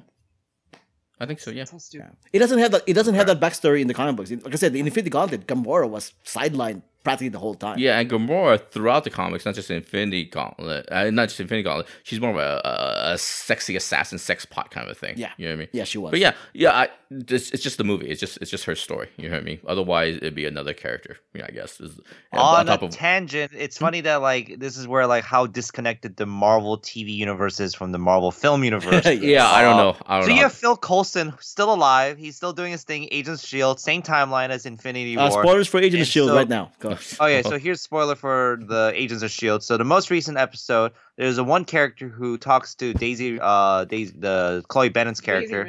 [1.20, 1.52] I think so.
[1.52, 1.64] Yeah.
[1.64, 2.12] so stupid.
[2.34, 2.84] It doesn't have that.
[2.88, 4.32] It doesn't have that backstory in the comic books.
[4.32, 7.80] Like I said, the Infinity Gauntlet, Gamora was sidelined practically the whole time.
[7.80, 11.88] Yeah, and Gamora throughout the comics, not just Infinity Gauntlet, uh, not just Infinity Gauntlet,
[12.04, 15.14] she's more of a, a, a sexy assassin, sex pot kind of a thing.
[15.18, 15.32] Yeah.
[15.38, 15.68] you know what I mean.
[15.72, 16.12] Yeah, she was.
[16.12, 18.08] But yeah, yeah, I, it's, it's just the movie.
[18.10, 19.08] It's just it's just her story.
[19.16, 19.60] You know what I mean?
[19.66, 21.18] Otherwise, it'd be another character.
[21.34, 21.80] Yeah, I guess.
[21.80, 22.00] Is-
[22.32, 25.46] and on top a of- tangent, it's funny that like this is where like how
[25.46, 29.06] disconnected the Marvel TV universe is from the Marvel film universe.
[29.22, 29.96] yeah, I don't Uh, know.
[30.08, 30.36] I don't so know.
[30.36, 32.18] you have Phil Coulson still alive.
[32.18, 33.08] He's still doing his thing.
[33.12, 35.44] Agents Shield, same timeline as Infinity Uh, War.
[35.44, 36.72] spoilers for Agent of And Shield so- right now.
[36.80, 36.95] Go.
[37.20, 39.64] Oh yeah, so here's spoiler for the Agents of Shield.
[39.64, 44.14] So the most recent episode, there's a one character who talks to Daisy, uh, Daisy,
[44.18, 45.68] the Chloe Bennett's character.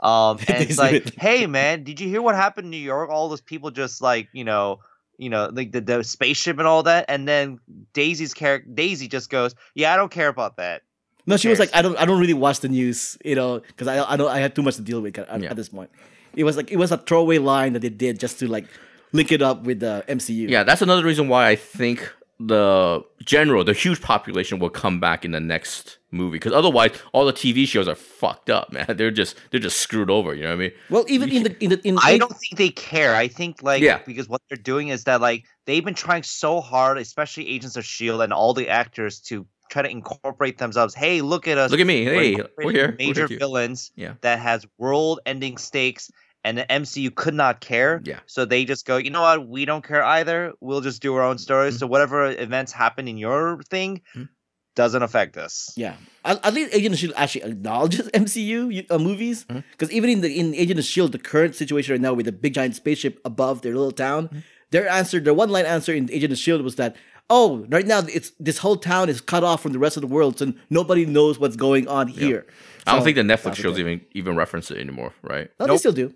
[0.00, 1.12] Um, and it's like, Ridley.
[1.18, 3.10] hey man, did you hear what happened in New York?
[3.10, 4.80] All those people just like, you know,
[5.18, 7.04] you know, like the, the spaceship and all that.
[7.08, 7.58] And then
[7.92, 10.82] Daisy's character, Daisy just goes, yeah, I don't care about that.
[11.26, 13.86] No, she was like, I don't, I don't really watch the news, you know, because
[13.86, 15.50] I, I don't, I had too much to deal with at, Yeah.
[15.50, 15.90] at this point.
[16.34, 18.66] It was like, it was a throwaway line that they did just to like
[19.12, 20.48] link it up with the MCU.
[20.48, 25.24] Yeah, that's another reason why I think the general, the huge population will come back
[25.24, 28.86] in the next movie because otherwise all the TV shows are fucked up, man.
[28.96, 30.34] They're just they're just screwed over.
[30.34, 30.72] You know what I mean?
[30.88, 33.14] Well, even in the in the in I don't think they care.
[33.16, 34.00] I think like Yeah.
[34.06, 37.84] because what they're doing is that like they've been trying so hard, especially Agents of
[37.84, 40.94] Shield and all the actors to try to incorporate themselves.
[40.94, 41.70] Hey, look at us.
[41.70, 42.06] Look at me.
[42.06, 42.86] We're Hey, we're incorporating here.
[42.98, 43.38] We're Major here.
[43.38, 44.14] villains Yeah.
[44.22, 46.10] that has world-ending stakes,
[46.44, 48.00] and the MCU could not care.
[48.04, 48.20] Yeah.
[48.26, 49.48] So they just go, you know what?
[49.48, 50.52] We don't care either.
[50.60, 51.74] We'll just do our own stories.
[51.76, 51.78] Mhm.
[51.80, 54.28] So whatever events happen in your thing, Mhm.
[54.76, 55.72] doesn't affect us.
[55.76, 55.94] Yeah,
[56.24, 59.60] at, least Agent of Shield actually acknowledges MCU uh, movies Mm-hmm.
[59.72, 62.32] because even in the in Agent of Shield, the current situation right now with the
[62.32, 64.38] big giant spaceship above their little town, Mm-hmm.
[64.70, 66.94] their answer, their one line answer in Agent of Shield was that.
[67.30, 70.06] Oh, right now it's this whole town is cut off from the rest of the
[70.06, 72.46] world, so nobody knows what's going on here.
[72.86, 75.50] I don't think the Netflix shows even even reference it anymore, right?
[75.60, 76.14] No, they still do.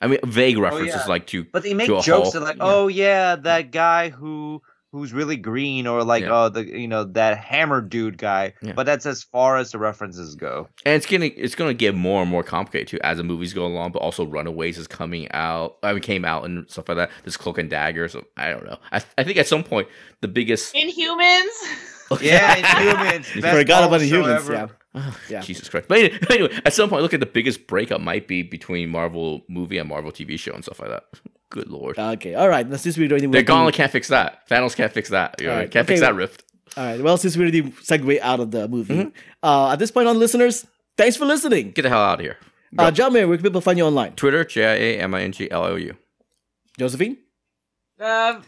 [0.00, 1.06] I mean, vague oh, references yeah.
[1.06, 2.06] like to But they make jokes.
[2.08, 2.62] whole- They're like, yeah.
[2.64, 4.62] "Oh yeah, that guy who
[4.92, 6.44] who's really green," or like, Yeah.
[6.44, 8.72] "Oh, the you know that hammer dude guy." Yeah.
[8.72, 10.68] But that's as far as the references go.
[10.84, 13.52] and it's gonna it's going to get more and more complicated too as the movies
[13.54, 13.92] go along.
[13.92, 15.76] But also, Runaways is coming out.
[15.82, 17.10] I mean, came out and stuff like that.
[17.24, 18.08] This Cloak and Dagger.
[18.08, 18.78] So I don't know.
[18.90, 19.86] I I think at some point
[20.22, 21.46] the biggest Inhumans.
[22.20, 23.32] Yeah, Inhumans.
[23.36, 25.16] You best forgot about Marvel the show humans.
[25.16, 25.16] ever.
[25.28, 25.36] Yeah.
[25.38, 25.42] Yeah.
[25.42, 25.88] Jesus Christ.
[25.88, 29.42] But anyway, anyway, at some point, look at the biggest breakup might be between Marvel
[29.48, 31.04] movie and Marvel TV show and stuff like that.
[31.50, 31.98] Good lord.
[31.98, 32.34] Okay.
[32.34, 32.68] All right.
[32.68, 34.48] Now, since we already They're gauntlet can't fix that.
[34.48, 35.40] Thanos can't fix that.
[35.40, 36.44] You know, Alright, can't fix that rift.
[36.76, 37.00] All right.
[37.02, 39.08] Well, since we're already segue out of the movie, Mm-hmm.
[39.42, 40.64] uh, at this point on, listeners,
[40.96, 41.72] thanks for listening.
[41.72, 42.36] Get the hell out of here.
[42.76, 42.84] Go.
[42.84, 44.12] Uh, Jiaming, where can people find you online?
[44.12, 45.96] Twitter, J I A M I N G L O U.
[46.78, 47.16] Josephine.
[47.98, 48.40] Uh,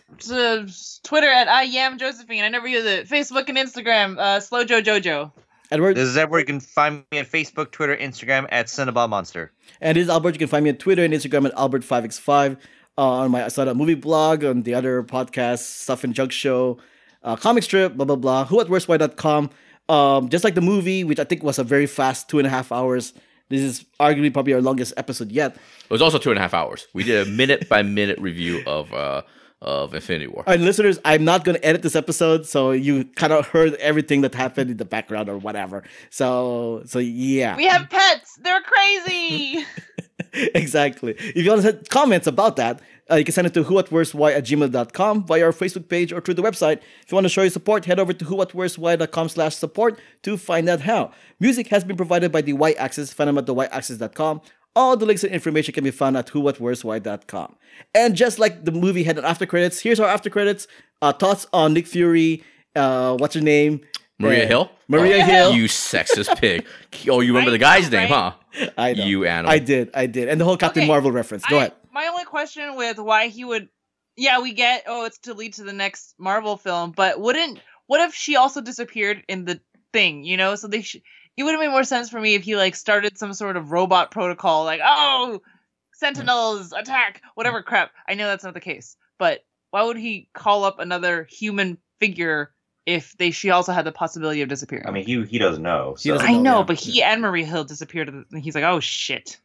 [1.03, 2.45] Twitter at I am Josephine.
[2.45, 3.09] I never use it.
[3.09, 4.17] Facebook and Instagram.
[4.17, 5.33] Uh, Slow Joe Jojo.
[5.73, 5.97] Edward.
[5.97, 6.41] This is Edward.
[6.41, 9.53] You can find me on Facebook, Twitter, Instagram at Cinnabon Monster.
[9.81, 10.35] And this is Albert.
[10.35, 12.59] You can find me on Twitter and Instagram at Albert5x5.
[12.99, 16.77] Uh, on my Asada movie blog, on the other podcasts, Stuff and Junk Show,
[17.23, 18.45] uh, Comic Strip, blah, blah, blah.
[18.45, 19.49] Who at worstwhy.com.
[19.89, 22.51] Um, just like the movie, which I think was a very fast two and a
[22.51, 23.15] half hours.
[23.49, 25.57] This is arguably probably our longest episode yet.
[25.57, 26.87] It was also two and a half hours.
[26.93, 29.23] We did a minute by minute review of uh
[29.63, 30.43] of Infinity War.
[30.47, 33.75] All right, listeners, I'm not going to edit this episode, so you kind of heard
[33.75, 35.85] everything that happened in the background or whatever.
[36.11, 37.57] So, so yeah.
[37.57, 38.39] We have pets.
[38.43, 39.65] They're crazy.
[40.55, 41.13] exactly.
[41.13, 42.81] If you want to send comments about that,
[43.11, 46.35] uh, you can send it to whoatworstwhy at gmail.com via our Facebook page or through
[46.35, 46.79] the website.
[47.03, 50.69] If you want to show your support, head over to whoatworstwhy.com slash support to find
[50.69, 51.13] out how.
[51.39, 53.13] Music has been provided by the Y Axis.
[53.13, 54.41] Find them at the yaxis.com.
[54.75, 57.57] All the links and information can be found at whoatworstwhy.com.
[57.95, 60.67] And just like the movie had an after credits, here's our after credits.
[61.01, 62.43] Uh, thoughts on Nick Fury.
[62.75, 63.81] Uh, what's her name?
[64.19, 64.71] Maria Hill?
[64.89, 65.53] Maria Oh, Hill.
[65.55, 66.65] You sexist pig.
[67.09, 67.93] Oh, you remember Right, the guy's right.
[67.93, 68.33] name, huh?
[68.79, 69.05] I know.
[69.05, 69.51] You animal.
[69.51, 69.91] I did.
[69.95, 70.29] I did.
[70.29, 71.45] And the whole Captain Okay, Marvel reference.
[71.47, 71.73] Go I- ahead.
[71.93, 73.69] My only question with why he would,
[74.17, 78.01] yeah, we get, oh, it's to lead to the next Marvel film, but wouldn't, what
[78.01, 79.61] if she also disappeared in the
[79.93, 80.55] thing, you know?
[80.55, 81.03] So they should,
[81.37, 83.73] it would have made more sense for me if he like started some sort of
[83.73, 85.41] robot protocol, like, oh,
[85.93, 87.91] sentinels, attack, whatever crap.
[88.09, 92.53] I know that's not the case, but why would he call up another human figure
[92.85, 94.87] if they she also had the possibility of disappearing?
[94.87, 95.97] I mean, he he doesn't know.
[95.99, 96.65] He doesn't I know, know, yeah.
[96.65, 99.39] but he and Maria Hill disappeared, and he's like, oh shit.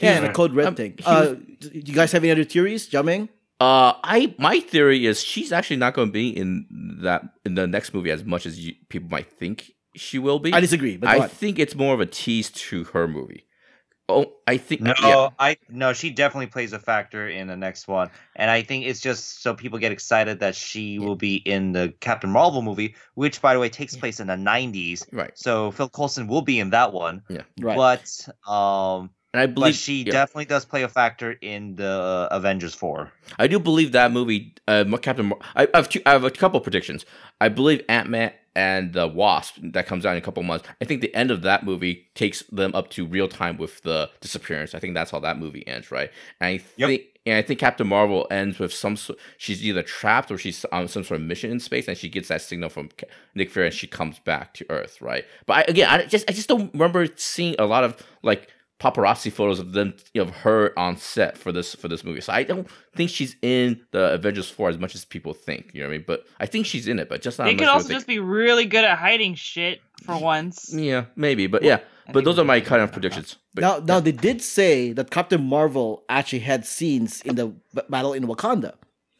[0.00, 0.94] Yeah, and the code red Um, thing.
[0.98, 3.28] he Uh, do you guys have any other theories, Jiaming?
[3.58, 6.66] Uh, I my theory is she's actually not going to be in
[7.02, 10.52] that in the next movie as much as you, people might think she will be.
[10.52, 11.28] I disagree, but I on.
[11.28, 13.46] think it's more of a tease to her movie.
[14.08, 15.28] Oh, I think No, yeah.
[15.38, 19.00] I no, she definitely plays a factor in the next one, and I think it's
[19.00, 23.40] just so people get excited that she will be in the Captain Marvel movie, which,
[23.40, 25.06] by the way, takes place in the '90s.
[25.12, 25.30] right.
[25.36, 27.42] So Phil Coulson will be in that one, Yeah.
[27.60, 27.76] right.
[27.76, 30.12] but um, And I but believe she yeah.
[30.12, 33.12] definitely does play a factor in the uh, Avengers Four.
[33.38, 35.26] I do believe that movie, uh, Captain.
[35.26, 37.04] Mar- I, I have two, I have a couple predictions.
[37.40, 40.66] I believe Ant Man and the Wasp that comes out in a couple months.
[40.80, 44.10] I think the end of that movie takes them up to real time with the
[44.20, 44.74] disappearance.
[44.74, 46.10] I think that's how that movie ends, right?
[46.40, 46.88] And I Yep.
[46.88, 48.96] think, and I think Captain Marvel ends with some.
[48.96, 52.08] sort She's either trapped or she's on some sort of mission in space, and she
[52.08, 52.88] gets that signal from
[53.36, 55.24] Nick Fury, and she comes back to Earth, right?
[55.46, 58.48] But I, again, I just, I just don't remember seeing a lot of like
[58.80, 62.20] paparazzi photos of them you know, of her on set for this for this movie.
[62.20, 62.66] So I don't
[62.96, 65.70] think she's in the Avengers 4 as much as people think.
[65.74, 66.04] You know what I mean?
[66.06, 68.18] But I think she's in it, but just not They could also people just be
[68.18, 70.72] really good at hiding shit for once.
[70.74, 71.46] Yeah, maybe.
[71.46, 71.80] But yeah.
[72.08, 73.36] I But those are my kind of predictions.
[73.54, 77.52] But, now, now they did say that Captain Marvel actually had scenes in the
[77.88, 78.74] battle in Wakanda.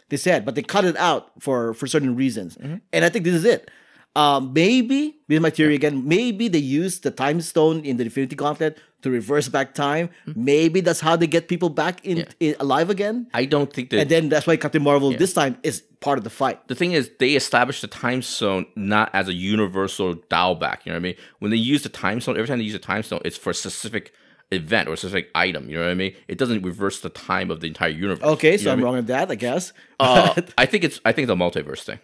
[0.09, 2.77] They said, but they cut it out for for certain reasons, Mm-hmm.
[2.93, 3.70] and I think this is it.
[4.16, 6.07] Um, maybe this is my theory again.
[6.09, 10.11] Maybe they use the time stone in the Infinity Gauntlet to reverse back time.
[10.35, 12.31] Maybe that's how they get people back in, Mm-hmm.
[12.41, 12.49] Yeah.
[12.51, 13.28] in alive again.
[13.32, 16.24] I don't think that And then that's why Captain Marvel this time is part of
[16.24, 16.66] the fight.
[16.69, 20.85] the thing is they established the time stone not as a universal dial back.
[20.85, 21.15] You know what I mean?
[21.39, 23.51] When they use the time stone, every time they use the time stone, it's for
[23.51, 24.12] a specific
[24.51, 25.70] event or a specific item.
[25.70, 26.15] You know what I mean?
[26.27, 28.24] It doesn't reverse the time of the entire universe.
[28.24, 28.85] Okay, You so know I'm I mean?
[28.87, 29.73] wrong on that, I guess.
[30.01, 32.01] Uh, I think it's I think it's a multiverse thing.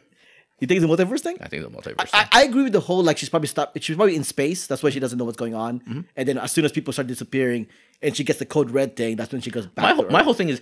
[0.60, 1.36] You think it's a multiverse thing?
[1.40, 2.28] I think it's a multiverse I, thing.
[2.32, 3.82] I agree with the whole like she's probably stopped.
[3.82, 4.66] She's probably in space.
[4.66, 5.80] That's why she doesn't know what's going on.
[5.80, 6.00] Mm-hmm.
[6.16, 7.66] And then as soon as people start disappearing,
[8.02, 9.82] and she gets the code red thing, that's when she goes back.
[9.82, 10.12] my to whole, Earth.
[10.12, 10.60] my whole thing is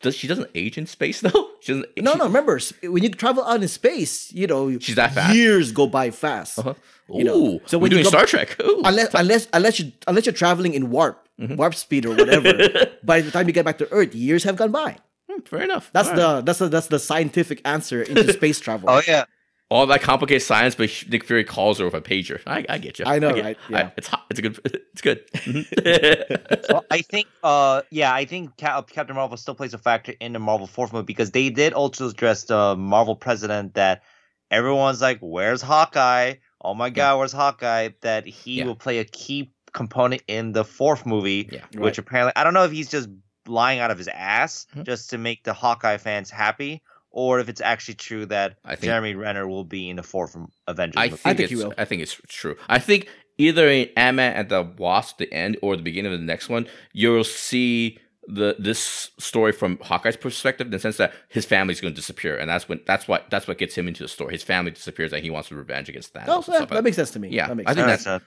[0.00, 1.50] does she doesn't age in space though?
[1.60, 1.86] She doesn't.
[1.98, 2.24] No, she- no.
[2.26, 5.34] Remember, when you travel out in space, you know, She's that fast.
[5.34, 6.58] Years go by fast.
[6.58, 6.74] Uh-huh.
[7.10, 8.56] Ooh, You know, so so when we're you doing go- Star Trek.
[8.62, 8.82] Ooh.
[8.84, 11.56] Unless, unless, unless you, unless you're traveling in warp, Mm-hmm.
[11.56, 12.52] warp speed or whatever.
[13.02, 14.98] by the time you get back to Earth, years have gone by.
[15.32, 15.90] Hmm, Fair enough.
[15.92, 16.20] That's All right.
[16.36, 18.88] the that's the that's the scientific answer into space travel.
[18.90, 19.24] Oh yeah.
[19.70, 22.40] all that complicated science, but Nick Fury calls her with a pager.
[22.46, 23.06] I, I get you.
[23.06, 23.58] I know, get- right?
[23.68, 23.90] I- Yeah.
[23.96, 24.24] it's hot.
[24.30, 24.58] It's a good.
[24.92, 25.24] It's good.
[26.68, 30.32] Well, I think, uh, yeah, I think Cap- Captain Marvel still plays a factor in
[30.34, 34.02] the Marvel fourth movie because they did also address the Marvel president that
[34.50, 36.34] everyone's like, "Where's Hawkeye?
[36.60, 38.66] Oh my God, where's Hawkeye?" That he Yeah.
[38.66, 41.64] will play a key component in the fourth movie, Yeah.
[41.80, 43.08] which apparently I don't know if he's just
[43.46, 44.84] lying out of his ass Mhm.
[44.84, 46.82] just to make the Hawkeye fans happy.
[47.14, 50.34] Or if it's actually true that I think- Jeremy Renner will be in the fourth
[50.66, 51.16] Avengers I movie.
[51.16, 51.74] think, think he it's, will.
[51.76, 52.56] I think it's true.
[52.68, 53.06] I think
[53.36, 56.48] either in Ant Man at the Wasp, the end, or the beginning of the next
[56.48, 57.98] one, you'll see
[58.28, 62.36] the this story from Hawkeye's perspective in the sense that his family's going to disappear,
[62.36, 64.32] and that's when that's what that's what gets him into the story.
[64.32, 66.24] His family disappears, and he wants revenge against Thanos.
[66.28, 67.28] Oh, and yeah, that like makes sense to me.
[67.30, 68.22] Yeah, that makes I think that's- Alright,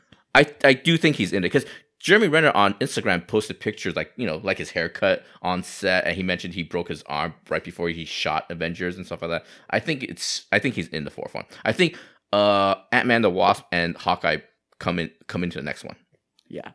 [0.64, 1.66] I I do think he's in it because
[2.00, 6.16] Jeremy Renner on Instagram posted pictures like you know like his haircut on set, and
[6.16, 9.46] he mentioned he broke his arm right before he shot Avengers and stuff like that.
[9.70, 11.46] I think it's I think he's in the fourth one.
[11.64, 11.98] I think
[12.34, 14.38] uh Ant Man the Wasp and Hawkeye
[14.80, 15.96] come in come into the next one.
[16.48, 16.72] Yeah.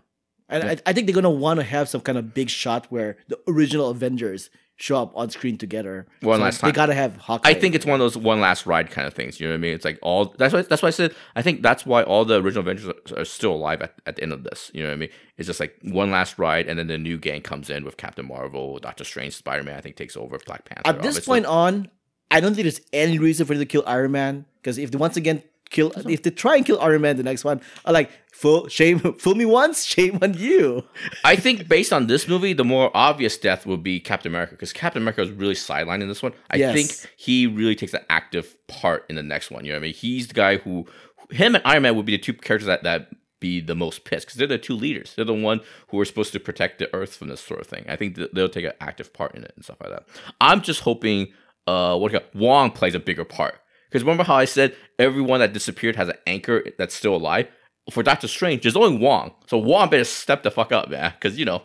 [0.48, 3.16] And I, I think they're gonna want to have some kind of big shot where
[3.28, 6.06] the original Avengers show up on screen together.
[6.22, 6.72] One So last They time.
[6.72, 7.50] gotta have Hawkeye.
[7.50, 9.38] I think it's one of those one last ride kind of things.
[9.38, 9.74] You know what I mean?
[9.74, 12.40] It's like all that's why that's why I said I think that's why all the
[12.40, 14.70] original Avengers are, are still alive at, at the end of this.
[14.74, 15.10] You know what I mean?
[15.36, 18.26] It's just like one last ride, and then the new gang comes in with Captain
[18.26, 19.76] Marvel, Doctor Strange, Spider Man.
[19.76, 20.88] I think takes over Black Panther.
[20.88, 21.30] At this obviously.
[21.30, 21.90] point on,
[22.30, 24.46] I don't think there's any reason for them to kill Iron Man.
[24.62, 27.44] Because if they once again kill, if they try and kill Iron Man, the next
[27.44, 30.84] one, I like fool shame, fool me once, shame on you.
[31.24, 34.72] I think based on this movie, the more obvious death would be Captain America because
[34.72, 36.32] Captain America is really sidelined in this one.
[36.50, 36.74] I Yes.
[36.74, 39.64] think he really takes an active part in the next one.
[39.64, 39.94] You know what I mean?
[39.94, 40.86] He's the guy who,
[41.30, 43.08] him and Iron Man would be the two characters that that
[43.40, 45.14] be the most pissed because they're the two leaders.
[45.16, 47.86] They're the one who are supposed to protect the Earth from this sort of thing.
[47.88, 50.04] I think that they'll take an active part in it and stuff like that.
[50.42, 51.28] I'm just hoping,
[51.66, 52.20] uh, what do?
[52.34, 53.54] Wong plays a bigger part.
[53.90, 57.48] Because remember how I said everyone that disappeared has an anchor that's still alive?
[57.90, 59.34] For Doctor Strange, there's only Wong.
[59.48, 61.12] So Wong better step the fuck up, man.
[61.18, 61.62] Because, you know,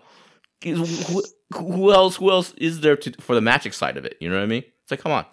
[0.63, 1.23] who,
[1.53, 4.17] who else who else is there to, for the magic side of it?
[4.19, 4.63] You know what I mean?
[4.83, 5.25] It's like, come on.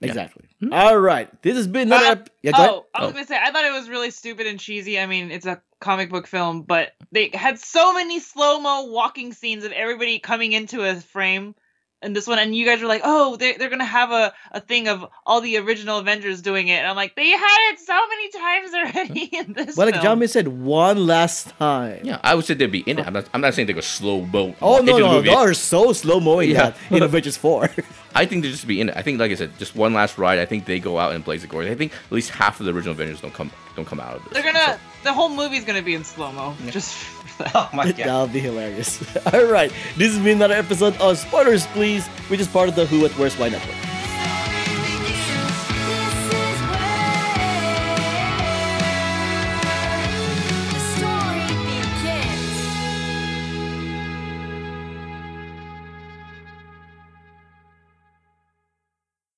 [0.00, 0.08] Yeah.
[0.08, 0.44] Exactly.
[0.72, 1.30] All right.
[1.42, 2.06] This has been another.
[2.06, 2.52] Uh, ep- yeah.
[2.56, 3.12] Oh, I was Oh.
[3.12, 4.98] gonna say I thought it was really stupid and cheesy.
[4.98, 9.32] I mean, it's a comic book film, but they had so many slow mo walking
[9.32, 11.54] scenes of everybody coming into a frame
[12.02, 14.60] in this one, and you guys were like, "Oh, they're they're gonna have a, a
[14.60, 17.98] thing of all the original Avengers doing it," and I'm like, "They had it so
[18.08, 20.04] many times already in this." Well, like film.
[20.04, 22.00] John May said, one last time.
[22.04, 23.06] Yeah, I would say they'd be in it.
[23.06, 24.54] I'm not, I'm not saying they go slow mo.
[24.60, 25.22] Oh no into the no!
[25.22, 26.70] They are so slow mowing Yeah.
[26.70, 27.70] that in Avengers Four.
[28.14, 28.96] I think they just be in it.
[28.96, 30.38] I think, like I said, just one last ride.
[30.38, 31.70] I think they go out and blaze the glory.
[31.70, 34.24] I think at least half of the original Avengers don't come don't come out of
[34.24, 34.32] this.
[34.34, 36.54] they're gonna the whole movie's gonna be in slow mo.
[36.70, 37.15] Just for that.
[37.54, 37.96] oh my god.
[37.96, 39.02] That'll be hilarious.
[39.32, 42.86] All right, this has been another episode of Spoilers Please, which is part of the
[42.86, 43.95] Who at Worst Why Network.